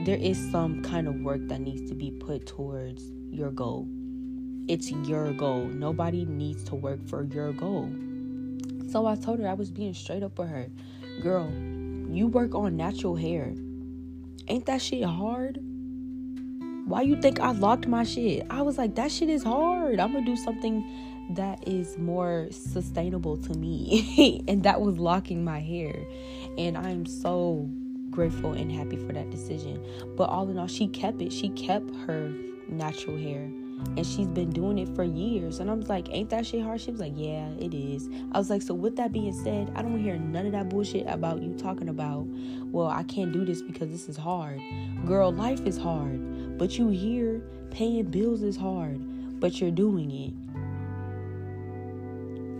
there 0.04 0.16
is 0.16 0.50
some 0.50 0.82
kind 0.82 1.08
of 1.08 1.14
work 1.20 1.46
that 1.48 1.60
needs 1.60 1.88
to 1.90 1.94
be 1.94 2.10
put 2.10 2.46
towards 2.46 3.10
your 3.30 3.50
goal 3.50 3.88
it's 4.70 4.92
your 4.92 5.32
goal. 5.32 5.64
Nobody 5.64 6.24
needs 6.24 6.62
to 6.64 6.76
work 6.76 7.04
for 7.08 7.24
your 7.24 7.52
goal. 7.52 7.90
So 8.88 9.04
I 9.04 9.16
told 9.16 9.40
her 9.40 9.48
I 9.48 9.54
was 9.54 9.68
being 9.68 9.94
straight 9.94 10.22
up 10.22 10.38
with 10.38 10.48
her. 10.48 10.68
Girl, 11.22 11.50
you 12.08 12.28
work 12.28 12.54
on 12.54 12.76
natural 12.76 13.16
hair. 13.16 13.52
Ain't 14.46 14.66
that 14.66 14.80
shit 14.80 15.02
hard? 15.02 15.58
Why 16.84 17.02
you 17.02 17.20
think 17.20 17.40
I 17.40 17.50
locked 17.50 17.88
my 17.88 18.04
shit? 18.04 18.46
I 18.48 18.62
was 18.62 18.78
like, 18.78 18.94
that 18.94 19.10
shit 19.10 19.28
is 19.28 19.42
hard. 19.42 19.98
I'm 19.98 20.12
gonna 20.12 20.24
do 20.24 20.36
something 20.36 20.84
that 21.30 21.66
is 21.66 21.98
more 21.98 22.46
sustainable 22.52 23.38
to 23.38 23.54
me. 23.54 24.44
and 24.48 24.62
that 24.62 24.80
was 24.80 24.98
locking 24.98 25.42
my 25.44 25.58
hair. 25.58 25.96
And 26.56 26.78
I'm 26.78 27.06
so 27.06 27.68
grateful 28.10 28.52
and 28.52 28.70
happy 28.70 28.96
for 28.96 29.12
that 29.12 29.30
decision. 29.30 29.84
But 30.16 30.24
all 30.24 30.48
in 30.48 30.58
all, 30.58 30.66
she 30.66 30.88
kept 30.88 31.20
it. 31.22 31.32
She 31.32 31.50
kept 31.50 31.94
her 32.06 32.32
natural 32.68 33.16
hair 33.16 33.50
and 33.96 34.06
she's 34.06 34.28
been 34.28 34.50
doing 34.50 34.78
it 34.78 34.88
for 34.94 35.04
years. 35.04 35.58
And 35.60 35.70
I 35.70 35.74
was 35.74 35.88
like, 35.88 36.08
Ain't 36.10 36.30
that 36.30 36.46
shit 36.46 36.62
hard? 36.62 36.80
She 36.80 36.90
was 36.90 37.00
like, 37.00 37.12
Yeah, 37.16 37.48
it 37.58 37.74
is. 37.74 38.08
I 38.32 38.38
was 38.38 38.50
like, 38.50 38.62
So, 38.62 38.74
with 38.74 38.96
that 38.96 39.12
being 39.12 39.32
said, 39.32 39.72
I 39.74 39.82
don't 39.82 39.98
hear 40.02 40.16
none 40.16 40.46
of 40.46 40.52
that 40.52 40.68
bullshit 40.68 41.06
about 41.06 41.42
you 41.42 41.54
talking 41.54 41.88
about, 41.88 42.26
Well, 42.70 42.88
I 42.88 43.02
can't 43.04 43.32
do 43.32 43.44
this 43.44 43.62
because 43.62 43.90
this 43.90 44.08
is 44.08 44.16
hard. 44.16 44.60
Girl, 45.06 45.32
life 45.32 45.60
is 45.66 45.78
hard. 45.78 46.58
But 46.58 46.78
you 46.78 46.88
hear 46.88 47.42
paying 47.70 48.04
bills 48.04 48.42
is 48.42 48.56
hard, 48.56 49.40
but 49.40 49.60
you're 49.60 49.70
doing 49.70 50.10
it. 50.10 50.34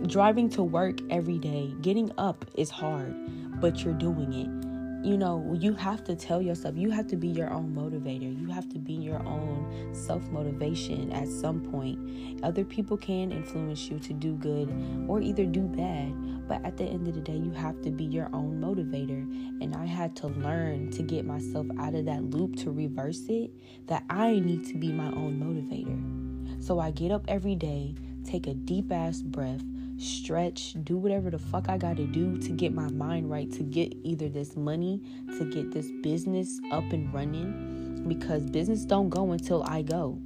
Driving 0.07 0.49
to 0.49 0.63
work 0.63 0.99
every 1.11 1.37
day, 1.37 1.73
getting 1.81 2.11
up 2.17 2.45
is 2.55 2.71
hard, 2.71 3.13
but 3.61 3.83
you're 3.83 3.93
doing 3.93 4.33
it 4.33 4.70
you 5.03 5.17
know, 5.17 5.57
you 5.59 5.73
have 5.73 6.03
to 6.03 6.15
tell 6.15 6.41
yourself, 6.41 6.75
you 6.77 6.91
have 6.91 7.07
to 7.07 7.15
be 7.15 7.27
your 7.27 7.51
own 7.51 7.73
motivator. 7.73 8.39
You 8.39 8.47
have 8.47 8.69
to 8.69 8.77
be 8.77 8.93
your 8.93 9.19
own 9.25 9.89
self 9.93 10.23
motivation 10.29 11.11
at 11.11 11.27
some 11.27 11.59
point. 11.59 12.43
Other 12.43 12.63
people 12.63 12.97
can 12.97 13.31
influence 13.31 13.89
you 13.89 13.97
to 13.99 14.13
do 14.13 14.33
good 14.33 14.71
or 15.07 15.19
either 15.19 15.45
do 15.45 15.61
bad, 15.61 16.47
but 16.47 16.63
at 16.63 16.77
the 16.77 16.83
end 16.83 17.07
of 17.07 17.15
the 17.15 17.21
day, 17.21 17.35
you 17.35 17.51
have 17.51 17.81
to 17.81 17.89
be 17.89 18.03
your 18.03 18.29
own 18.33 18.61
motivator. 18.61 19.21
And 19.61 19.75
I 19.75 19.85
had 19.85 20.15
to 20.17 20.27
learn 20.27 20.91
to 20.91 21.01
get 21.01 21.25
myself 21.25 21.65
out 21.79 21.95
of 21.95 22.05
that 22.05 22.23
loop 22.23 22.55
to 22.57 22.71
reverse 22.71 23.23
it, 23.27 23.51
that 23.87 24.03
I 24.09 24.39
need 24.39 24.65
to 24.67 24.77
be 24.77 24.91
my 24.91 25.07
own 25.07 25.39
motivator. 25.39 26.63
So 26.63 26.79
I 26.79 26.91
get 26.91 27.11
up 27.11 27.25
every 27.27 27.55
day, 27.55 27.95
take 28.23 28.45
a 28.45 28.53
deep 28.53 28.91
ass 28.91 29.23
breath 29.23 29.63
stretch, 30.01 30.75
do 30.83 30.97
whatever 30.97 31.29
the 31.29 31.39
fuck 31.39 31.69
I 31.69 31.77
got 31.77 31.97
to 31.97 32.05
do 32.05 32.37
to 32.37 32.51
get 32.51 32.73
my 32.73 32.89
mind 32.89 33.29
right, 33.29 33.51
to 33.53 33.63
get 33.63 33.93
either 34.03 34.29
this 34.29 34.55
money, 34.55 35.01
to 35.37 35.45
get 35.45 35.71
this 35.71 35.89
business 36.01 36.59
up 36.71 36.83
and 36.91 37.13
running 37.13 38.03
because 38.07 38.43
business 38.49 38.83
don't 38.83 39.09
go 39.09 39.31
until 39.31 39.63
I 39.63 39.83
go. 39.83 40.19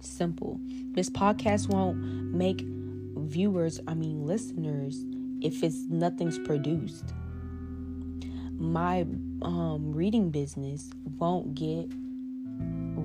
Simple. 0.00 0.60
This 0.92 1.08
podcast 1.08 1.68
won't 1.68 1.96
make 1.96 2.62
viewers, 3.16 3.80
I 3.88 3.94
mean 3.94 4.26
listeners, 4.26 5.04
if 5.40 5.62
it's 5.62 5.86
nothing's 5.88 6.38
produced. 6.38 7.14
My 8.58 9.06
um, 9.42 9.92
reading 9.92 10.30
business 10.30 10.90
won't 11.18 11.54
get 11.54 11.88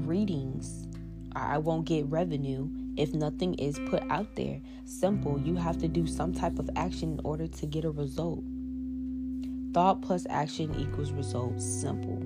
readings. 0.05 0.87
I 1.35 1.57
won't 1.57 1.85
get 1.85 2.05
revenue 2.07 2.69
if 2.99 3.13
nothing 3.13 3.53
is 3.55 3.79
put 3.87 4.03
out 4.11 4.35
there. 4.35 4.59
Simple, 4.85 5.39
you 5.39 5.55
have 5.55 5.77
to 5.79 5.87
do 5.87 6.05
some 6.05 6.33
type 6.33 6.59
of 6.59 6.69
action 6.75 7.13
in 7.13 7.21
order 7.23 7.47
to 7.47 7.65
get 7.65 7.85
a 7.85 7.91
result. 7.91 8.43
Thought 9.73 10.01
plus 10.01 10.25
action 10.29 10.75
equals 10.77 11.11
results. 11.11 11.63
Simple. 11.63 12.21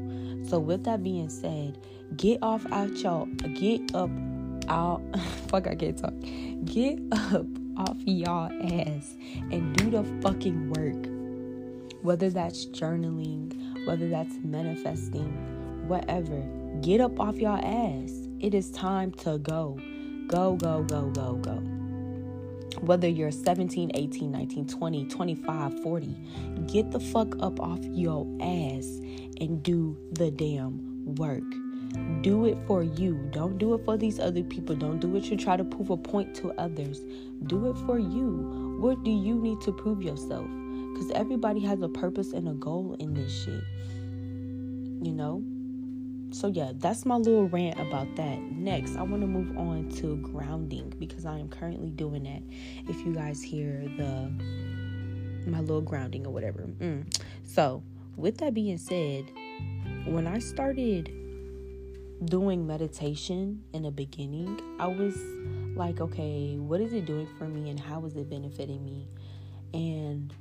So, 0.48 0.60
with 0.60 0.84
that 0.86 1.04
being 1.04 1.30
said, 1.30 1.78
get 2.18 2.40
off 2.42 2.66
out 2.72 2.92
y'all, 2.98 3.26
get 3.26 3.94
up 3.94 4.10
out. 4.68 5.02
fuck, 5.48 5.68
I 5.68 5.76
can't 5.76 5.98
talk. 5.98 6.14
Get 6.66 7.00
up 7.12 7.46
off 7.78 7.98
y'all 8.06 8.52
ass 8.62 9.16
and 9.52 9.76
do 9.76 9.92
the 9.92 10.04
fucking 10.22 10.70
work. 10.72 11.10
Whether 12.02 12.30
that's 12.30 12.66
journaling, 12.66 13.54
whether 13.86 14.10
that's 14.10 14.36
manifesting, 14.44 15.88
whatever. 15.88 16.42
Get 16.82 17.02
up 17.02 17.20
off 17.20 17.38
y'all 17.38 17.64
ass. 17.64 18.28
It 18.40 18.54
is 18.54 18.72
time 18.72 19.12
to 19.12 19.38
go. 19.38 19.80
Go, 20.28 20.56
go, 20.56 20.84
go, 20.84 21.10
go, 21.12 21.36
go. 21.36 21.62
whether 22.82 23.08
you're 23.08 23.32
17, 23.32 23.92
18, 23.94 24.32
19, 24.32 24.68
20, 24.68 25.06
25, 25.06 25.84
40, 25.84 26.18
get 26.68 26.92
the 26.92 27.00
fuck 27.00 27.36
up 27.42 27.60
off 27.60 27.80
your 27.86 28.26
ass 28.42 28.86
and 29.40 29.64
do 29.64 29.98
the 30.14 30.32
damn 30.32 31.06
work. 31.16 31.44
Do 32.22 32.46
it 32.46 32.58
for 32.68 32.84
you. 32.84 33.30
Don't 33.32 33.58
do 33.58 33.76
it 33.76 33.86
for 33.86 33.98
these 33.98 34.20
other 34.20 34.44
people. 34.44 34.76
Don't 34.76 35.00
do 35.00 35.16
it 35.16 35.26
to 35.26 35.36
try 35.36 35.58
to 35.58 35.64
prove 35.64 35.92
a 35.92 35.98
point 35.98 36.36
to 36.36 36.52
others. 36.54 37.02
Do 37.46 37.70
it 37.70 37.78
for 37.86 38.00
you. 38.00 38.78
What 38.80 39.04
do 39.04 39.12
you 39.12 39.36
need 39.36 39.62
to 39.62 39.72
prove 39.72 40.02
yourself? 40.02 40.48
Because 40.94 41.12
everybody 41.12 41.60
has 41.62 41.82
a 41.82 41.90
purpose 41.90 42.34
and 42.34 42.48
a 42.50 42.54
goal 42.54 42.96
in 43.00 43.14
this 43.14 43.44
shit. 43.44 43.64
You 45.04 45.14
know? 45.14 45.44
So, 46.34 46.48
yeah, 46.48 46.72
that's 46.76 47.06
my 47.06 47.16
little 47.16 47.48
rant 47.48 47.80
about 47.80 48.16
that. 48.16 48.42
Next, 48.42 48.96
I 48.96 49.04
want 49.04 49.22
to 49.22 49.28
move 49.28 49.56
on 49.58 49.90
to 49.98 50.18
grounding 50.18 50.94
because 50.98 51.26
I 51.26 51.38
am 51.38 51.48
currently 51.48 51.92
doing 51.92 52.24
that. 52.24 52.42
If 52.90 53.06
you 53.06 53.14
guys 53.14 53.42
hear 53.42 53.84
the 53.98 54.32
my 55.46 55.60
little 55.60 55.82
grounding 55.82 56.26
or 56.26 56.34
whatever. 56.34 56.62
Mm. 56.62 57.14
So, 57.44 57.84
with 58.16 58.38
that 58.40 58.54
being 58.54 58.78
said, 58.78 59.26
when 60.06 60.26
I 60.26 60.40
started 60.40 61.12
doing 62.26 62.66
meditation 62.66 63.64
in 63.74 63.84
the 63.84 63.92
beginning, 63.92 64.60
I 64.80 64.88
was 64.88 65.16
like, 65.76 66.02
okay, 66.02 66.56
what 66.58 66.82
is 66.82 66.94
it 66.94 67.06
doing 67.06 67.28
for 67.38 67.46
me 67.46 67.70
and 67.70 67.80
how 67.80 68.06
is 68.06 68.16
it 68.16 68.30
benefiting 68.30 68.84
me? 68.84 69.08
And 69.74 70.34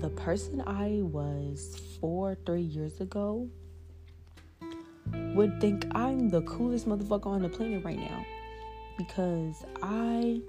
the 0.00 0.10
person 0.10 0.62
I 0.66 1.00
was 1.02 1.80
four, 2.00 2.36
three 2.46 2.62
years 2.62 3.00
ago 3.00 3.48
would 5.34 5.60
think 5.60 5.86
I'm 5.94 6.28
the 6.28 6.42
coolest 6.42 6.88
motherfucker 6.88 7.26
on 7.26 7.42
the 7.42 7.48
planet 7.48 7.84
right 7.84 7.98
now 7.98 8.24
because 8.96 9.64
I 9.82 10.40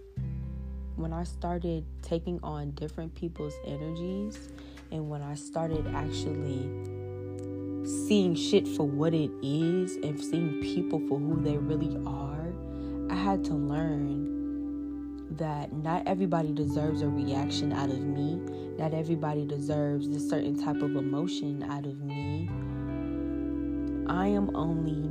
when 0.96 1.14
I 1.14 1.24
started 1.24 1.86
taking 2.02 2.40
on 2.44 2.72
different 2.72 3.16
people's 3.16 3.54
energies 3.66 4.50
and 4.92 5.10
when 5.10 5.22
I 5.22 5.36
started 5.36 5.88
actually 5.96 6.70
seeing 7.86 8.36
shit 8.36 8.68
for 8.68 8.86
what 8.86 9.14
it 9.14 9.32
is 9.42 9.96
and 9.98 10.20
seeing 10.20 10.62
people 10.62 11.00
for 11.08 11.18
who 11.18 11.42
they 11.42 11.58
really 11.58 11.98
are, 12.06 12.54
I 13.10 13.16
had 13.16 13.44
to 13.46 13.54
learn 13.54 15.28
that 15.38 15.72
not 15.74 16.04
everybody 16.06 16.52
deserves 16.52 17.02
a 17.02 17.08
reaction 17.08 17.72
out 17.72 17.90
of 17.90 18.02
me. 18.02 18.36
Not 18.78 18.94
everybody 18.94 19.46
deserves 19.46 20.08
a 20.08 20.20
certain 20.20 20.62
type 20.62 20.82
of 20.82 20.96
emotion 20.96 21.64
out 21.64 21.86
of 21.86 22.02
me. 22.02 22.50
I 24.12 24.28
am 24.28 24.54
only 24.58 25.10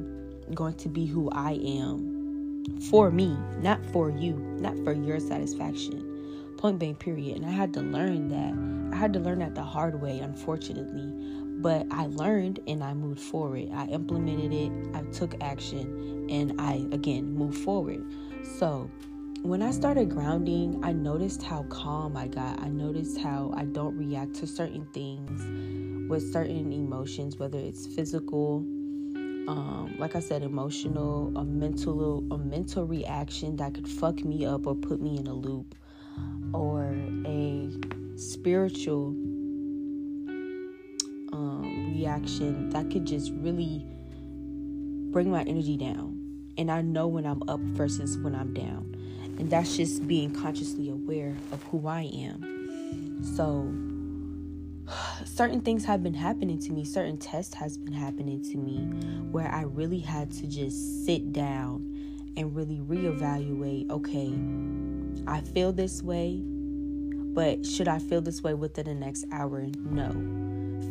going 0.55 0.75
to 0.75 0.89
be 0.91 1.07
who 1.07 1.31
I 1.31 1.53
am 1.53 2.67
for 2.91 3.11
me, 3.11 3.35
not 3.59 3.85
for 3.87 4.11
you, 4.11 4.35
not 4.35 4.77
for 4.85 4.93
your 4.93 5.19
satisfaction. 5.19 6.55
Point 6.59 6.79
blank, 6.79 6.99
period. 6.99 7.39
And 7.39 7.47
I 7.47 7.51
had 7.51 7.73
to 7.75 7.81
learn 7.81 8.29
that. 8.29 8.95
I 8.95 9.01
had 9.01 9.15
to 9.15 9.19
learn 9.19 9.39
that 9.39 9.55
the 9.55 9.63
hard 9.63 10.03
way, 10.03 10.19
unfortunately. 10.19 11.11
But 11.63 11.87
I 11.91 12.09
learned 12.09 12.61
and 12.67 12.85
I 12.85 12.93
moved 12.93 13.21
forward. 13.21 13.71
I 13.73 13.87
implemented 13.87 14.53
it, 14.53 14.71
I 14.95 15.01
took 15.13 15.43
action, 15.43 16.27
and 16.29 16.61
I 16.61 16.87
again 16.93 17.33
moved 17.33 17.57
forward. 17.57 18.05
So, 18.59 18.91
when 19.41 19.63
I 19.63 19.71
started 19.71 20.11
grounding, 20.11 20.85
I 20.85 20.93
noticed 20.93 21.43
how 21.43 21.63
calm 21.71 22.19
I 22.19 22.29
got. 22.29 22.61
I 22.61 22.69
noticed 22.69 23.19
how 23.19 23.51
I 23.57 23.65
don't 23.65 23.97
react 23.97 24.35
to 24.37 24.47
certain 24.47 24.87
things 24.93 26.11
with 26.11 26.31
certain 26.31 26.71
emotions, 26.71 27.39
whether 27.39 27.59
it's 27.59 27.87
physical, 27.87 28.67
um, 29.51 29.97
like 29.99 30.15
I 30.15 30.21
said, 30.21 30.45
emotional, 30.45 31.37
a 31.37 31.45
mental, 31.45 32.25
a 32.33 32.39
mental 32.39 32.87
reaction 32.87 33.57
that 33.57 33.75
could 33.75 33.89
fuck 33.89 34.25
me 34.25 34.47
up 34.47 34.65
or 34.65 34.77
put 34.77 35.01
me 35.01 35.19
in 35.19 35.27
a 35.27 35.35
loop, 35.35 35.75
or 36.55 36.95
a 37.27 37.69
spiritual 38.17 39.09
um, 41.33 41.95
reaction 41.97 42.71
that 42.71 42.93
could 42.93 43.05
just 43.05 43.33
really 43.33 43.85
bring 45.11 45.33
my 45.33 45.43
energy 45.43 45.77
down. 45.77 46.17
And 46.57 46.71
I 46.71 46.83
know 46.83 47.09
when 47.09 47.27
I'm 47.27 47.43
up 47.49 47.59
versus 47.61 48.19
when 48.19 48.37
I'm 48.37 48.55
down. 48.55 48.95
And 49.37 49.51
that's 49.51 49.77
just 49.77 50.07
being 50.07 50.33
consciously 50.33 50.91
aware 50.91 51.35
of 51.51 51.61
who 51.65 51.89
I 51.89 52.03
am. 52.03 53.19
So, 53.25 53.69
certain 55.25 55.61
things 55.61 55.85
have 55.85 56.03
been 56.03 56.15
happening 56.15 56.59
to 56.61 56.73
me, 56.73 56.85
certain 56.85 57.19
tests 57.19 57.55
has 57.55 57.77
been 57.77 57.93
happening 57.93 58.43
to 58.43 58.57
me 58.57 58.79
where 59.31 59.49
I 59.49 59.63
really 59.63 60.01
had 60.01 60.31
to 60.33 60.47
just 60.47 61.05
sit 61.07 61.33
down 61.33 61.87
and 62.37 62.55
really 62.55 62.79
reevaluate, 62.79 63.91
okay, 63.91 64.33
I 65.27 65.41
feel 65.41 65.73
this 65.73 66.03
way, 66.03 66.41
but 66.43 67.65
should 67.65 67.89
I 67.89 67.99
feel 67.99 68.21
this 68.21 68.43
way 68.43 68.55
within 68.55 68.87
the 68.87 68.95
next 68.95 69.27
hour? 69.33 69.67
No. 69.79 70.11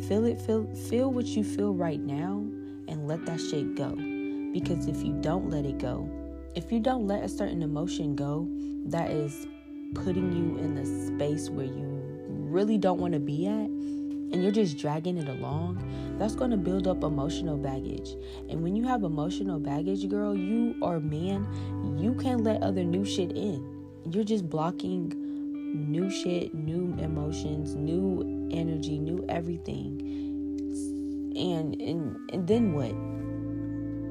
Feel 0.08 0.24
it, 0.24 0.40
feel 0.40 0.66
feel 0.88 1.10
what 1.10 1.26
you 1.26 1.44
feel 1.44 1.74
right 1.74 2.00
now 2.00 2.44
and 2.88 3.06
let 3.06 3.26
that 3.26 3.40
shit 3.40 3.74
go. 3.74 3.90
Because 4.52 4.86
if 4.86 5.02
you 5.02 5.12
don't 5.20 5.50
let 5.50 5.64
it 5.64 5.78
go, 5.78 6.08
if 6.54 6.72
you 6.72 6.80
don't 6.80 7.06
let 7.06 7.22
a 7.22 7.28
certain 7.28 7.62
emotion 7.62 8.16
go, 8.16 8.48
that 8.86 9.10
is 9.10 9.46
putting 9.94 10.32
you 10.32 10.58
in 10.58 10.74
the 10.74 10.86
space 11.06 11.50
where 11.50 11.66
you 11.66 11.99
really 12.50 12.78
don't 12.78 13.00
want 13.00 13.14
to 13.14 13.20
be 13.20 13.46
at 13.46 13.70
and 14.32 14.42
you're 14.42 14.52
just 14.52 14.78
dragging 14.78 15.18
it 15.18 15.28
along, 15.28 16.16
that's 16.18 16.34
going 16.34 16.50
to 16.52 16.56
build 16.56 16.86
up 16.86 17.02
emotional 17.02 17.56
baggage. 17.56 18.10
And 18.48 18.62
when 18.62 18.76
you 18.76 18.86
have 18.86 19.02
emotional 19.02 19.58
baggage, 19.58 20.08
girl, 20.08 20.36
you 20.36 20.76
or 20.80 21.00
man, 21.00 21.48
you 21.98 22.14
can't 22.14 22.44
let 22.44 22.62
other 22.62 22.84
new 22.84 23.04
shit 23.04 23.32
in. 23.32 23.66
You're 24.08 24.24
just 24.24 24.48
blocking 24.48 25.12
new 25.90 26.10
shit, 26.10 26.54
new 26.54 26.96
emotions, 27.00 27.74
new 27.74 28.48
energy, 28.52 28.98
new 28.98 29.24
everything. 29.28 30.00
And 31.36 31.80
and 31.80 32.16
and 32.32 32.46
then 32.46 32.72
what? 32.72 32.92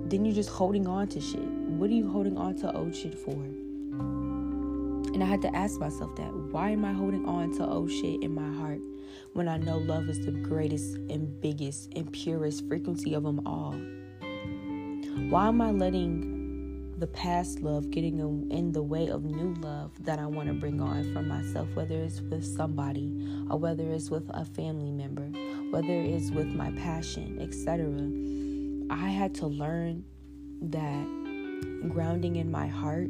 Then 0.09 0.25
you're 0.25 0.35
just 0.35 0.49
holding 0.49 0.87
on 0.87 1.07
to 1.09 1.21
shit. 1.21 1.39
What 1.39 1.89
are 1.89 1.93
you 1.93 2.09
holding 2.09 2.37
on 2.37 2.55
to 2.57 2.75
old 2.75 2.95
shit 2.95 3.17
for? 3.17 3.37
And 5.13 5.23
I 5.23 5.25
had 5.25 5.41
to 5.41 5.55
ask 5.55 5.79
myself 5.79 6.15
that. 6.17 6.33
Why 6.33 6.69
am 6.69 6.85
I 6.85 6.93
holding 6.93 7.25
on 7.25 7.51
to 7.57 7.65
old 7.65 7.91
shit 7.91 8.23
in 8.23 8.33
my 8.33 8.51
heart 8.59 8.79
when 9.33 9.47
I 9.47 9.57
know 9.57 9.77
love 9.77 10.07
is 10.09 10.23
the 10.25 10.31
greatest 10.31 10.95
and 10.95 11.39
biggest 11.41 11.91
and 11.95 12.11
purest 12.11 12.67
frequency 12.67 13.13
of 13.13 13.23
them 13.23 13.45
all? 13.45 13.73
Why 15.29 15.47
am 15.47 15.61
I 15.61 15.71
letting 15.71 16.39
the 16.99 17.07
past 17.07 17.61
love 17.61 17.91
getting 17.91 18.19
in 18.51 18.71
the 18.73 18.83
way 18.83 19.07
of 19.07 19.23
new 19.23 19.53
love 19.61 19.91
that 20.03 20.19
I 20.19 20.25
want 20.25 20.49
to 20.49 20.53
bring 20.53 20.81
on 20.81 21.13
for 21.13 21.21
myself, 21.21 21.69
whether 21.73 21.95
it's 21.95 22.19
with 22.19 22.43
somebody 22.43 23.45
or 23.49 23.57
whether 23.57 23.83
it's 23.91 24.09
with 24.09 24.29
a 24.31 24.43
family 24.43 24.91
member, 24.91 25.27
whether 25.71 25.93
it's 25.93 26.29
with 26.31 26.47
my 26.47 26.71
passion, 26.71 27.39
etc. 27.39 27.87
I 28.93 29.09
had 29.09 29.33
to 29.35 29.47
learn 29.47 30.03
that 30.61 31.89
grounding 31.89 32.35
in 32.35 32.51
my 32.51 32.67
heart 32.67 33.09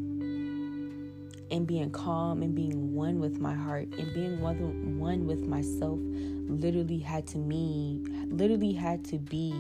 and 1.51 1.65
being 1.67 1.89
calm 1.91 2.41
and 2.41 2.55
being 2.55 2.93
one 2.93 3.19
with 3.19 3.39
my 3.39 3.53
heart 3.53 3.88
and 3.97 4.13
being 4.13 4.39
one, 4.39 4.99
one 4.99 5.25
with 5.25 5.41
myself 5.41 5.99
literally 6.49 6.99
had 6.99 7.27
to 7.27 7.38
me 7.38 8.03
literally 8.29 8.73
had 8.73 9.03
to 9.05 9.17
be 9.17 9.51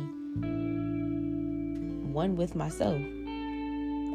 one 2.11 2.35
with 2.35 2.55
myself. 2.55 3.01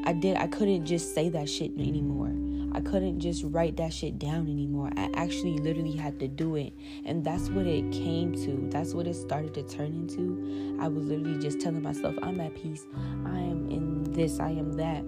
I 0.07 0.13
did 0.13 0.37
i 0.37 0.47
couldn't 0.47 0.85
just 0.85 1.15
say 1.15 1.29
that 1.31 1.49
shit 1.49 1.73
anymore. 1.79 2.33
I 2.77 2.81
couldn't 2.81 3.21
just 3.21 3.45
write 3.45 3.77
that 3.77 3.93
shit 3.93 4.19
down 4.19 4.49
anymore. 4.49 4.91
I 4.97 5.09
actually 5.15 5.59
literally 5.59 5.97
had 5.97 6.19
to 6.19 6.27
do 6.27 6.57
it. 6.57 6.73
And 7.05 7.25
that's 7.25 7.49
what 7.49 7.69
it 7.69 7.93
came 7.93 8.35
to. 8.45 8.69
That's 8.69 8.95
what 8.95 9.07
it 9.07 9.15
started 9.15 9.55
to 9.55 9.63
turn 9.63 9.95
into. 9.95 10.77
I 10.81 10.89
was 10.89 11.05
literally 11.05 11.39
just 11.39 11.61
telling 11.61 11.83
myself 11.83 12.17
i'm 12.21 12.41
at 12.41 12.53
peace. 12.57 12.85
I 13.25 13.39
am 13.39 13.71
in 13.71 14.03
this. 14.13 14.41
I 14.41 14.51
am 14.51 14.73
that. 14.73 15.05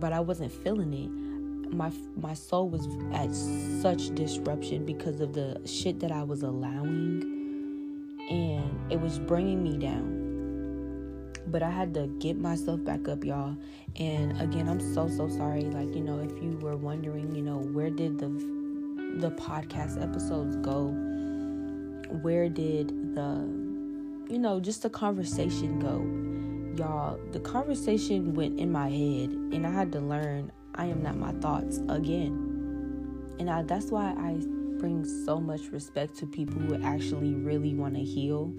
But 0.00 0.14
i 0.14 0.20
wasn't 0.20 0.50
feeling 0.50 0.94
it 0.94 1.29
my 1.72 1.90
my 2.16 2.34
soul 2.34 2.68
was 2.68 2.86
at 3.12 3.34
such 3.82 4.14
disruption 4.14 4.84
because 4.84 5.20
of 5.20 5.32
the 5.32 5.60
shit 5.64 6.00
that 6.00 6.12
I 6.12 6.22
was 6.22 6.42
allowing. 6.42 7.38
And 8.28 8.92
it 8.92 9.00
was 9.00 9.18
bringing 9.18 9.62
me 9.62 9.76
down. 9.76 10.18
But 11.46 11.62
I 11.62 11.70
had 11.70 11.94
to 11.94 12.06
get 12.18 12.38
myself 12.38 12.84
back 12.84 13.08
up 13.08 13.24
y'all. 13.24 13.56
And 13.96 14.40
again 14.40 14.68
I'm 14.68 14.80
so 14.94 15.08
so 15.08 15.28
sorry. 15.28 15.62
Like 15.62 15.94
you 15.94 16.02
know 16.02 16.18
if 16.20 16.42
you 16.42 16.58
were 16.60 16.76
wondering 16.76 17.34
you 17.34 17.42
know 17.42 17.58
where 17.58 17.90
did 17.90 18.18
the 18.18 18.28
the 19.18 19.30
podcast 19.32 20.02
episodes 20.02 20.56
go? 20.56 20.94
Where 22.22 22.48
did 22.48 23.14
the 23.14 23.48
you 24.28 24.38
know 24.38 24.60
just 24.60 24.82
the 24.82 24.90
conversation 24.90 25.78
go? 25.78 26.04
Y'all 26.76 27.18
the 27.32 27.40
conversation 27.40 28.34
went 28.34 28.58
in 28.58 28.70
my 28.70 28.88
head 28.88 29.30
and 29.52 29.66
I 29.66 29.70
had 29.70 29.92
to 29.92 30.00
learn 30.00 30.52
I 30.80 30.86
am 30.86 31.02
not 31.02 31.18
my 31.18 31.32
thoughts 31.32 31.78
again. 31.90 33.34
And 33.38 33.50
I, 33.50 33.60
that's 33.64 33.90
why 33.90 34.14
I 34.16 34.36
bring 34.78 35.04
so 35.26 35.38
much 35.38 35.66
respect 35.72 36.16
to 36.20 36.26
people 36.26 36.58
who 36.58 36.82
actually 36.82 37.34
really 37.34 37.74
want 37.74 37.96
to 37.96 38.00
heal, 38.00 38.54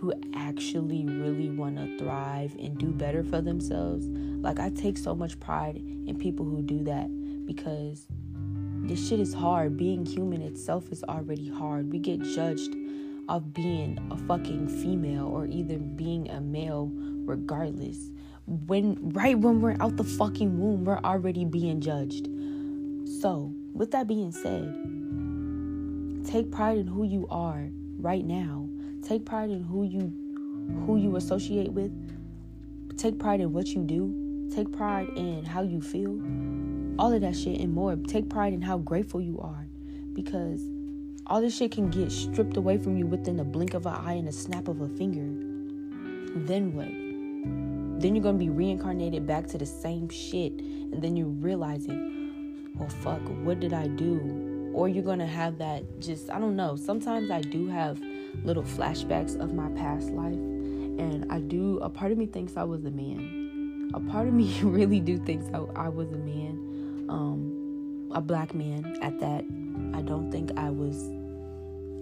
who 0.00 0.14
actually 0.34 1.04
really 1.04 1.50
want 1.50 1.76
to 1.76 1.98
thrive 1.98 2.56
and 2.58 2.78
do 2.78 2.86
better 2.86 3.22
for 3.22 3.42
themselves. 3.42 4.06
Like, 4.08 4.60
I 4.60 4.70
take 4.70 4.96
so 4.96 5.14
much 5.14 5.38
pride 5.40 5.76
in 5.76 6.16
people 6.18 6.46
who 6.46 6.62
do 6.62 6.84
that 6.84 7.10
because 7.44 8.06
this 8.84 9.06
shit 9.06 9.20
is 9.20 9.34
hard. 9.34 9.76
Being 9.76 10.06
human 10.06 10.40
itself 10.40 10.90
is 10.90 11.04
already 11.04 11.50
hard. 11.50 11.92
We 11.92 11.98
get 11.98 12.22
judged 12.22 12.74
of 13.28 13.52
being 13.52 13.98
a 14.10 14.16
fucking 14.16 14.68
female 14.68 15.26
or 15.26 15.44
either 15.44 15.76
being 15.76 16.30
a 16.30 16.40
male 16.40 16.90
regardless. 16.94 18.10
When 18.46 19.12
right 19.12 19.38
when 19.38 19.60
we're 19.60 19.76
out 19.80 19.96
the 19.96 20.04
fucking 20.04 20.58
womb, 20.58 20.84
we're 20.84 20.98
already 20.98 21.44
being 21.44 21.80
judged. 21.80 22.28
So, 23.20 23.52
with 23.72 23.92
that 23.92 24.06
being 24.08 24.32
said, 24.32 24.64
take 26.26 26.50
pride 26.50 26.78
in 26.78 26.86
who 26.86 27.04
you 27.04 27.26
are 27.30 27.68
right 27.98 28.24
now. 28.24 28.68
Take 29.02 29.24
pride 29.24 29.50
in 29.50 29.62
who 29.62 29.84
you 29.84 30.12
who 30.86 30.96
you 30.96 31.16
associate 31.16 31.72
with. 31.72 31.92
Take 32.96 33.18
pride 33.18 33.40
in 33.40 33.52
what 33.52 33.68
you 33.68 33.82
do. 33.84 34.48
Take 34.54 34.72
pride 34.72 35.08
in 35.16 35.44
how 35.44 35.62
you 35.62 35.80
feel. 35.80 36.20
All 36.98 37.12
of 37.12 37.20
that 37.22 37.36
shit 37.36 37.60
and 37.60 37.72
more. 37.72 37.96
Take 37.96 38.28
pride 38.28 38.52
in 38.52 38.62
how 38.62 38.78
grateful 38.78 39.20
you 39.20 39.38
are 39.40 39.66
because 40.12 40.62
all 41.26 41.40
this 41.40 41.56
shit 41.56 41.72
can 41.72 41.90
get 41.90 42.12
stripped 42.12 42.56
away 42.56 42.76
from 42.76 42.96
you 42.96 43.06
within 43.06 43.36
the 43.36 43.44
blink 43.44 43.74
of 43.74 43.86
an 43.86 43.94
eye 43.94 44.14
and 44.14 44.28
a 44.28 44.32
snap 44.32 44.68
of 44.68 44.80
a 44.80 44.88
finger. 44.88 45.24
Then 46.34 46.74
what? 46.74 47.01
Then 48.02 48.16
you're 48.16 48.24
gonna 48.24 48.36
be 48.36 48.50
reincarnated 48.50 49.28
back 49.28 49.46
to 49.48 49.58
the 49.58 49.64
same 49.64 50.08
shit, 50.08 50.54
and 50.54 51.00
then 51.00 51.16
you're 51.16 51.28
realizing, 51.28 52.72
well, 52.74 52.88
fuck, 52.88 53.20
what 53.44 53.60
did 53.60 53.72
I 53.72 53.86
do? 53.86 54.72
Or 54.74 54.88
you're 54.88 55.04
gonna 55.04 55.24
have 55.24 55.58
that 55.58 56.00
just, 56.00 56.28
I 56.28 56.40
don't 56.40 56.56
know. 56.56 56.74
Sometimes 56.74 57.30
I 57.30 57.42
do 57.42 57.68
have 57.68 58.00
little 58.42 58.64
flashbacks 58.64 59.38
of 59.38 59.54
my 59.54 59.68
past 59.76 60.10
life, 60.10 60.34
and 60.34 61.30
I 61.30 61.38
do, 61.38 61.78
a 61.78 61.88
part 61.88 62.10
of 62.10 62.18
me 62.18 62.26
thinks 62.26 62.56
I 62.56 62.64
was 62.64 62.84
a 62.84 62.90
man. 62.90 63.92
A 63.94 64.00
part 64.00 64.26
of 64.26 64.34
me 64.34 64.52
really 64.64 64.98
do 64.98 65.16
thinks 65.18 65.46
I, 65.54 65.58
I 65.76 65.88
was 65.88 66.10
a 66.10 66.18
man, 66.18 67.06
um, 67.08 68.10
a 68.12 68.20
black 68.20 68.52
man 68.52 68.98
at 69.00 69.20
that. 69.20 69.44
I 69.96 70.02
don't 70.02 70.28
think 70.32 70.50
I 70.56 70.70
was 70.70 71.08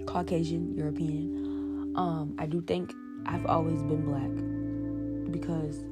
Caucasian, 0.07 0.75
European. 0.75 1.93
Um, 1.95 2.35
I 2.39 2.47
do 2.47 2.63
think 2.63 2.95
I've 3.27 3.45
always 3.45 3.83
been 3.83 4.07
black 4.07 5.31
because 5.31 5.85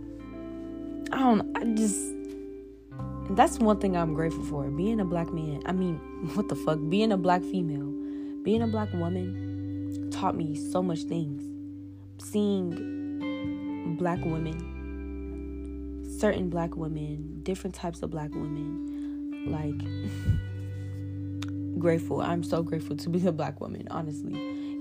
I 1.12 1.18
don't. 1.18 1.56
I 1.56 1.64
just 1.74 2.14
that's 3.30 3.58
one 3.58 3.78
thing 3.78 3.96
I'm 3.96 4.14
grateful 4.14 4.44
for. 4.44 4.64
Being 4.70 5.00
a 5.00 5.04
black 5.04 5.32
man. 5.32 5.62
I 5.66 5.72
mean, 5.72 5.96
what 6.34 6.48
the 6.48 6.54
fuck? 6.54 6.78
Being 6.88 7.12
a 7.12 7.16
black 7.16 7.42
female, 7.42 7.92
being 8.42 8.62
a 8.62 8.66
black 8.66 8.92
woman, 8.92 10.10
taught 10.10 10.36
me 10.36 10.54
so 10.54 10.82
much 10.82 11.02
things. 11.02 11.42
Seeing 12.22 13.96
black 13.98 14.18
women, 14.24 16.04
certain 16.18 16.50
black 16.50 16.76
women, 16.76 17.40
different 17.42 17.74
types 17.74 18.02
of 18.02 18.10
black 18.10 18.30
women, 18.30 19.46
like. 19.46 19.80
grateful. 21.78 22.20
I'm 22.20 22.42
so 22.42 22.62
grateful 22.62 22.96
to 22.96 23.08
be 23.08 23.24
a 23.26 23.32
black 23.32 23.60
woman, 23.60 23.86
honestly. 23.90 24.34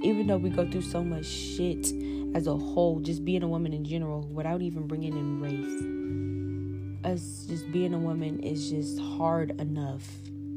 Even 0.03 0.27
though 0.27 0.38
we 0.38 0.49
go 0.49 0.69
through 0.69 0.82
so 0.82 1.03
much 1.03 1.25
shit 1.25 1.91
as 2.38 2.45
a 2.45 2.56
whole, 2.56 3.00
just 3.00 3.26
being 3.26 3.41
a 3.41 3.47
woman 3.47 3.73
in 3.73 3.84
general, 3.84 4.21
without 4.32 4.62
even 4.62 4.86
bringing 4.86 5.13
in 5.13 5.41
race. 5.41 7.12
Us 7.12 7.47
just 7.50 7.71
being 7.71 7.95
a 7.95 7.97
woman 7.97 8.39
is 8.41 8.69
just 8.69 9.00
hard 9.00 9.60
enough 9.60 10.08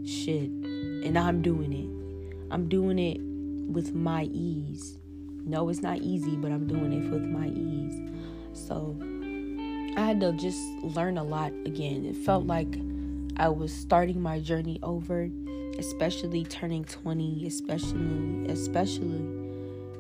shit. 0.05 0.51
And 0.51 1.19
I'm 1.19 1.41
doing 1.41 1.73
it. 1.73 2.53
I'm 2.53 2.69
doing 2.69 2.99
it 2.99 3.19
with 3.73 3.95
my 3.95 4.25
ease. 4.25 4.99
No, 5.47 5.71
it's 5.71 5.81
not 5.81 5.97
easy, 6.03 6.37
but 6.37 6.53
I'm 6.53 6.67
doing 6.67 6.93
it 6.93 7.11
with 7.11 7.23
my 7.23 7.47
ease. 7.47 7.99
So 8.53 8.95
I 9.97 10.05
had 10.05 10.21
to 10.21 10.35
just 10.35 10.61
learn 10.83 11.17
a 11.17 11.25
lot 11.25 11.51
again. 11.65 12.05
It 12.05 12.15
felt 12.15 12.47
like 12.47 12.79
I 13.39 13.49
was 13.49 13.73
starting 13.73 14.21
my 14.21 14.39
journey 14.39 14.79
over 14.83 15.31
especially 15.79 16.45
turning 16.45 16.85
20 16.85 17.47
especially 17.47 18.45
especially 18.49 19.25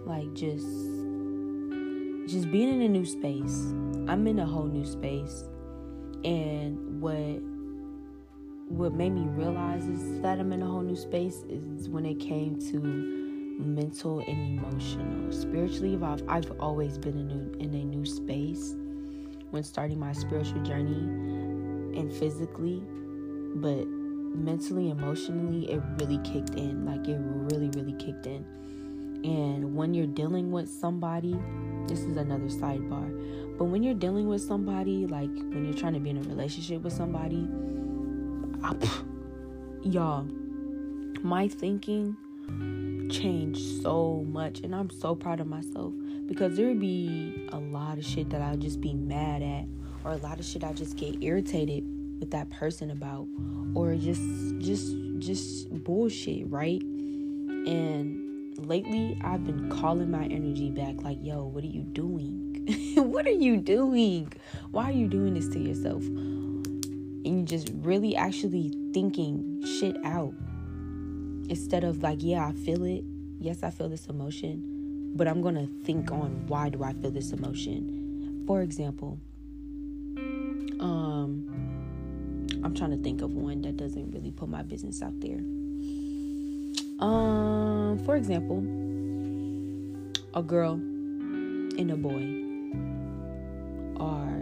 like 0.04 0.34
just 0.34 0.89
just 2.30 2.50
being 2.50 2.68
in 2.68 2.82
a 2.82 2.88
new 2.88 3.04
space 3.04 3.72
i'm 4.08 4.26
in 4.26 4.38
a 4.38 4.46
whole 4.46 4.66
new 4.66 4.84
space 4.84 5.44
and 6.24 7.00
what 7.00 7.40
what 8.68 8.92
made 8.92 9.10
me 9.10 9.22
realize 9.22 9.84
is 9.86 10.20
that 10.20 10.38
i'm 10.38 10.52
in 10.52 10.62
a 10.62 10.66
whole 10.66 10.82
new 10.82 10.96
space 10.96 11.42
is 11.48 11.88
when 11.88 12.06
it 12.06 12.20
came 12.20 12.58
to 12.58 12.78
mental 13.58 14.20
and 14.20 14.58
emotional 14.58 15.32
spiritually 15.32 15.98
I've, 16.02 16.22
I've 16.28 16.52
always 16.60 16.96
been 16.96 17.18
in 17.18 17.30
a, 17.30 17.34
new, 17.34 17.58
in 17.58 17.74
a 17.74 17.84
new 17.84 18.06
space 18.06 18.74
when 19.50 19.62
starting 19.62 19.98
my 19.98 20.12
spiritual 20.12 20.62
journey 20.62 21.02
and 21.98 22.12
physically 22.12 22.82
but 23.56 23.86
mentally, 24.34 24.90
emotionally, 24.90 25.70
it 25.70 25.82
really 25.98 26.18
kicked 26.18 26.54
in. 26.54 26.86
Like 26.86 27.06
it 27.08 27.18
really, 27.20 27.68
really 27.70 27.94
kicked 27.94 28.26
in. 28.26 28.44
And 29.24 29.74
when 29.74 29.94
you're 29.94 30.06
dealing 30.06 30.50
with 30.50 30.68
somebody, 30.68 31.38
this 31.86 32.00
is 32.00 32.16
another 32.16 32.46
sidebar. 32.46 33.58
But 33.58 33.64
when 33.64 33.82
you're 33.82 33.94
dealing 33.94 34.28
with 34.28 34.40
somebody, 34.40 35.06
like 35.06 35.34
when 35.34 35.64
you're 35.64 35.74
trying 35.74 35.94
to 35.94 36.00
be 36.00 36.10
in 36.10 36.18
a 36.18 36.22
relationship 36.22 36.82
with 36.82 36.92
somebody, 36.92 37.46
I, 38.62 38.74
y'all, 39.82 40.26
my 41.22 41.48
thinking 41.48 42.16
changed 43.10 43.82
so 43.82 44.24
much. 44.28 44.60
And 44.60 44.74
I'm 44.74 44.90
so 44.90 45.14
proud 45.14 45.40
of 45.40 45.46
myself 45.46 45.92
because 46.26 46.56
there 46.56 46.68
would 46.68 46.80
be 46.80 47.48
a 47.52 47.58
lot 47.58 47.98
of 47.98 48.04
shit 48.04 48.30
that 48.30 48.40
I'd 48.40 48.60
just 48.60 48.80
be 48.80 48.94
mad 48.94 49.42
at, 49.42 49.66
or 50.04 50.12
a 50.12 50.16
lot 50.18 50.38
of 50.38 50.46
shit 50.46 50.64
I 50.64 50.72
just 50.72 50.96
get 50.96 51.22
irritated 51.22 51.84
with 52.20 52.30
that 52.30 52.50
person 52.50 52.90
about 52.90 53.26
or 53.74 53.94
just 53.96 54.22
just 54.58 54.94
just 55.18 55.84
bullshit, 55.84 56.50
right? 56.50 56.82
And 56.82 58.19
lately 58.66 59.18
I've 59.22 59.44
been 59.44 59.68
calling 59.70 60.10
my 60.10 60.24
energy 60.24 60.70
back 60.70 61.02
like, 61.02 61.18
"Yo, 61.22 61.44
what 61.44 61.64
are 61.64 61.68
you 61.68 61.82
doing? 61.82 62.94
what 62.96 63.26
are 63.26 63.30
you 63.30 63.56
doing? 63.56 64.32
Why 64.70 64.84
are 64.84 64.92
you 64.92 65.08
doing 65.08 65.34
this 65.34 65.48
to 65.48 65.58
yourself?" 65.58 66.02
And 66.04 67.26
you 67.26 67.42
just 67.44 67.70
really 67.74 68.16
actually 68.16 68.72
thinking 68.92 69.62
shit 69.64 69.96
out 70.04 70.34
instead 71.48 71.84
of 71.84 72.02
like, 72.02 72.18
"Yeah, 72.22 72.46
I 72.46 72.52
feel 72.52 72.84
it. 72.84 73.04
Yes, 73.38 73.62
I 73.62 73.70
feel 73.70 73.88
this 73.88 74.06
emotion." 74.06 75.12
But 75.16 75.26
I'm 75.26 75.42
going 75.42 75.56
to 75.56 75.66
think 75.84 76.12
on 76.12 76.46
why 76.46 76.68
do 76.68 76.84
I 76.84 76.92
feel 76.92 77.10
this 77.10 77.32
emotion? 77.32 78.44
For 78.46 78.62
example, 78.62 79.18
um 80.78 81.70
I'm 82.62 82.74
trying 82.74 82.90
to 82.90 83.02
think 83.02 83.22
of 83.22 83.32
one 83.32 83.62
that 83.62 83.76
doesn't 83.76 84.10
really 84.10 84.30
put 84.30 84.48
my 84.48 84.62
business 84.62 85.02
out 85.02 85.18
there. 85.20 85.40
Um, 87.00 87.98
for 88.04 88.16
example, 88.16 88.58
a 90.34 90.42
girl 90.42 90.74
and 90.74 91.90
a 91.90 91.96
boy 91.96 92.38
are, 94.02 94.40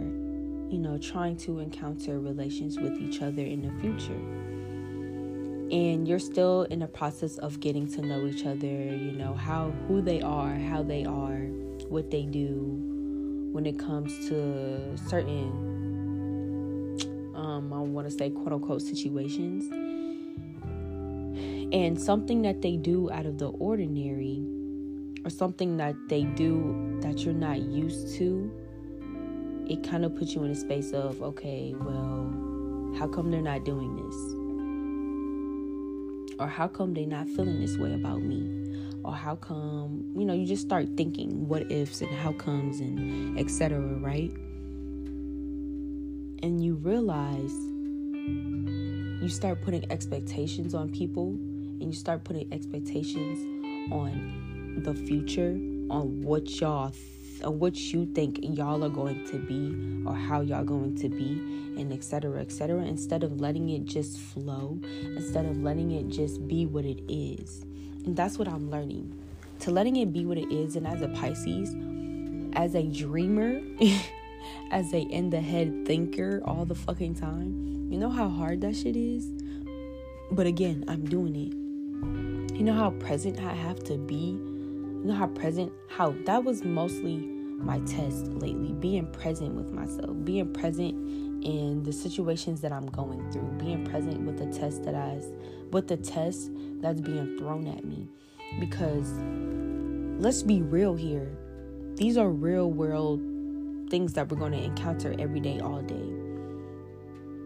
you 0.69 0.77
know, 0.77 0.97
trying 0.97 1.37
to 1.37 1.59
encounter 1.59 2.19
relations 2.19 2.77
with 2.77 2.99
each 2.99 3.21
other 3.21 3.41
in 3.41 3.61
the 3.61 3.71
future. 3.81 4.21
And 5.71 6.07
you're 6.07 6.19
still 6.19 6.63
in 6.63 6.79
the 6.79 6.87
process 6.87 7.37
of 7.37 7.59
getting 7.59 7.87
to 7.93 8.01
know 8.01 8.25
each 8.25 8.45
other, 8.45 8.67
you 8.67 9.13
know, 9.13 9.33
how 9.33 9.71
who 9.87 10.01
they 10.01 10.21
are, 10.21 10.55
how 10.55 10.83
they 10.83 11.05
are, 11.05 11.45
what 11.87 12.11
they 12.11 12.23
do 12.23 12.77
when 13.51 13.65
it 13.65 13.79
comes 13.79 14.27
to 14.27 14.97
certain 15.07 15.69
um, 17.35 17.73
I 17.73 17.79
want 17.79 18.09
to 18.09 18.11
say 18.11 18.29
quote 18.29 18.53
unquote 18.53 18.81
situations. 18.81 19.88
And 21.71 21.99
something 21.99 22.41
that 22.43 22.61
they 22.61 22.77
do 22.77 23.11
out 23.11 23.25
of 23.25 23.37
the 23.37 23.49
ordinary, 23.49 24.43
or 25.23 25.29
something 25.29 25.77
that 25.77 25.95
they 26.07 26.23
do 26.23 26.97
that 27.01 27.19
you're 27.19 27.33
not 27.33 27.59
used 27.61 28.15
to, 28.17 28.51
it 29.67 29.83
kind 29.87 30.05
of 30.05 30.15
puts 30.15 30.33
you 30.33 30.43
in 30.43 30.51
a 30.51 30.55
space 30.55 30.91
of, 30.93 31.21
okay, 31.21 31.75
well, 31.77 32.95
how 32.97 33.07
come 33.07 33.29
they're 33.29 33.41
not 33.41 33.65
doing 33.65 33.95
this? 33.95 34.15
Or 36.39 36.47
how 36.47 36.67
come 36.67 36.93
they're 36.93 37.05
not 37.05 37.27
feeling 37.27 37.59
this 37.59 37.77
way 37.77 37.93
about 37.93 38.21
me? 38.21 38.55
Or 39.03 39.13
how 39.13 39.35
come, 39.35 40.11
you 40.15 40.25
know, 40.25 40.33
you 40.33 40.45
just 40.45 40.63
start 40.63 40.87
thinking 40.97 41.47
what 41.47 41.71
ifs 41.71 42.01
and 42.01 42.09
how 42.11 42.33
comes 42.33 42.79
and 42.79 43.37
etc., 43.37 43.79
right? 43.79 44.31
and 46.41 46.63
you 46.63 46.75
realize 46.75 47.53
you 49.21 49.29
start 49.29 49.61
putting 49.61 49.89
expectations 49.91 50.73
on 50.73 50.89
people 50.89 51.37
and 51.79 51.83
you 51.83 51.93
start 51.93 52.23
putting 52.23 52.51
expectations 52.53 53.39
on 53.91 54.81
the 54.83 54.93
future 54.93 55.51
on 55.89 56.21
what 56.21 56.49
y'all 56.59 56.89
th- 56.89 57.43
on 57.43 57.57
what 57.57 57.75
you 57.75 58.05
think 58.13 58.37
y'all 58.41 58.83
are 58.83 58.89
going 58.89 59.25
to 59.25 59.37
be 59.37 60.05
or 60.05 60.13
how 60.13 60.41
y'all 60.41 60.63
going 60.63 60.93
to 60.95 61.09
be 61.09 61.31
and 61.79 61.91
etc 61.93 62.39
etc 62.39 62.81
instead 62.83 63.23
of 63.23 63.39
letting 63.39 63.69
it 63.69 63.85
just 63.85 64.19
flow 64.19 64.77
instead 65.03 65.45
of 65.45 65.57
letting 65.57 65.91
it 65.91 66.09
just 66.09 66.45
be 66.47 66.65
what 66.65 66.85
it 66.85 67.01
is 67.07 67.61
and 68.05 68.15
that's 68.15 68.37
what 68.37 68.47
i'm 68.47 68.69
learning 68.69 69.13
to 69.59 69.71
letting 69.71 69.95
it 69.95 70.11
be 70.11 70.25
what 70.25 70.37
it 70.37 70.53
is 70.53 70.75
and 70.75 70.85
as 70.85 71.01
a 71.01 71.07
pisces 71.09 71.73
as 72.53 72.75
a 72.75 72.83
dreamer 72.83 73.61
as 74.71 74.93
a 74.93 74.99
in 74.99 75.29
the 75.29 75.41
head 75.41 75.85
thinker 75.85 76.41
all 76.45 76.65
the 76.65 76.75
fucking 76.75 77.15
time. 77.15 77.87
You 77.89 77.97
know 77.97 78.09
how 78.09 78.29
hard 78.29 78.61
that 78.61 78.75
shit 78.75 78.95
is? 78.95 79.25
But 80.31 80.45
again, 80.45 80.85
I'm 80.87 81.05
doing 81.05 81.35
it. 81.35 81.68
You 82.01 82.63
know 82.63 82.73
how 82.73 82.91
present 82.91 83.39
I 83.39 83.53
have 83.53 83.83
to 83.85 83.97
be? 83.97 84.37
You 84.37 85.01
know 85.05 85.13
how 85.13 85.27
present, 85.27 85.71
how 85.87 86.13
that 86.25 86.43
was 86.43 86.63
mostly 86.63 87.17
my 87.17 87.79
test 87.79 88.27
lately. 88.33 88.73
Being 88.73 89.07
present 89.11 89.55
with 89.55 89.71
myself, 89.71 90.15
being 90.23 90.53
present 90.53 90.93
in 91.43 91.83
the 91.83 91.93
situations 91.93 92.61
that 92.61 92.71
I'm 92.71 92.87
going 92.87 93.31
through, 93.31 93.49
being 93.57 93.85
present 93.85 94.21
with 94.21 94.37
the 94.37 94.47
test 94.57 94.83
that 94.83 94.95
I, 94.95 95.21
with 95.71 95.87
the 95.87 95.97
test 95.97 96.51
that's 96.81 97.01
being 97.01 97.37
thrown 97.37 97.67
at 97.67 97.85
me. 97.85 98.07
Because 98.59 99.11
let's 100.21 100.43
be 100.43 100.61
real 100.61 100.95
here. 100.95 101.31
These 101.95 102.17
are 102.17 102.29
real 102.29 102.71
world 102.71 103.21
things 103.89 104.13
that 104.13 104.29
we're 104.29 104.37
going 104.37 104.51
to 104.51 104.63
encounter 104.63 105.15
every 105.17 105.39
day, 105.39 105.59
all 105.59 105.81
day. 105.81 106.13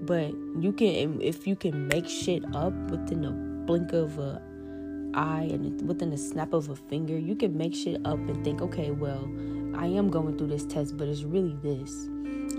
But 0.01 0.33
you 0.59 0.73
can, 0.73 1.21
if 1.21 1.47
you 1.47 1.55
can 1.55 1.87
make 1.87 2.07
shit 2.07 2.43
up 2.55 2.73
within 2.91 3.25
a 3.25 3.52
blink 3.65 3.93
of 3.93 4.19
a 4.19 4.41
eye 5.13 5.47
and 5.51 5.87
within 5.87 6.11
a 6.13 6.17
snap 6.17 6.53
of 6.53 6.69
a 6.69 6.75
finger, 6.75 7.17
you 7.17 7.35
can 7.35 7.57
make 7.57 7.75
shit 7.75 8.01
up 8.05 8.17
and 8.17 8.43
think, 8.43 8.61
okay, 8.61 8.91
well, 8.91 9.29
I 9.75 9.87
am 9.87 10.09
going 10.09 10.37
through 10.37 10.47
this 10.47 10.65
test, 10.65 10.97
but 10.97 11.07
it's 11.07 11.23
really 11.23 11.55
this. 11.61 12.09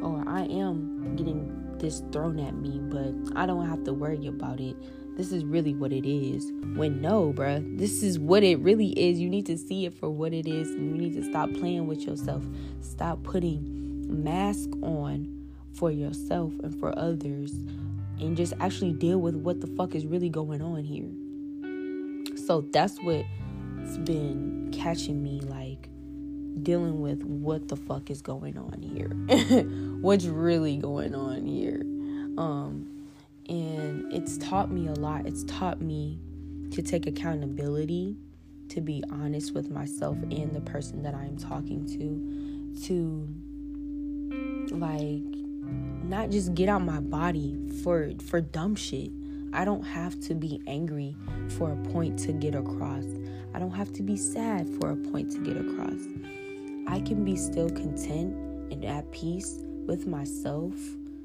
Or 0.02 0.22
I 0.26 0.42
am 0.42 1.16
getting 1.16 1.78
this 1.78 2.02
thrown 2.12 2.38
at 2.40 2.54
me, 2.54 2.80
but 2.82 3.36
I 3.36 3.46
don't 3.46 3.68
have 3.68 3.84
to 3.84 3.92
worry 3.92 4.26
about 4.26 4.60
it. 4.60 4.76
This 5.16 5.30
is 5.30 5.44
really 5.44 5.74
what 5.74 5.92
it 5.92 6.08
is. 6.08 6.50
When 6.76 7.00
no, 7.00 7.32
bruh, 7.32 7.78
this 7.78 8.02
is 8.02 8.18
what 8.18 8.42
it 8.42 8.58
really 8.60 8.88
is. 8.98 9.20
You 9.20 9.30
need 9.30 9.46
to 9.46 9.56
see 9.56 9.86
it 9.86 9.94
for 9.94 10.10
what 10.10 10.32
it 10.32 10.48
is, 10.48 10.70
and 10.70 10.90
you 10.90 11.00
need 11.00 11.14
to 11.14 11.28
stop 11.30 11.52
playing 11.52 11.86
with 11.86 12.02
yourself. 12.02 12.44
Stop 12.80 13.22
putting 13.22 14.22
mask 14.24 14.70
on 14.82 15.52
for 15.72 15.90
yourself 15.90 16.52
and 16.62 16.78
for 16.78 16.96
others, 16.98 17.52
and 18.20 18.36
just 18.36 18.52
actually 18.60 18.92
deal 18.92 19.18
with 19.20 19.34
what 19.34 19.60
the 19.60 19.66
fuck 19.66 19.94
is 19.94 20.06
really 20.06 20.28
going 20.28 20.62
on 20.62 20.84
here. 20.84 21.10
So 22.36 22.62
that's 22.72 22.98
what's 23.02 23.96
been 23.98 24.70
catching 24.72 25.22
me 25.22 25.40
like 25.40 25.88
dealing 26.62 27.00
with 27.00 27.22
what 27.24 27.68
the 27.68 27.76
fuck 27.76 28.10
is 28.10 28.22
going 28.22 28.56
on 28.56 28.80
here. 28.80 29.08
What's 30.00 30.26
really 30.26 30.76
going 30.76 31.14
on 31.14 31.46
here. 31.46 31.80
Um 32.38 32.90
and 33.48 34.12
it's 34.12 34.38
taught 34.38 34.70
me 34.70 34.86
a 34.86 34.94
lot. 34.94 35.26
It's 35.26 35.44
taught 35.44 35.80
me 35.80 36.18
to 36.70 36.82
take 36.82 37.06
accountability, 37.06 38.16
to 38.70 38.80
be 38.80 39.04
honest 39.10 39.54
with 39.54 39.70
myself 39.70 40.16
and 40.22 40.54
the 40.54 40.60
person 40.60 41.02
that 41.02 41.14
I'm 41.14 41.36
talking 41.36 41.86
to, 41.86 42.86
to 42.86 43.28
like 44.74 45.43
not 46.14 46.30
just 46.30 46.54
get 46.54 46.68
out 46.68 46.80
my 46.80 47.00
body 47.00 47.58
for 47.82 48.12
for 48.24 48.40
dumb 48.40 48.76
shit. 48.76 49.10
I 49.52 49.64
don't 49.64 49.82
have 49.82 50.20
to 50.20 50.34
be 50.34 50.62
angry 50.68 51.16
for 51.58 51.72
a 51.72 51.76
point 51.92 52.20
to 52.20 52.32
get 52.32 52.54
across. 52.54 53.04
I 53.52 53.58
don't 53.58 53.72
have 53.72 53.92
to 53.94 54.02
be 54.02 54.16
sad 54.16 54.68
for 54.78 54.90
a 54.90 54.96
point 54.96 55.32
to 55.32 55.38
get 55.38 55.56
across. 55.56 56.00
I 56.86 57.00
can 57.00 57.24
be 57.24 57.34
still 57.34 57.68
content 57.68 58.32
and 58.70 58.84
at 58.84 59.10
peace 59.10 59.58
with 59.86 60.06
myself 60.06 60.74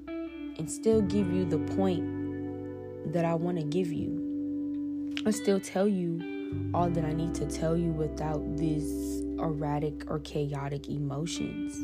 and 0.08 0.70
still 0.70 1.02
give 1.04 1.32
you 1.32 1.46
the 1.46 1.60
point 1.76 3.14
that 3.14 3.26
I 3.26 3.36
want 3.36 3.60
to 3.60 3.64
give 3.64 3.94
you. 3.94 5.14
I 5.24 5.30
still 5.30 5.60
tell 5.60 5.88
you 5.88 6.72
all 6.74 6.90
that 6.90 7.06
I 7.06 7.14
need 7.14 7.36
to 7.36 7.46
tell 7.46 7.78
you 7.78 7.92
without 7.92 8.58
these 8.58 9.22
erratic 9.38 10.10
or 10.10 10.18
chaotic 10.20 10.90
emotions. 10.90 11.78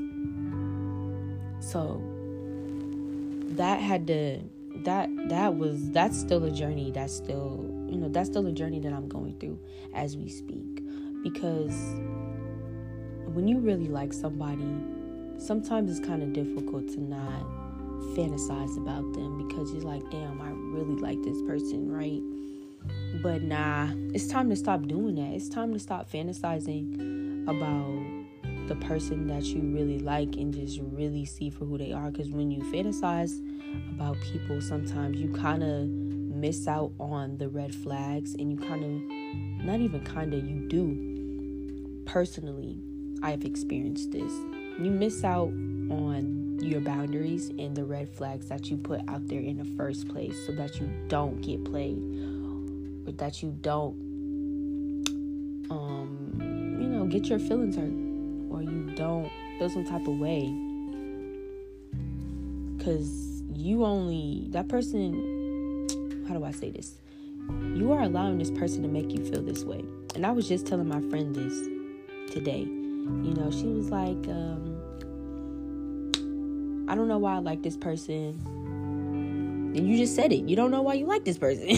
So 1.60 2.02
that 3.50 3.80
had 3.80 4.08
to 4.08 4.40
that 4.84 5.10
that 5.30 5.56
was 5.56 5.90
that's 5.92 6.20
still 6.20 6.44
a 6.44 6.52
journey 6.52 6.92
that's 6.92 7.16
still 7.16 7.66
you 7.88 7.98
know 7.98 8.10
that's 8.10 8.30
still 8.30 8.46
a 8.46 8.52
journey 8.52 8.80
that 8.80 8.92
i'm 8.92 9.08
going 9.08 9.38
through 9.40 9.60
as 9.94 10.18
we 10.18 10.30
speak. 10.30 10.82
Because 11.24 11.74
when 13.34 13.48
you 13.48 13.60
really 13.60 13.88
like 13.88 14.14
somebody 14.14 14.68
sometimes 15.38 15.90
it's 15.90 16.06
kind 16.06 16.22
of 16.22 16.34
difficult 16.34 16.88
to 16.90 17.02
not 17.02 17.42
fantasize 18.16 18.78
about 18.78 19.12
them 19.14 19.48
because 19.48 19.74
you're 19.74 19.82
like 19.82 20.04
damn 20.12 20.40
i 20.40 20.50
really 20.50 20.96
like 21.02 21.22
this 21.24 21.42
person 21.44 21.92
right? 21.92 22.22
But 23.24 23.42
nah 23.42 23.90
it's 24.14 24.28
time 24.28 24.50
to 24.50 24.56
stop 24.56 24.84
doing 24.84 25.16
that. 25.16 25.34
It's 25.34 25.50
time 25.50 25.74
to 25.74 25.80
stop 25.80 26.10
fantasizing 26.10 27.44
about 27.48 28.15
the 28.68 28.76
person 28.78 29.28
that 29.28 29.44
you 29.44 29.62
really 29.62 30.00
like 30.00 30.36
and 30.36 30.54
just 30.54 30.80
really 30.82 31.26
see 31.26 31.50
for 31.50 31.66
who 31.66 31.78
they 31.78 31.92
are 31.92 32.12
because 32.12 32.30
when 32.30 32.52
you 32.52 32.62
fantasize 32.64 33.42
about 33.96 34.18
people, 34.22 34.62
sometimes 34.62 35.18
you 35.18 35.32
kind 35.34 35.64
of 35.64 35.88
miss 35.88 36.68
out 36.68 36.92
on 37.00 37.38
the 37.38 37.48
red 37.48 37.74
flags 37.74 38.34
and 38.36 38.52
you 38.52 38.58
kind 38.58 38.84
of, 38.84 39.66
not 39.66 39.80
even 39.80 40.04
kind 40.04 40.34
of, 40.34 40.44
you 40.46 40.68
do. 40.68 42.04
Personally, 42.06 42.80
I've 43.24 43.46
experienced 43.46 44.12
this. 44.12 44.32
You 44.80 44.92
miss 44.92 45.24
out 45.24 45.48
on 45.90 46.60
your 46.62 46.82
boundaries 46.82 47.50
and 47.50 47.76
the 47.76 47.84
red 47.84 48.10
flags 48.10 48.48
that 48.48 48.70
you 48.70 48.78
put 48.78 49.02
out 49.08 49.28
there 49.28 49.40
in 49.40 49.58
the 49.58 49.66
first 49.78 50.08
place 50.08 50.36
so 50.46 50.52
that 50.54 50.80
you 50.80 50.90
don't 51.08 51.42
get 51.42 51.64
played 51.66 51.98
or 53.06 53.12
that 53.12 53.44
you 53.44 53.56
don't 53.62 53.94
um 55.70 56.32
you 56.80 56.88
know 56.88 57.06
get 57.06 57.26
your 57.26 57.40
feelings 57.40 57.76
hurt 57.76 58.05
don't 58.96 59.32
feel 59.60 59.70
some 59.70 59.86
type 59.86 60.08
of 60.08 60.18
way 60.18 60.52
because 62.78 63.42
you 63.54 63.86
only 63.86 64.48
that 64.52 64.68
person 64.68 65.36
how 66.28 66.34
do 66.34 66.44
I 66.44 66.52
say 66.52 66.72
this? 66.72 66.96
You 67.76 67.92
are 67.92 68.02
allowing 68.02 68.38
this 68.38 68.52
person 68.52 68.82
to 68.82 68.88
make 68.88 69.12
you 69.12 69.24
feel 69.24 69.42
this 69.42 69.64
way. 69.64 69.84
And 70.16 70.26
I 70.26 70.32
was 70.32 70.48
just 70.48 70.66
telling 70.66 70.88
my 70.88 71.02
friend 71.10 71.36
this 71.36 71.54
today. 72.34 72.62
You 72.62 73.34
know, 73.36 73.52
she 73.52 73.68
was 73.68 73.92
like, 73.92 74.28
um, 74.28 74.82
I 76.90 76.96
don't 76.96 77.08
know 77.08 77.20
why 77.20 77.36
I 77.36 77.40
like 77.40 77.62
this 77.62 77.78
person. 77.78 78.42
And 79.76 79.88
you 79.88 79.98
just 79.98 80.16
said 80.16 80.32
it. 80.32 80.50
You 80.50 80.56
don't 80.56 80.72
know 80.72 80.82
why 80.82 80.96
you 80.96 81.06
like 81.06 81.26
this 81.26 81.38
person. 81.38 81.68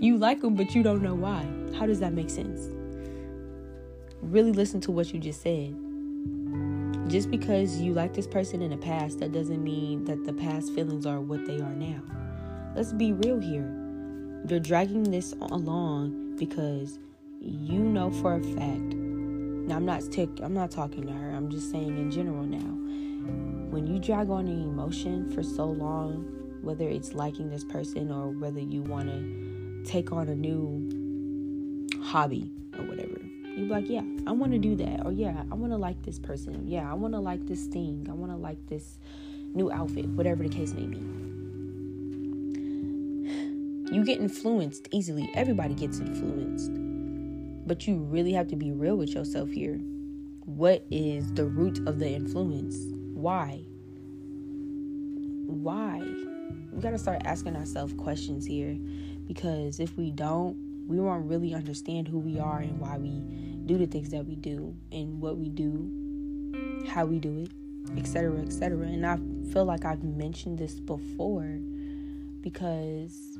you 0.00 0.16
like 0.16 0.40
them, 0.40 0.54
but 0.54 0.74
you 0.74 0.82
don't 0.82 1.02
know 1.02 1.14
why. 1.14 1.46
How 1.78 1.84
does 1.86 2.00
that 2.00 2.14
make 2.14 2.30
sense? 2.30 2.75
Really 4.22 4.52
listen 4.52 4.80
to 4.82 4.90
what 4.90 5.12
you 5.12 5.20
just 5.20 5.42
said 5.42 5.74
just 7.08 7.30
because 7.30 7.80
you 7.80 7.92
like 7.92 8.14
this 8.14 8.26
person 8.26 8.60
in 8.62 8.70
the 8.70 8.76
past, 8.76 9.20
that 9.20 9.32
doesn't 9.32 9.62
mean 9.62 10.04
that 10.06 10.24
the 10.24 10.32
past 10.32 10.74
feelings 10.74 11.06
are 11.06 11.20
what 11.20 11.46
they 11.46 11.60
are 11.60 11.74
now. 11.74 12.02
Let's 12.74 12.92
be 12.92 13.12
real 13.12 13.38
here. 13.38 13.72
You're 14.48 14.60
dragging 14.60 15.04
this 15.04 15.32
along 15.40 16.36
because 16.36 16.98
you 17.40 17.78
know 17.78 18.10
for 18.10 18.34
a 18.34 18.42
fact. 18.42 18.94
Now 18.94 19.76
I'm 19.76 19.86
not 19.86 20.02
tick 20.10 20.28
I'm 20.42 20.54
not 20.54 20.70
talking 20.70 21.06
to 21.06 21.12
her. 21.12 21.30
I'm 21.30 21.48
just 21.48 21.70
saying 21.70 21.96
in 21.96 22.10
general 22.10 22.44
now. 22.44 22.74
When 23.70 23.86
you 23.86 23.98
drag 23.98 24.30
on 24.30 24.46
an 24.46 24.62
emotion 24.62 25.30
for 25.32 25.42
so 25.42 25.66
long, 25.66 26.24
whether 26.62 26.88
it's 26.88 27.12
liking 27.12 27.50
this 27.50 27.64
person 27.64 28.10
or 28.10 28.30
whether 28.30 28.60
you 28.60 28.82
want 28.82 29.08
to 29.08 29.82
take 29.84 30.12
on 30.12 30.28
a 30.28 30.34
new 30.34 31.88
hobby 32.02 32.50
or 32.76 32.84
whatever 32.84 33.20
you 33.56 33.66
like, 33.66 33.88
yeah, 33.88 34.02
I 34.26 34.32
want 34.32 34.52
to 34.52 34.58
do 34.58 34.76
that. 34.76 35.06
Or 35.06 35.12
yeah, 35.12 35.42
I 35.50 35.54
want 35.54 35.72
to 35.72 35.78
like 35.78 36.02
this 36.02 36.18
person. 36.18 36.68
Yeah, 36.68 36.90
I 36.90 36.94
want 36.94 37.14
to 37.14 37.20
like 37.20 37.46
this 37.46 37.66
thing. 37.66 38.06
I 38.10 38.12
want 38.12 38.30
to 38.30 38.36
like 38.36 38.58
this 38.66 38.98
new 39.54 39.72
outfit, 39.72 40.06
whatever 40.08 40.42
the 40.42 40.48
case 40.48 40.72
may 40.74 40.86
be. 40.86 40.98
You 43.94 44.04
get 44.04 44.20
influenced 44.20 44.88
easily. 44.90 45.30
Everybody 45.34 45.74
gets 45.74 46.00
influenced. 46.00 46.70
But 47.66 47.86
you 47.86 47.98
really 47.98 48.32
have 48.32 48.48
to 48.48 48.56
be 48.56 48.72
real 48.72 48.96
with 48.96 49.10
yourself 49.10 49.50
here. 49.50 49.76
What 50.44 50.84
is 50.90 51.32
the 51.32 51.44
root 51.44 51.78
of 51.88 51.98
the 51.98 52.08
influence? 52.08 52.76
Why? 53.14 53.64
Why? 55.46 56.00
We 56.72 56.82
got 56.82 56.90
to 56.90 56.98
start 56.98 57.22
asking 57.24 57.56
ourselves 57.56 57.94
questions 57.94 58.44
here 58.44 58.76
because 59.26 59.80
if 59.80 59.96
we 59.96 60.10
don't, 60.10 60.56
we 60.86 61.00
won't 61.00 61.26
really 61.26 61.54
understand 61.54 62.08
who 62.08 62.18
we 62.18 62.38
are 62.38 62.60
and 62.60 62.78
why 62.78 62.96
we 62.96 63.20
do 63.66 63.76
the 63.76 63.86
things 63.86 64.10
that 64.10 64.24
we 64.24 64.36
do 64.36 64.74
and 64.92 65.20
what 65.20 65.36
we 65.36 65.48
do, 65.48 66.84
how 66.88 67.04
we 67.04 67.18
do 67.18 67.38
it, 67.38 67.98
etc., 67.98 68.40
etc. 68.40 68.86
And 68.86 69.04
I 69.04 69.16
feel 69.52 69.64
like 69.64 69.84
I've 69.84 70.04
mentioned 70.04 70.58
this 70.58 70.78
before 70.78 71.58
because 72.40 73.38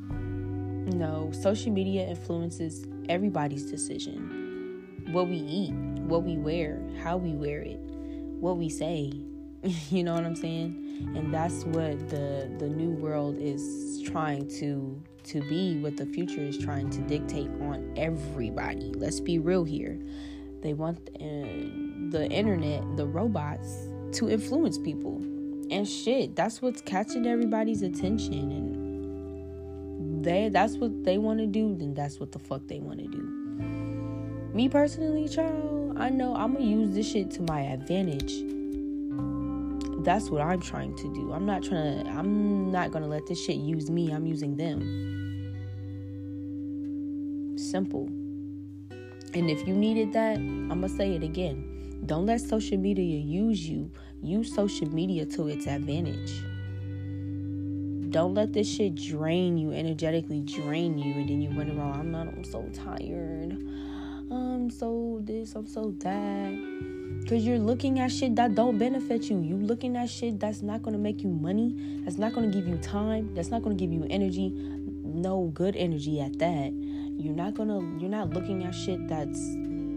you 0.86 0.98
know, 0.98 1.30
social 1.32 1.72
media 1.72 2.06
influences 2.06 2.86
everybody's 3.08 3.64
decision. 3.64 4.84
What 5.10 5.28
we 5.28 5.36
eat, 5.36 5.72
what 5.72 6.22
we 6.22 6.36
wear, 6.36 6.80
how 7.02 7.16
we 7.16 7.32
wear 7.32 7.60
it, 7.60 7.80
what 8.40 8.56
we 8.56 8.68
say. 8.68 9.12
you 9.90 10.04
know 10.04 10.14
what 10.14 10.24
I'm 10.24 10.36
saying? 10.36 11.12
And 11.16 11.34
that's 11.34 11.64
what 11.64 12.08
the 12.08 12.50
the 12.58 12.68
new 12.68 12.90
world 12.90 13.36
is 13.38 14.02
trying 14.02 14.48
to 14.60 15.02
to 15.26 15.40
be 15.42 15.78
what 15.78 15.96
the 15.96 16.06
future 16.06 16.40
is 16.40 16.58
trying 16.58 16.90
to 16.90 17.00
dictate 17.02 17.50
on 17.60 17.94
everybody. 17.96 18.92
Let's 18.94 19.20
be 19.20 19.38
real 19.38 19.64
here. 19.64 19.98
They 20.62 20.74
want 20.74 20.98
uh, 21.16 21.26
the 22.10 22.28
internet, 22.30 22.96
the 22.96 23.06
robots, 23.06 23.88
to 24.12 24.30
influence 24.30 24.78
people. 24.78 25.16
And 25.70 25.86
shit, 25.86 26.36
that's 26.36 26.62
what's 26.62 26.80
catching 26.80 27.26
everybody's 27.26 27.82
attention. 27.82 28.50
And 28.52 30.24
they 30.24 30.48
that's 30.48 30.76
what 30.76 31.04
they 31.04 31.18
want 31.18 31.40
to 31.40 31.46
do, 31.46 31.76
then 31.76 31.94
that's 31.94 32.20
what 32.20 32.32
the 32.32 32.38
fuck 32.38 32.66
they 32.66 32.80
want 32.80 32.98
to 33.00 33.06
do. 33.06 33.22
Me 34.54 34.68
personally, 34.68 35.28
child, 35.28 35.96
I 35.98 36.08
know 36.08 36.34
I'm 36.34 36.54
gonna 36.54 36.64
use 36.64 36.94
this 36.94 37.10
shit 37.10 37.30
to 37.32 37.42
my 37.42 37.60
advantage. 37.60 38.32
That's 40.06 40.30
what 40.30 40.40
I'm 40.40 40.60
trying 40.60 40.94
to 40.94 41.12
do. 41.12 41.32
I'm 41.32 41.44
not 41.44 41.64
trying 41.64 42.04
to. 42.04 42.10
I'm 42.12 42.70
not 42.70 42.92
gonna 42.92 43.08
let 43.08 43.26
this 43.26 43.44
shit 43.44 43.56
use 43.56 43.90
me. 43.90 44.12
I'm 44.12 44.24
using 44.24 44.56
them. 44.56 44.78
Simple. 47.58 48.06
And 49.34 49.50
if 49.50 49.66
you 49.66 49.74
needed 49.74 50.12
that, 50.12 50.36
I'm 50.36 50.68
gonna 50.68 50.88
say 50.88 51.16
it 51.16 51.24
again. 51.24 51.98
Don't 52.06 52.24
let 52.24 52.40
social 52.40 52.78
media 52.78 53.18
use 53.18 53.68
you. 53.68 53.90
Use 54.22 54.54
social 54.54 54.88
media 54.94 55.26
to 55.26 55.48
its 55.48 55.66
advantage. 55.66 56.40
Don't 58.12 58.34
let 58.34 58.52
this 58.52 58.68
shit 58.72 58.94
drain 58.94 59.58
you, 59.58 59.72
energetically 59.72 60.40
drain 60.42 60.98
you, 60.98 61.14
and 61.14 61.28
then 61.28 61.42
you 61.42 61.50
run 61.50 61.68
around. 61.76 61.98
I'm 61.98 62.12
not. 62.12 62.28
I'm 62.28 62.44
so 62.44 62.62
tired. 62.72 63.58
I'm 64.30 64.70
so 64.70 65.18
this. 65.24 65.56
I'm 65.56 65.66
so 65.66 65.96
that. 65.98 66.95
Cause 67.28 67.42
you're 67.42 67.58
looking 67.58 67.98
at 67.98 68.12
shit 68.12 68.36
that 68.36 68.54
don't 68.54 68.78
benefit 68.78 69.28
you. 69.28 69.40
You 69.40 69.56
looking 69.56 69.96
at 69.96 70.08
shit 70.08 70.38
that's 70.38 70.62
not 70.62 70.82
gonna 70.82 70.98
make 70.98 71.22
you 71.22 71.28
money. 71.28 71.74
That's 72.04 72.18
not 72.18 72.32
gonna 72.32 72.48
give 72.48 72.68
you 72.68 72.78
time. 72.78 73.34
That's 73.34 73.50
not 73.50 73.62
gonna 73.62 73.74
give 73.74 73.92
you 73.92 74.06
energy. 74.08 74.50
No 75.02 75.50
good 75.54 75.74
energy 75.74 76.20
at 76.20 76.38
that 76.38 76.72
you're 77.18 77.34
not 77.34 77.54
gonna 77.54 77.80
you're 77.98 78.10
not 78.10 78.30
looking 78.30 78.64
at 78.64 78.74
shit 78.74 79.08
that's 79.08 79.40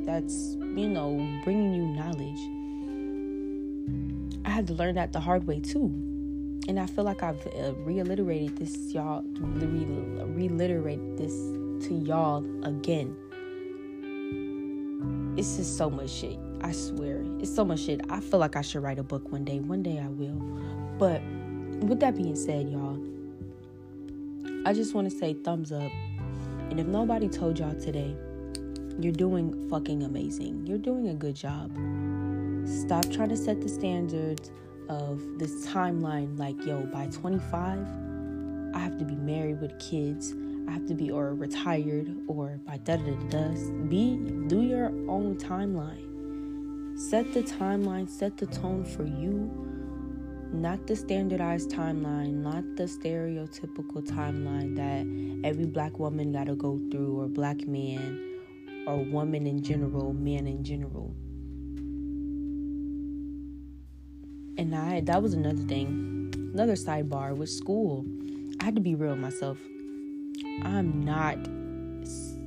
that's 0.06 0.56
you 0.76 0.88
know 0.88 1.16
bringing 1.44 1.74
you 1.74 1.86
knowledge 1.86 2.40
i 4.46 4.50
had 4.50 4.66
to 4.66 4.74
learn 4.74 4.96
that 4.96 5.12
the 5.12 5.20
hard 5.20 5.46
way 5.46 5.60
too 5.60 5.86
and 6.68 6.80
i 6.80 6.86
feel 6.86 7.04
like 7.04 7.22
i've 7.22 7.46
uh, 7.48 7.74
reiterated 7.84 8.58
this 8.58 8.94
y'all 8.94 9.24
re- 9.40 10.48
reiterated 10.48 11.18
this 11.18 11.34
to 11.86 11.94
y'all 11.94 12.44
again 12.66 13.16
it's 15.38 15.58
just 15.58 15.78
so 15.78 15.90
much 15.90 16.10
shit 16.10 16.40
i 16.62 16.72
swear 16.72 17.24
it's 17.40 17.54
so 17.54 17.64
much 17.66 17.82
shit 17.82 18.02
i 18.10 18.20
feel 18.20 18.40
like 18.40 18.56
i 18.56 18.62
should 18.62 18.82
write 18.84 19.00
a 19.00 19.04
book 19.04 19.32
one 19.32 19.44
day 19.44 19.60
one 19.60 19.84
day 19.84 20.00
i 20.00 20.08
will 20.08 20.36
but 20.98 21.22
with 21.88 22.00
that 22.00 22.16
being 22.16 22.36
said 22.36 22.70
y'all 22.70 23.00
i 24.66 24.74
just 24.74 24.94
want 24.94 25.10
to 25.10 25.16
say 25.16 25.34
thumbs 25.34 25.72
up 25.72 25.92
and 26.70 26.80
if 26.80 26.86
nobody 26.86 27.28
told 27.28 27.58
y'all 27.58 27.74
today, 27.74 28.16
you're 29.00 29.14
doing 29.14 29.68
fucking 29.70 30.04
amazing. 30.04 30.68
You're 30.68 30.78
doing 30.78 31.10
a 31.10 31.16
good 31.16 31.36
job. 31.36 31.72
Stop 32.68 33.10
trying 33.12 33.30
to 33.30 33.38
set 33.38 33.62
the 33.62 33.70
standards 33.70 34.52
of 34.88 35.22
this 35.40 35.66
timeline 35.66 36.38
like, 36.38 36.64
yo, 36.66 36.82
by 36.84 37.08
25, 37.08 37.88
I 38.76 38.80
have 38.80 38.98
to 39.00 39.06
be 39.06 39.16
married 39.16 39.62
with 39.62 39.80
kids. 39.80 40.36
I 40.68 40.72
have 40.72 40.86
to 40.86 40.94
be 40.94 41.10
or 41.10 41.34
retired 41.34 42.16
or 42.28 42.60
by 42.68 42.78
da 42.78 42.98
da 42.98 43.14
da 43.14 43.30
da. 43.30 43.72
Be 43.88 44.18
do 44.48 44.62
your 44.62 44.88
own 45.10 45.38
timeline. 45.38 46.09
Set 47.00 47.34
the 47.34 47.42
timeline, 47.42 48.10
set 48.10 48.38
the 48.38 48.46
tone 48.46 48.84
for 48.84 49.06
you 49.06 49.70
not 50.52 50.88
the 50.88 50.96
standardized 50.96 51.70
timeline, 51.70 52.34
not 52.42 52.64
the 52.76 52.84
stereotypical 52.84 54.02
timeline 54.02 54.76
that 54.76 55.48
every 55.48 55.66
black 55.66 56.00
woman 56.00 56.32
got 56.32 56.48
to 56.48 56.56
go 56.56 56.80
through, 56.92 57.22
or 57.22 57.28
black 57.28 57.68
man, 57.68 58.40
or 58.88 58.98
woman 58.98 59.46
in 59.46 59.62
general, 59.62 60.14
man 60.14 60.48
in 60.48 60.64
general. 60.64 61.14
And 64.58 64.76
I 64.76 65.02
that 65.02 65.22
was 65.22 65.34
another 65.34 65.64
thing, 65.64 66.34
another 66.54 66.74
sidebar 66.74 67.36
with 67.36 67.50
school. 67.50 68.06
I 68.60 68.66
had 68.66 68.76
to 68.76 68.82
be 68.82 68.96
real 68.96 69.12
with 69.12 69.20
myself. 69.20 69.58
I'm 70.64 71.04
not 71.04 71.38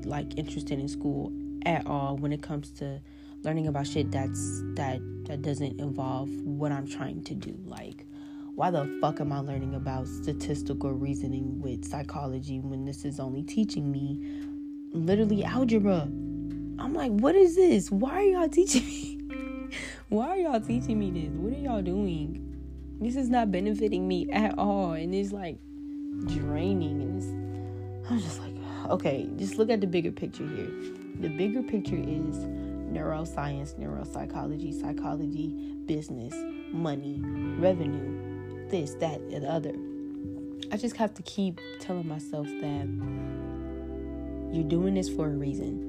like 0.04 0.36
interested 0.36 0.78
in 0.78 0.88
school 0.88 1.32
at 1.64 1.86
all 1.86 2.16
when 2.16 2.32
it 2.32 2.42
comes 2.42 2.70
to 2.72 3.00
learning 3.42 3.66
about 3.66 3.86
shit 3.86 4.10
that's 4.10 4.62
that 4.74 5.00
that 5.24 5.42
doesn't 5.42 5.80
involve 5.80 6.28
what 6.42 6.72
I'm 6.72 6.86
trying 6.86 7.22
to 7.24 7.34
do. 7.34 7.56
Like, 7.64 8.06
why 8.54 8.70
the 8.70 8.98
fuck 9.00 9.20
am 9.20 9.32
I 9.32 9.38
learning 9.38 9.74
about 9.74 10.06
statistical 10.06 10.92
reasoning 10.92 11.60
with 11.60 11.84
psychology 11.84 12.60
when 12.60 12.84
this 12.84 13.04
is 13.04 13.18
only 13.18 13.42
teaching 13.42 13.90
me 13.90 14.42
literally 14.92 15.44
algebra? 15.44 16.02
I'm 16.78 16.92
like, 16.94 17.12
what 17.12 17.34
is 17.34 17.54
this? 17.56 17.90
Why 17.90 18.14
are 18.14 18.22
y'all 18.22 18.48
teaching 18.48 18.84
me? 18.84 19.20
why 20.08 20.28
are 20.28 20.36
y'all 20.36 20.60
teaching 20.60 20.98
me 20.98 21.10
this? 21.10 21.30
What 21.32 21.52
are 21.52 21.60
y'all 21.60 21.82
doing? 21.82 22.48
This 23.00 23.16
is 23.16 23.30
not 23.30 23.50
benefiting 23.50 24.06
me 24.06 24.30
at 24.30 24.58
all. 24.58 24.92
And 24.92 25.14
it's 25.14 25.32
like 25.32 25.58
draining. 26.26 27.00
And 27.02 27.18
it's, 27.18 28.10
I'm 28.10 28.20
just 28.20 28.40
like, 28.40 28.54
okay, 28.90 29.28
just 29.36 29.58
look 29.58 29.70
at 29.70 29.80
the 29.80 29.86
bigger 29.86 30.12
picture 30.12 30.46
here. 30.46 30.70
The 31.20 31.28
bigger 31.28 31.62
picture 31.62 31.96
is 31.96 32.44
neuroscience, 32.92 33.78
neuropsychology, 33.78 34.78
psychology, 34.80 35.48
business, 35.86 36.34
money, 36.72 37.20
revenue, 37.58 38.68
this, 38.68 38.94
that, 38.94 39.20
and 39.20 39.44
the 39.44 39.50
other. 39.50 39.74
I 40.72 40.76
just 40.76 40.96
have 40.96 41.14
to 41.14 41.22
keep 41.22 41.60
telling 41.80 42.08
myself 42.08 42.46
that 42.46 42.88
you're 44.52 44.68
doing 44.68 44.94
this 44.94 45.08
for 45.08 45.26
a 45.26 45.36
reason. 45.36 45.88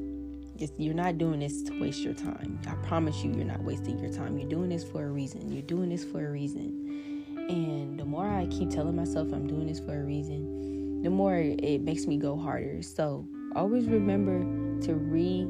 You're 0.78 0.94
not 0.94 1.18
doing 1.18 1.40
this 1.40 1.62
to 1.64 1.80
waste 1.82 2.02
your 2.02 2.14
time. 2.14 2.60
I 2.68 2.76
promise 2.88 3.24
you, 3.24 3.34
you're 3.34 3.46
not 3.46 3.62
wasting 3.64 4.00
your 4.00 4.12
time. 4.12 4.38
You're 4.38 4.50
doing 4.50 4.70
this 4.70 4.84
for 4.84 5.04
a 5.04 5.10
reason. 5.10 5.52
You're 5.52 5.62
doing 5.64 5.90
this 5.90 6.04
for 6.06 6.26
a 6.26 6.32
reason. 6.32 7.26
And 7.50 8.00
the 8.00 8.06
more 8.06 8.30
I 8.30 8.46
keep 8.48 8.70
telling 8.70 8.96
myself 8.96 9.34
I'm 9.34 9.48
doing 9.48 9.68
this 9.68 9.80
for 9.80 10.00
a 10.00 10.04
reason, 10.04 11.02
the 11.02 11.10
more 11.10 11.36
it 11.36 11.82
makes 11.82 12.08
me 12.08 12.18
go 12.18 12.38
harder. 12.38 12.82
So 12.82 13.28
always 13.56 13.88
remember 13.88 14.40
to 14.86 14.96
re 14.96 15.48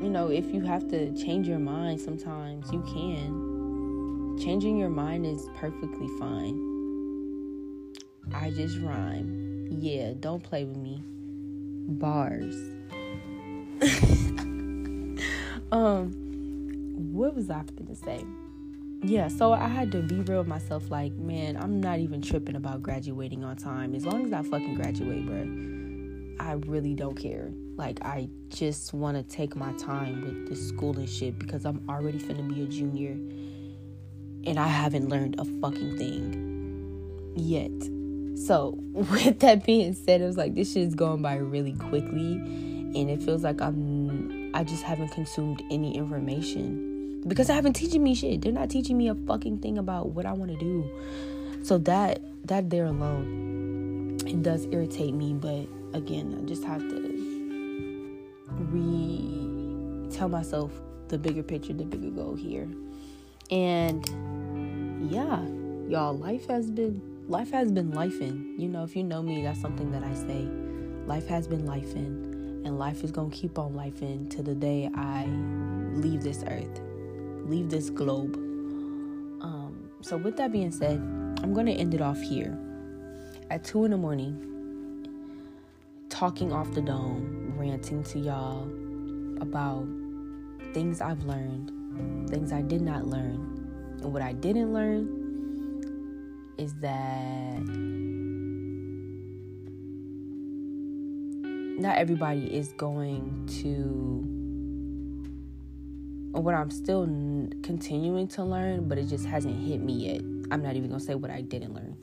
you 0.00 0.10
know, 0.10 0.28
if 0.28 0.52
you 0.52 0.60
have 0.62 0.88
to 0.88 1.12
change 1.14 1.48
your 1.48 1.58
mind 1.58 2.00
sometimes, 2.00 2.70
you 2.72 2.82
can. 2.82 4.38
Changing 4.38 4.76
your 4.76 4.90
mind 4.90 5.24
is 5.26 5.48
perfectly 5.56 6.08
fine. 6.18 6.74
I 8.34 8.50
just 8.50 8.78
rhyme. 8.78 9.68
Yeah, 9.70 10.12
don't 10.20 10.42
play 10.42 10.64
with 10.64 10.76
me. 10.76 11.02
Bars. 11.88 12.54
um, 15.72 16.12
what 17.12 17.34
was 17.34 17.50
I 17.50 17.62
to 17.62 17.94
say? 17.94 18.24
Yeah, 19.02 19.28
so 19.28 19.52
I 19.52 19.68
had 19.68 19.92
to 19.92 20.02
be 20.02 20.16
real 20.16 20.38
with 20.38 20.48
myself. 20.48 20.90
Like, 20.90 21.12
man, 21.12 21.56
I'm 21.56 21.80
not 21.80 21.98
even 22.00 22.20
tripping 22.20 22.56
about 22.56 22.82
graduating 22.82 23.44
on 23.44 23.56
time. 23.56 23.94
As 23.94 24.04
long 24.04 24.26
as 24.26 24.32
I 24.32 24.42
fucking 24.42 24.74
graduate, 24.74 25.26
bro, 25.26 26.44
I 26.44 26.52
really 26.66 26.94
don't 26.94 27.16
care. 27.16 27.52
Like 27.76 28.02
I 28.02 28.28
just 28.48 28.94
want 28.94 29.16
to 29.16 29.22
take 29.22 29.54
my 29.54 29.72
time 29.74 30.22
with 30.22 30.48
the 30.48 30.56
school 30.56 30.96
and 30.96 31.08
shit 31.08 31.38
because 31.38 31.64
I'm 31.66 31.84
already 31.88 32.18
finna 32.18 32.48
be 32.48 32.62
a 32.62 32.66
junior 32.66 33.12
and 34.48 34.58
I 34.58 34.66
haven't 34.66 35.08
learned 35.08 35.38
a 35.38 35.44
fucking 35.44 35.98
thing 35.98 37.32
yet. 37.36 37.70
So 38.46 38.78
with 38.92 39.40
that 39.40 39.66
being 39.66 39.92
said, 39.92 40.20
it 40.20 40.24
was 40.24 40.36
like 40.36 40.54
this 40.54 40.72
shit 40.72 40.84
is 40.84 40.94
going 40.94 41.20
by 41.20 41.36
really 41.36 41.72
quickly 41.72 42.34
and 42.36 43.10
it 43.10 43.22
feels 43.22 43.42
like 43.42 43.60
I'm 43.60 44.54
I 44.54 44.64
just 44.64 44.82
haven't 44.82 45.08
consumed 45.08 45.62
any 45.70 45.96
information 45.96 47.22
because 47.28 47.50
I 47.50 47.54
haven't 47.54 47.74
teaching 47.74 48.02
me 48.02 48.14
shit. 48.14 48.40
They're 48.40 48.52
not 48.52 48.70
teaching 48.70 48.96
me 48.96 49.08
a 49.08 49.14
fucking 49.14 49.58
thing 49.58 49.76
about 49.76 50.10
what 50.10 50.24
I 50.24 50.32
want 50.32 50.50
to 50.50 50.58
do. 50.58 50.88
So 51.62 51.76
that 51.78 52.22
that 52.46 52.70
there 52.70 52.86
alone 52.86 54.16
it 54.24 54.42
does 54.42 54.66
irritate 54.66 55.14
me, 55.14 55.34
but 55.34 55.68
again, 55.92 56.38
I 56.40 56.46
just 56.46 56.64
have 56.64 56.80
to 56.80 57.05
re 58.76 60.10
tell 60.10 60.28
myself 60.28 60.72
the 61.08 61.18
bigger 61.18 61.42
picture, 61.42 61.72
the 61.72 61.84
bigger 61.84 62.10
goal 62.10 62.34
here. 62.34 62.68
And 63.50 64.04
yeah, 65.10 65.44
y'all, 65.88 66.16
life 66.16 66.46
has 66.48 66.70
been 66.70 67.00
life 67.28 67.50
has 67.50 67.72
been 67.72 67.92
lifing. 67.92 68.58
You 68.58 68.68
know, 68.68 68.84
if 68.84 68.96
you 68.96 69.04
know 69.04 69.22
me, 69.22 69.42
that's 69.42 69.60
something 69.60 69.90
that 69.92 70.02
I 70.02 70.14
say. 70.14 70.48
Life 71.06 71.28
has 71.28 71.46
been 71.46 71.62
lifing, 71.62 72.64
and 72.66 72.78
life 72.78 73.04
is 73.04 73.12
gonna 73.12 73.30
keep 73.30 73.58
on 73.58 73.74
lifing 73.74 74.28
to 74.30 74.42
the 74.42 74.54
day 74.54 74.90
I 74.94 75.26
leave 75.94 76.22
this 76.22 76.42
earth, 76.48 76.80
leave 77.44 77.70
this 77.70 77.90
globe. 77.90 78.34
Um, 79.40 79.90
so 80.00 80.16
with 80.16 80.36
that 80.38 80.50
being 80.50 80.72
said, 80.72 80.98
I'm 81.42 81.52
gonna 81.54 81.72
end 81.72 81.94
it 81.94 82.00
off 82.00 82.20
here. 82.20 82.58
At 83.50 83.62
two 83.62 83.84
in 83.84 83.92
the 83.92 83.96
morning, 83.96 84.55
talking 86.16 86.50
off 86.50 86.72
the 86.72 86.80
dome, 86.80 87.52
ranting 87.58 88.02
to 88.02 88.18
y'all 88.18 88.62
about 89.42 89.86
things 90.72 91.02
I've 91.02 91.22
learned, 91.24 92.30
things 92.30 92.52
I 92.52 92.62
did 92.62 92.80
not 92.80 93.06
learn. 93.06 93.34
And 94.00 94.14
what 94.14 94.22
I 94.22 94.32
didn't 94.32 94.72
learn 94.72 95.24
is 96.56 96.72
that 96.80 97.60
not 101.78 101.98
everybody 101.98 102.46
is 102.46 102.72
going 102.78 103.46
to 103.60 104.22
what 106.32 106.54
I'm 106.54 106.70
still 106.70 107.04
continuing 107.62 108.26
to 108.28 108.42
learn, 108.42 108.88
but 108.88 108.96
it 108.96 109.04
just 109.08 109.26
hasn't 109.26 109.62
hit 109.66 109.82
me 109.82 109.92
yet. 110.12 110.22
I'm 110.50 110.62
not 110.62 110.76
even 110.76 110.88
gonna 110.88 110.98
say 110.98 111.14
what 111.14 111.30
I 111.30 111.42
didn't 111.42 111.74
learn. 111.74 111.94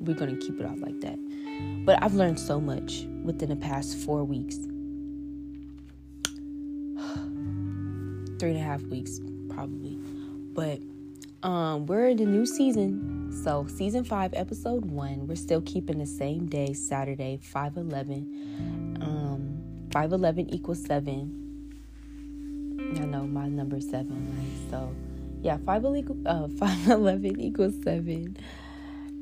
we're 0.00 0.16
gonna 0.16 0.36
keep 0.36 0.58
it 0.58 0.66
off 0.66 0.80
like 0.80 1.00
that. 1.02 1.18
But 1.84 2.02
I've 2.02 2.14
learned 2.14 2.40
so 2.40 2.60
much 2.60 3.06
within 3.24 3.50
the 3.50 3.56
past 3.56 3.96
four 3.96 4.24
weeks. 4.24 4.56
Three 8.38 8.50
and 8.50 8.58
a 8.58 8.62
half 8.62 8.82
weeks, 8.82 9.20
probably. 9.48 9.98
But 10.54 10.80
um, 11.42 11.86
we're 11.86 12.08
in 12.08 12.18
the 12.18 12.26
new 12.26 12.46
season. 12.46 13.32
So 13.44 13.66
season 13.68 14.04
five, 14.04 14.32
episode 14.34 14.84
one, 14.86 15.26
we're 15.26 15.36
still 15.36 15.62
keeping 15.62 15.98
the 15.98 16.06
same 16.06 16.46
day, 16.46 16.72
Saturday, 16.72 17.38
511. 17.42 18.98
Um 19.00 19.60
511 19.92 20.54
equals 20.54 20.84
seven. 20.84 21.36
I 22.96 23.04
know 23.04 23.26
my 23.26 23.48
number 23.48 23.80
seven, 23.80 24.34
right? 24.36 24.70
So 24.70 24.94
yeah, 25.42 25.56
511, 25.64 26.26
uh, 26.26 26.48
511 26.58 27.40
equals 27.40 27.74
7 27.82 28.36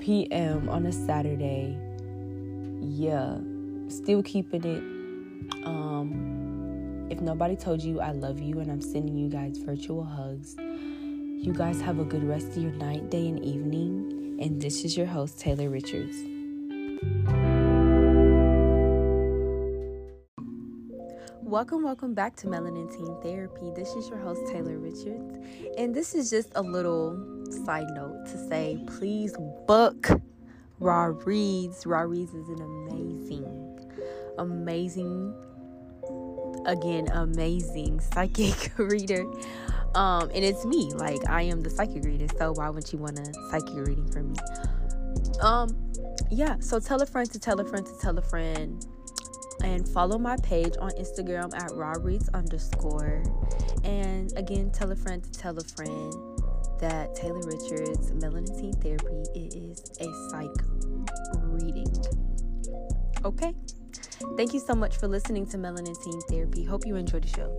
p.m. 0.01 0.69
on 0.69 0.87
a 0.87 0.93
Saturday. 0.93 1.77
Yeah, 2.81 3.39
still 3.91 4.23
keeping 4.23 4.65
it. 4.65 4.83
Um, 5.65 7.09
if 7.11 7.21
nobody 7.21 7.57
told 7.57 7.83
you 7.83 8.01
I 8.01 8.13
love 8.13 8.41
you 8.41 8.61
and 8.61 8.71
I'm 8.71 8.81
sending 8.81 9.17
you 9.17 9.29
guys 9.29 9.59
virtual 9.59 10.05
hugs, 10.05 10.57
you 10.59 11.53
guys 11.57 11.81
have 11.81 11.99
a 11.99 12.05
good 12.05 12.25
rest 12.25 12.49
of 12.49 12.59
your 12.59 12.73
night, 12.73 13.11
day, 13.11 13.29
and 13.29 13.43
evening. 13.45 14.39
And 14.41 14.61
this 14.61 14.85
is 14.85 14.97
your 14.97 15.07
host, 15.07 15.41
Taylor 15.41 15.71
Richards. 15.71 16.17
Welcome, 21.43 21.83
welcome 21.83 22.13
back 22.13 22.37
to 22.37 22.47
Melanin 22.47 22.95
Teen 22.95 23.17
Therapy. 23.23 23.71
This 23.75 23.95
is 23.95 24.09
your 24.11 24.19
host, 24.19 24.43
Taylor 24.53 24.77
Richards. 24.79 25.35
And 25.79 25.95
this 25.95 26.15
is 26.15 26.29
just 26.29 26.53
a 26.57 26.63
little 26.63 27.17
side 27.65 27.89
note 27.95 28.27
to 28.27 28.49
say 28.49 28.79
please 28.87 29.35
book 29.67 30.09
Raw 30.79 31.13
Reads. 31.25 31.87
Raw 31.87 32.01
Reads 32.03 32.35
is 32.35 32.49
an 32.51 32.61
amazing, 32.61 33.68
amazing, 34.39 35.35
again, 36.67 37.09
amazing 37.13 38.01
psychic 38.13 38.73
reader. 38.79 39.25
Um, 39.95 40.31
and 40.35 40.45
it's 40.45 40.65
me. 40.65 40.91
Like 40.93 41.29
I 41.29 41.43
am 41.43 41.63
the 41.63 41.71
psychic 41.71 42.05
reader. 42.05 42.27
So 42.39 42.53
why 42.53 42.69
wouldn't 42.69 42.93
you 42.93 42.99
want 42.99 43.19
a 43.19 43.33
psychic 43.51 43.75
reading 43.75 44.11
from 44.11 44.33
me? 44.33 44.39
Um, 45.41 45.77
yeah, 46.31 46.57
so 46.61 46.79
tell 46.79 47.01
a 47.01 47.07
friend 47.07 47.31
to 47.33 47.39
tell 47.39 47.61
a 47.61 47.65
friend 47.65 47.87
to 47.87 47.99
tell 48.01 48.19
a 48.19 48.23
friend 48.23 48.87
and 49.65 49.89
follow 49.89 50.19
my 50.19 50.37
page 50.37 50.75
on 50.81 50.91
Instagram 50.93 51.55
at 51.55 51.71
rawreads 51.71 52.33
underscore. 52.35 53.23
And 53.85 54.33
again, 54.37 54.71
tell 54.71 54.91
a 54.93 54.97
friend 54.97 55.23
to 55.23 55.33
tell 55.33 55.57
a 55.59 55.65
friend 55.65 56.13
that 56.81 57.15
Taylor 57.15 57.41
Richards 57.41 58.13
Melanin 58.13 58.81
Therapy 58.83 59.49
is 59.57 59.91
a 60.01 60.31
psych 60.31 60.55
reading. 61.43 61.93
Okay? 63.25 63.55
Thank 64.37 64.55
you 64.55 64.61
so 64.61 64.75
much 64.75 64.97
for 64.97 65.09
listening 65.09 65.47
to 65.47 65.59
Melanin 65.59 66.03
Teen 66.03 66.21
Therapy. 66.23 66.65
Hope 66.65 66.87
you 66.87 66.97
enjoyed 66.97 67.25
the 67.25 67.29
show. 67.29 67.57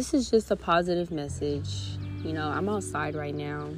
this 0.00 0.14
is 0.14 0.30
just 0.30 0.50
a 0.50 0.56
positive 0.56 1.10
message. 1.10 1.98
You 2.24 2.32
know, 2.32 2.48
I'm 2.48 2.70
outside 2.70 3.14
right 3.14 3.34
now. 3.34 3.68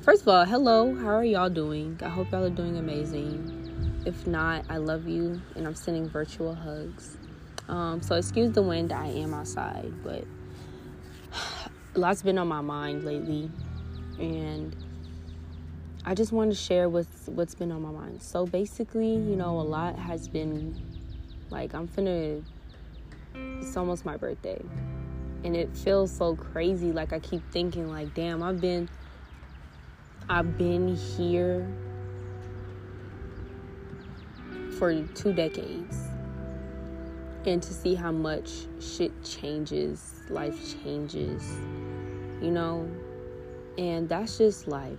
First 0.00 0.22
of 0.22 0.28
all, 0.28 0.46
hello, 0.46 0.94
how 0.94 1.08
are 1.08 1.24
y'all 1.24 1.50
doing? 1.50 2.00
I 2.02 2.08
hope 2.08 2.32
y'all 2.32 2.44
are 2.44 2.50
doing 2.50 2.78
amazing. 2.78 4.02
If 4.06 4.26
not, 4.26 4.64
I 4.70 4.78
love 4.78 5.06
you 5.06 5.38
and 5.54 5.66
I'm 5.66 5.74
sending 5.74 6.08
virtual 6.08 6.54
hugs. 6.54 7.18
Um, 7.68 8.00
so, 8.00 8.14
excuse 8.16 8.52
the 8.52 8.62
wind, 8.62 8.92
I 8.92 9.06
am 9.06 9.34
outside, 9.34 9.92
but 10.02 10.24
a 11.94 11.98
lot's 11.98 12.22
been 12.22 12.38
on 12.38 12.48
my 12.48 12.60
mind 12.60 13.04
lately, 13.04 13.50
and 14.18 14.74
I 16.04 16.14
just 16.14 16.32
want 16.32 16.50
to 16.50 16.56
share 16.56 16.88
what's 16.88 17.26
what's 17.26 17.54
been 17.54 17.70
on 17.70 17.82
my 17.82 17.90
mind. 17.90 18.22
So 18.22 18.46
basically, 18.46 19.12
you 19.12 19.36
know, 19.36 19.60
a 19.60 19.62
lot 19.62 19.96
has 19.96 20.28
been 20.28 20.80
like 21.50 21.74
I'm 21.74 21.88
finna. 21.88 22.42
It's 23.34 23.76
almost 23.76 24.04
my 24.04 24.16
birthday, 24.16 24.60
and 25.44 25.56
it 25.56 25.74
feels 25.76 26.10
so 26.10 26.34
crazy 26.34 26.92
like 26.92 27.12
i 27.12 27.18
keep 27.18 27.42
thinking 27.52 27.90
like 27.90 28.12
damn 28.14 28.42
i've 28.42 28.60
been 28.60 28.88
i've 30.28 30.58
been 30.58 30.96
here 30.96 31.66
for 34.78 35.02
two 35.14 35.32
decades 35.32 36.07
and 37.46 37.62
to 37.62 37.72
see 37.72 37.94
how 37.94 38.12
much 38.12 38.50
shit 38.80 39.12
changes 39.22 40.22
life 40.30 40.58
changes 40.82 41.58
you 42.40 42.50
know? 42.50 42.88
And 43.76 44.08
that's 44.08 44.38
just 44.38 44.68
life. 44.68 44.98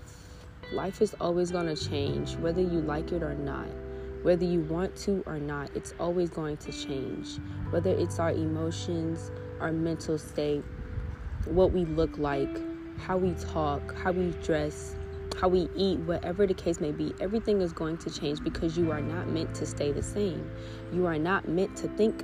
Life 0.74 1.02
is 1.02 1.16
always 1.20 1.52
going 1.52 1.74
to 1.74 1.90
change 1.90 2.36
whether 2.36 2.62
you 2.62 2.82
like 2.82 3.12
it 3.12 3.24
or 3.24 3.34
not. 3.34 3.68
Whether 4.22 4.46
you 4.46 4.62
want 4.62 4.96
to 4.98 5.24
or 5.26 5.40
not 5.40 5.70
it's 5.76 5.94
always 6.00 6.30
going 6.30 6.58
to 6.58 6.72
change. 6.72 7.40
Whether 7.72 7.92
it's 7.92 8.20
our 8.20 8.32
emotions 8.32 9.32
our 9.60 9.74
mental 9.74 10.18
state, 10.18 10.64
what 11.44 11.74
we 11.74 11.84
look 11.84 12.18
like, 12.18 12.58
how 12.98 13.18
we 13.18 13.34
talk, 13.34 13.94
how 13.98 14.14
we 14.14 14.32
dress, 14.42 14.96
how 15.36 15.48
we 15.48 15.70
eat, 15.76 16.00
whatever 16.00 16.46
the 16.46 16.54
case 16.54 16.80
may 16.80 16.92
be, 16.92 17.14
everything 17.20 17.62
is 17.62 17.74
going 17.74 17.98
to 18.00 18.10
change 18.10 18.44
because 18.44 18.78
you 18.78 18.92
are 18.92 19.02
not 19.02 19.28
meant 19.28 19.54
to 19.56 19.66
stay 19.66 19.92
the 19.92 20.04
same. 20.04 20.50
You 20.92 21.06
are 21.06 21.20
not 21.20 21.48
meant 21.48 21.76
to 21.78 21.88
think 21.90 22.24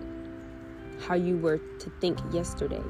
how 0.99 1.15
you 1.15 1.37
were 1.37 1.57
to 1.57 1.89
think 2.01 2.19
yesterday. 2.31 2.83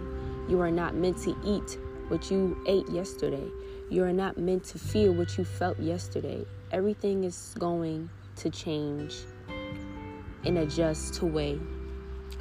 You 0.47 0.61
are 0.61 0.71
not 0.71 0.95
meant 0.95 1.17
to 1.23 1.35
eat 1.43 1.77
what 2.07 2.29
you 2.29 2.57
ate 2.67 2.87
yesterday. 2.89 3.49
You 3.89 4.03
are 4.03 4.13
not 4.13 4.37
meant 4.37 4.63
to 4.65 4.79
feel 4.79 5.13
what 5.13 5.37
you 5.37 5.45
felt 5.45 5.79
yesterday. 5.79 6.45
Everything 6.71 7.23
is 7.23 7.55
going 7.59 8.09
to 8.37 8.49
change 8.49 9.15
and 10.43 10.57
adjust 10.57 11.15
to 11.15 11.25
way 11.25 11.59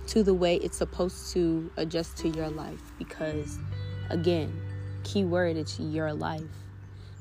to 0.07 0.23
the 0.23 0.35
way 0.35 0.57
it's 0.57 0.77
supposed 0.77 1.33
to 1.33 1.71
adjust 1.77 2.17
to 2.19 2.29
your 2.29 2.51
life 2.51 2.93
because 2.99 3.59
again 4.11 4.53
key 5.03 5.25
word 5.25 5.57
it's 5.57 5.81
your 5.81 6.13
life 6.13 6.43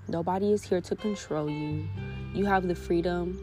nobody 0.08 0.52
is 0.52 0.64
here 0.64 0.82
to 0.82 0.96
control 0.96 1.50
you. 1.50 1.88
You 2.34 2.46
have 2.46 2.68
the 2.68 2.76
freedom 2.76 3.40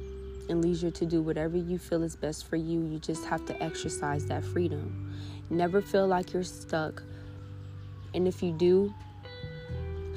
and 0.48 0.62
leisure 0.62 0.90
to 0.90 1.06
do 1.06 1.22
whatever 1.22 1.56
you 1.56 1.78
feel 1.78 2.02
is 2.02 2.16
best 2.16 2.46
for 2.46 2.56
you. 2.56 2.82
You 2.82 2.98
just 2.98 3.24
have 3.26 3.44
to 3.46 3.62
exercise 3.62 4.26
that 4.26 4.44
freedom. 4.44 5.14
Never 5.48 5.80
feel 5.80 6.06
like 6.06 6.32
you're 6.32 6.42
stuck. 6.42 7.02
And 8.14 8.26
if 8.26 8.42
you 8.42 8.52
do 8.52 8.92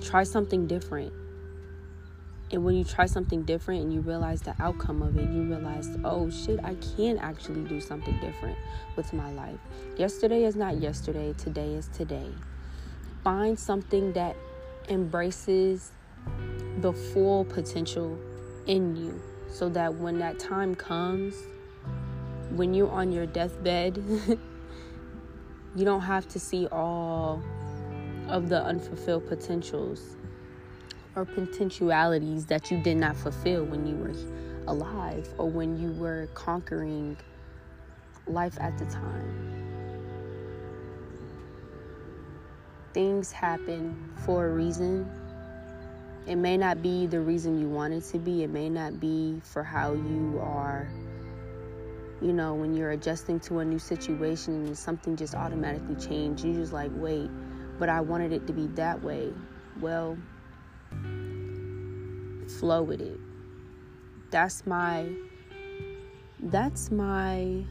try 0.03 0.23
something 0.23 0.67
different. 0.67 1.13
And 2.51 2.63
when 2.63 2.75
you 2.75 2.83
try 2.83 3.07
something 3.07 3.43
different 3.43 3.81
and 3.81 3.93
you 3.93 4.01
realize 4.01 4.41
the 4.41 4.53
outcome 4.59 5.01
of 5.01 5.17
it, 5.17 5.27
you 5.29 5.41
realize, 5.43 5.89
oh 6.03 6.29
shit, 6.29 6.59
I 6.63 6.75
can 6.95 7.17
actually 7.17 7.63
do 7.63 7.81
something 7.81 8.19
different 8.19 8.57
with 8.95 9.11
my 9.11 9.31
life. 9.31 9.57
Yesterday 9.97 10.43
is 10.43 10.55
not 10.55 10.77
yesterday, 10.77 11.33
today 11.33 11.73
is 11.73 11.87
today. 11.87 12.29
Find 13.23 13.57
something 13.57 14.13
that 14.13 14.35
embraces 14.87 15.91
the 16.79 16.93
full 16.93 17.45
potential 17.45 18.17
in 18.67 18.95
you 18.95 19.21
so 19.47 19.69
that 19.69 19.93
when 19.93 20.17
that 20.19 20.39
time 20.39 20.75
comes, 20.75 21.35
when 22.51 22.73
you're 22.73 22.91
on 22.91 23.11
your 23.11 23.25
deathbed, 23.25 23.97
you 25.75 25.85
don't 25.85 26.01
have 26.01 26.27
to 26.29 26.39
see 26.39 26.67
all 26.67 27.41
of 28.27 28.49
the 28.49 28.63
unfulfilled 28.63 29.27
potentials 29.27 30.17
or 31.15 31.25
potentialities 31.25 32.45
that 32.45 32.71
you 32.71 32.81
did 32.81 32.97
not 32.97 33.15
fulfill 33.15 33.63
when 33.65 33.85
you 33.85 33.95
were 33.95 34.13
alive 34.67 35.27
or 35.37 35.49
when 35.49 35.77
you 35.79 35.91
were 35.99 36.27
conquering 36.33 37.17
life 38.27 38.57
at 38.59 38.77
the 38.77 38.85
time. 38.85 39.49
Things 42.93 43.31
happen 43.31 44.11
for 44.25 44.47
a 44.47 44.53
reason. 44.53 45.09
It 46.25 46.37
may 46.37 46.55
not 46.57 46.81
be 46.81 47.05
the 47.05 47.19
reason 47.19 47.59
you 47.59 47.67
want 47.67 47.93
it 47.93 48.03
to 48.11 48.19
be, 48.19 48.43
it 48.43 48.49
may 48.49 48.69
not 48.69 48.99
be 48.99 49.41
for 49.43 49.63
how 49.63 49.93
you 49.93 50.39
are. 50.41 50.87
You 52.21 52.31
know, 52.31 52.53
when 52.53 52.73
you're 52.73 52.91
adjusting 52.91 53.41
to 53.41 53.59
a 53.59 53.65
new 53.65 53.79
situation 53.79 54.65
and 54.65 54.77
something 54.77 55.17
just 55.17 55.35
automatically 55.35 55.95
changed, 55.95 56.45
you 56.45 56.53
just 56.53 56.71
like, 56.71 56.91
wait, 56.95 57.29
but 57.77 57.89
I 57.89 57.99
wanted 57.99 58.31
it 58.31 58.47
to 58.47 58.53
be 58.53 58.67
that 58.67 59.03
way. 59.03 59.33
Well, 59.81 60.17
flow 62.59 62.83
with 62.83 63.01
it. 63.01 63.19
That's 64.31 64.65
my 64.65 65.09
that's 66.39 66.91
my 66.91 67.65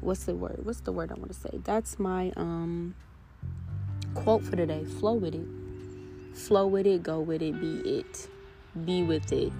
what's 0.00 0.24
the 0.24 0.34
word? 0.34 0.60
What's 0.62 0.80
the 0.80 0.92
word 0.92 1.10
I 1.10 1.14
want 1.14 1.32
to 1.32 1.38
say? 1.38 1.60
That's 1.64 1.98
my 1.98 2.32
um 2.36 2.94
quote 4.14 4.42
for 4.42 4.56
today. 4.56 4.84
Flow 4.84 5.14
with 5.14 5.34
it. 5.34 5.63
Flow 6.34 6.66
with 6.66 6.86
it, 6.86 7.02
go 7.02 7.20
with 7.20 7.42
it, 7.42 7.60
be 7.60 7.78
it. 7.98 8.28
Be 8.84 9.02
with 9.02 9.32
it. 9.32 9.52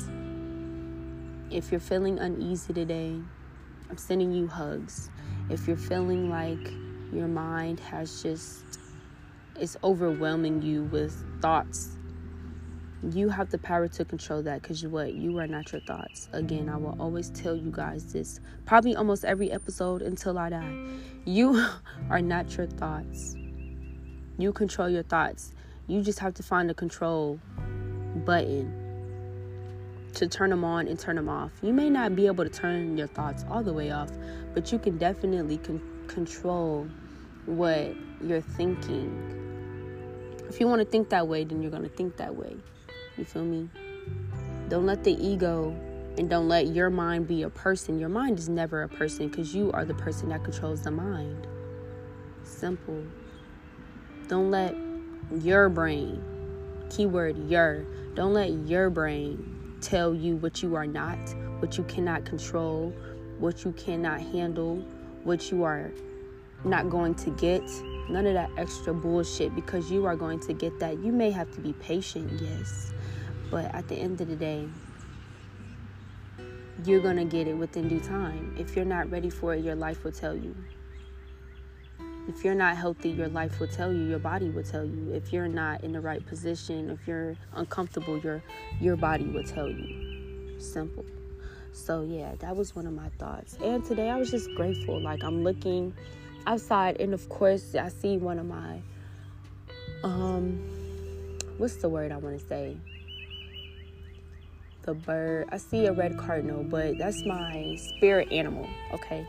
If 1.50 1.70
you're 1.70 1.80
feeling 1.80 2.18
uneasy 2.18 2.72
today, 2.72 3.20
I'm 3.88 3.96
sending 3.96 4.32
you 4.32 4.48
hugs. 4.48 5.08
If 5.50 5.68
you're 5.68 5.76
feeling 5.76 6.28
like 6.28 6.72
your 7.12 7.28
mind 7.28 7.78
has 7.78 8.22
just 8.22 8.64
it's 9.56 9.76
overwhelming 9.84 10.62
you 10.62 10.84
with 10.84 11.14
thoughts 11.40 11.96
you 13.10 13.28
have 13.28 13.50
the 13.50 13.58
power 13.58 13.86
to 13.86 14.04
control 14.04 14.42
that 14.42 14.62
because 14.62 14.84
what 14.86 15.14
you 15.14 15.38
are 15.38 15.46
not 15.46 15.70
your 15.72 15.80
thoughts 15.82 16.28
again 16.32 16.68
i 16.68 16.76
will 16.76 16.96
always 16.98 17.30
tell 17.30 17.54
you 17.54 17.70
guys 17.70 18.12
this 18.12 18.40
probably 18.64 18.96
almost 18.96 19.24
every 19.24 19.52
episode 19.52 20.02
until 20.02 20.38
i 20.38 20.48
die 20.48 20.76
you 21.24 21.64
are 22.10 22.22
not 22.22 22.56
your 22.56 22.66
thoughts 22.66 23.36
you 24.38 24.52
control 24.52 24.88
your 24.88 25.02
thoughts 25.02 25.54
you 25.86 26.02
just 26.02 26.18
have 26.18 26.34
to 26.34 26.42
find 26.42 26.68
the 26.68 26.74
control 26.74 27.38
button 28.24 28.80
to 30.14 30.28
turn 30.28 30.50
them 30.50 30.64
on 30.64 30.86
and 30.86 30.98
turn 30.98 31.16
them 31.16 31.28
off 31.28 31.52
you 31.62 31.72
may 31.72 31.90
not 31.90 32.14
be 32.14 32.26
able 32.26 32.44
to 32.44 32.50
turn 32.50 32.96
your 32.96 33.08
thoughts 33.08 33.44
all 33.50 33.62
the 33.62 33.72
way 33.72 33.90
off 33.90 34.10
but 34.54 34.70
you 34.70 34.78
can 34.78 34.96
definitely 34.98 35.58
con- 35.58 35.82
control 36.06 36.86
what 37.46 37.94
you're 38.22 38.40
thinking 38.40 39.30
if 40.48 40.60
you 40.60 40.68
want 40.68 40.80
to 40.80 40.84
think 40.84 41.08
that 41.08 41.26
way 41.26 41.44
then 41.44 41.60
you're 41.62 41.70
going 41.70 41.82
to 41.82 41.88
think 41.88 42.16
that 42.16 42.34
way 42.34 42.56
you 43.16 43.24
feel 43.24 43.44
me? 43.44 43.68
Don't 44.68 44.86
let 44.86 45.04
the 45.04 45.12
ego 45.12 45.70
and 46.18 46.28
don't 46.28 46.48
let 46.48 46.68
your 46.68 46.90
mind 46.90 47.28
be 47.28 47.42
a 47.42 47.50
person. 47.50 47.98
Your 47.98 48.08
mind 48.08 48.38
is 48.38 48.48
never 48.48 48.82
a 48.82 48.88
person 48.88 49.28
because 49.28 49.54
you 49.54 49.70
are 49.72 49.84
the 49.84 49.94
person 49.94 50.30
that 50.30 50.42
controls 50.42 50.82
the 50.82 50.90
mind. 50.90 51.46
Simple. 52.42 53.04
Don't 54.26 54.50
let 54.50 54.74
your 55.30 55.68
brain, 55.68 56.22
keyword 56.90 57.38
your, 57.50 57.84
don't 58.14 58.32
let 58.32 58.50
your 58.50 58.90
brain 58.90 59.78
tell 59.80 60.14
you 60.14 60.36
what 60.36 60.62
you 60.62 60.74
are 60.74 60.86
not, 60.86 61.18
what 61.60 61.76
you 61.76 61.84
cannot 61.84 62.24
control, 62.24 62.94
what 63.38 63.64
you 63.64 63.72
cannot 63.72 64.20
handle, 64.20 64.76
what 65.24 65.50
you 65.50 65.64
are 65.64 65.90
not 66.64 66.88
going 66.88 67.14
to 67.14 67.30
get. 67.30 67.62
None 68.08 68.26
of 68.26 68.34
that 68.34 68.50
extra 68.56 68.92
bullshit 68.92 69.54
because 69.54 69.90
you 69.90 70.06
are 70.06 70.16
going 70.16 70.40
to 70.40 70.52
get 70.52 70.78
that. 70.80 70.98
You 70.98 71.12
may 71.12 71.30
have 71.30 71.50
to 71.52 71.60
be 71.60 71.72
patient, 71.74 72.40
yes. 72.40 72.92
But 73.50 73.74
at 73.74 73.88
the 73.88 73.96
end 73.96 74.20
of 74.20 74.28
the 74.28 74.36
day, 74.36 74.68
you're 76.84 77.00
going 77.00 77.16
to 77.16 77.24
get 77.24 77.48
it 77.48 77.54
within 77.54 77.88
due 77.88 78.00
time. 78.00 78.54
If 78.58 78.76
you're 78.76 78.84
not 78.84 79.10
ready 79.10 79.30
for 79.30 79.54
it, 79.54 79.64
your 79.64 79.74
life 79.74 80.04
will 80.04 80.12
tell 80.12 80.36
you. 80.36 80.54
If 82.26 82.44
you're 82.44 82.54
not 82.54 82.76
healthy, 82.76 83.10
your 83.10 83.28
life 83.28 83.60
will 83.60 83.68
tell 83.68 83.92
you, 83.92 84.04
your 84.04 84.18
body 84.18 84.48
will 84.48 84.62
tell 84.62 84.84
you. 84.84 85.12
If 85.12 85.32
you're 85.32 85.48
not 85.48 85.84
in 85.84 85.92
the 85.92 86.00
right 86.00 86.24
position, 86.24 86.90
if 86.90 87.06
you're 87.06 87.36
uncomfortable, 87.52 88.18
your 88.18 88.42
your 88.80 88.96
body 88.96 89.24
will 89.24 89.44
tell 89.44 89.68
you. 89.68 90.58
Simple. 90.58 91.04
So 91.72 92.02
yeah, 92.02 92.34
that 92.38 92.56
was 92.56 92.74
one 92.74 92.86
of 92.86 92.94
my 92.94 93.08
thoughts. 93.18 93.58
And 93.62 93.84
today 93.84 94.08
I 94.08 94.16
was 94.16 94.30
just 94.30 94.48
grateful. 94.54 95.00
Like 95.00 95.22
I'm 95.22 95.44
looking 95.44 95.94
outside 96.46 97.00
and 97.00 97.12
of 97.12 97.28
course 97.28 97.74
I 97.74 97.88
see 97.88 98.16
one 98.16 98.38
of 98.38 98.46
my 98.46 98.80
um 100.02 100.60
what's 101.58 101.76
the 101.76 101.88
word 101.88 102.12
I 102.12 102.16
want 102.16 102.38
to 102.38 102.46
say? 102.46 102.76
the 104.84 104.94
bird. 104.94 105.48
I 105.50 105.56
see 105.56 105.86
a 105.86 105.92
red 105.92 106.18
cardinal, 106.18 106.62
but 106.62 106.98
that's 106.98 107.24
my 107.24 107.76
spirit 107.76 108.30
animal, 108.30 108.68
okay? 108.92 109.26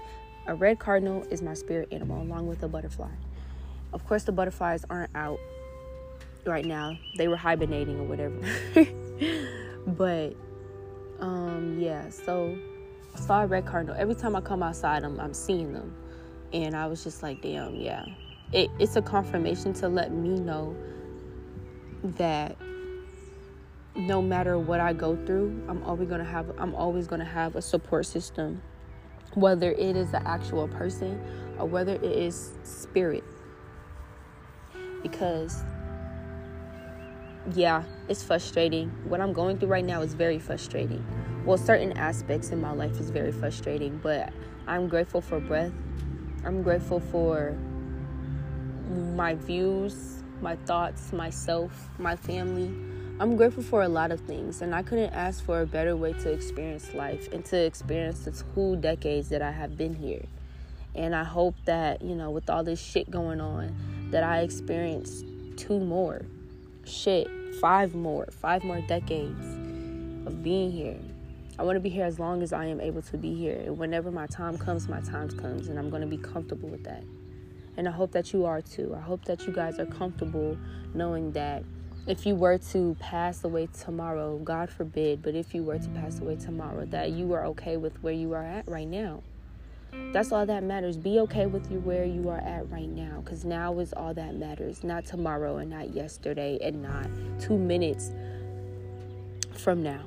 A 0.47 0.55
red 0.55 0.79
cardinal 0.79 1.23
is 1.31 1.41
my 1.41 1.53
spirit 1.53 1.89
animal 1.91 2.21
along 2.21 2.47
with 2.47 2.61
a 2.63 2.67
butterfly. 2.67 3.11
Of 3.93 4.05
course, 4.05 4.23
the 4.23 4.31
butterflies 4.31 4.85
aren't 4.89 5.15
out 5.15 5.39
right 6.45 6.65
now. 6.65 6.97
They 7.17 7.27
were 7.27 7.37
hibernating 7.37 7.99
or 7.99 8.03
whatever. 8.03 8.37
but 9.87 10.35
um 11.19 11.77
yeah, 11.79 12.09
so 12.09 12.57
I 13.15 13.19
saw 13.19 13.43
a 13.43 13.47
red 13.47 13.65
cardinal. 13.65 13.95
Every 13.97 14.15
time 14.15 14.35
I 14.35 14.41
come 14.41 14.61
outside, 14.61 15.03
I'm, 15.03 15.19
I'm 15.19 15.33
seeing 15.33 15.73
them. 15.73 15.95
And 16.53 16.75
I 16.75 16.87
was 16.87 17.03
just 17.03 17.23
like, 17.23 17.41
damn, 17.41 17.75
yeah. 17.75 18.05
It, 18.51 18.69
it's 18.79 18.95
a 18.95 19.01
confirmation 19.01 19.73
to 19.73 19.87
let 19.87 20.11
me 20.11 20.39
know 20.39 20.75
that 22.03 22.55
no 23.95 24.21
matter 24.21 24.59
what 24.59 24.79
I 24.79 24.93
go 24.93 25.15
through, 25.25 25.63
I'm 25.67 25.81
always 25.83 26.09
gonna 26.09 26.23
have 26.23 26.51
I'm 26.59 26.75
always 26.75 27.07
gonna 27.07 27.25
have 27.25 27.55
a 27.55 27.61
support 27.61 28.05
system, 28.05 28.61
whether 29.35 29.71
it 29.71 29.95
is 29.95 30.13
an 30.13 30.25
actual 30.25 30.67
person 30.67 31.21
or 31.59 31.65
whether 31.65 31.93
it 31.93 32.03
is 32.03 32.53
spirit. 32.63 33.23
Because 35.03 35.63
yeah, 37.53 37.83
it's 38.07 38.23
frustrating. 38.23 38.89
What 39.07 39.21
I'm 39.21 39.33
going 39.33 39.59
through 39.59 39.69
right 39.69 39.85
now 39.85 40.01
is 40.01 40.13
very 40.13 40.39
frustrating. 40.39 41.05
Well, 41.45 41.57
certain 41.57 41.91
aspects 41.93 42.49
in 42.49 42.59
my 42.59 42.71
life 42.71 42.99
is 42.99 43.11
very 43.11 43.31
frustrating, 43.31 43.99
but 44.01 44.33
I'm 44.65 44.87
grateful 44.87 45.21
for 45.21 45.39
breath. 45.39 45.73
I'm 46.43 46.63
grateful 46.63 46.99
for 46.99 47.55
my 49.13 49.35
views, 49.35 50.23
my 50.41 50.55
thoughts, 50.55 51.13
myself, 51.13 51.89
my 51.99 52.15
family 52.15 52.73
I'm 53.17 53.37
grateful 53.37 53.63
for 53.63 53.81
a 53.81 53.87
lot 53.87 54.11
of 54.11 54.19
things, 54.19 54.61
and 54.61 54.75
I 54.75 54.83
couldn't 54.83 55.13
ask 55.13 55.41
for 55.41 55.61
a 55.61 55.65
better 55.65 55.95
way 55.95 56.11
to 56.11 56.29
experience 56.33 56.93
life 56.93 57.31
and 57.31 57.45
to 57.45 57.57
experience 57.57 58.25
the 58.25 58.31
two 58.31 58.75
decades 58.75 59.29
that 59.29 59.41
I 59.41 59.51
have 59.51 59.77
been 59.77 59.95
here. 59.95 60.25
And 60.95 61.15
I 61.15 61.23
hope 61.23 61.55
that, 61.63 62.01
you 62.01 62.13
know, 62.13 62.29
with 62.29 62.49
all 62.49 62.65
this 62.65 62.81
shit 62.81 63.09
going 63.09 63.39
on, 63.39 63.73
that 64.11 64.23
I 64.23 64.41
experience 64.41 65.23
two 65.55 65.79
more. 65.79 66.25
Shit, 66.83 67.29
five 67.61 67.95
more, 67.95 68.27
five 68.31 68.65
more 68.65 68.81
decades 68.81 69.45
of 70.27 70.43
being 70.43 70.73
here. 70.73 70.99
I 71.57 71.63
want 71.63 71.77
to 71.77 71.79
be 71.79 71.89
here 71.89 72.03
as 72.03 72.19
long 72.19 72.43
as 72.43 72.51
I 72.51 72.65
am 72.65 72.81
able 72.81 73.01
to 73.03 73.17
be 73.17 73.33
here. 73.33 73.61
And 73.65 73.77
whenever 73.77 74.11
my 74.11 74.27
time 74.27 74.57
comes, 74.57 74.89
my 74.89 74.99
time 74.99 75.29
comes, 75.29 75.69
and 75.69 75.79
I'm 75.79 75.89
going 75.89 76.01
to 76.01 76.07
be 76.07 76.17
comfortable 76.17 76.67
with 76.67 76.83
that. 76.83 77.03
And 77.77 77.87
I 77.87 77.91
hope 77.91 78.11
that 78.11 78.33
you 78.33 78.43
are 78.43 78.61
too. 78.61 78.93
I 78.93 78.99
hope 78.99 79.23
that 79.23 79.47
you 79.47 79.53
guys 79.53 79.79
are 79.79 79.85
comfortable 79.85 80.57
knowing 80.93 81.31
that 81.31 81.63
if 82.07 82.25
you 82.25 82.35
were 82.35 82.57
to 82.59 82.95
pass 82.99 83.43
away 83.43 83.67
tomorrow, 83.67 84.37
God 84.37 84.69
forbid, 84.69 85.23
but 85.23 85.33
if 85.33 85.55
you 85.55 85.63
were 85.63 85.79
to 85.79 85.89
pass 85.89 86.19
away 86.19 86.35
tomorrow, 86.35 86.85
that 86.85 87.11
you 87.11 87.33
are 87.33 87.45
okay 87.47 87.77
with 87.77 88.01
where 88.03 88.13
you 88.13 88.33
are 88.33 88.43
at 88.43 88.67
right 88.67 88.87
now. 88.87 89.23
That's 90.11 90.31
all 90.31 90.45
that 90.45 90.63
matters. 90.63 90.97
Be 90.97 91.19
okay 91.21 91.45
with 91.45 91.71
you 91.71 91.79
where 91.79 92.05
you 92.05 92.29
are 92.29 92.39
at 92.39 92.69
right 92.69 92.89
now 92.89 93.21
because 93.23 93.43
now 93.43 93.79
is 93.79 93.93
all 93.93 94.13
that 94.13 94.35
matters. 94.35 94.83
Not 94.83 95.05
tomorrow 95.05 95.57
and 95.57 95.69
not 95.69 95.93
yesterday 95.93 96.59
and 96.61 96.81
not 96.81 97.07
two 97.39 97.57
minutes 97.57 98.11
from 99.53 99.81
now. 99.81 100.01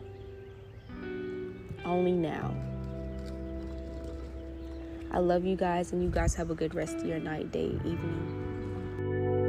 Only 1.84 2.12
now. 2.12 2.54
I 5.10 5.18
love 5.18 5.44
you 5.44 5.56
guys 5.56 5.92
and 5.92 6.02
you 6.02 6.10
guys 6.10 6.34
have 6.34 6.50
a 6.50 6.54
good 6.54 6.74
rest 6.74 6.96
of 6.98 7.06
your 7.06 7.18
night, 7.18 7.50
day, 7.50 7.70
evening. 7.84 9.47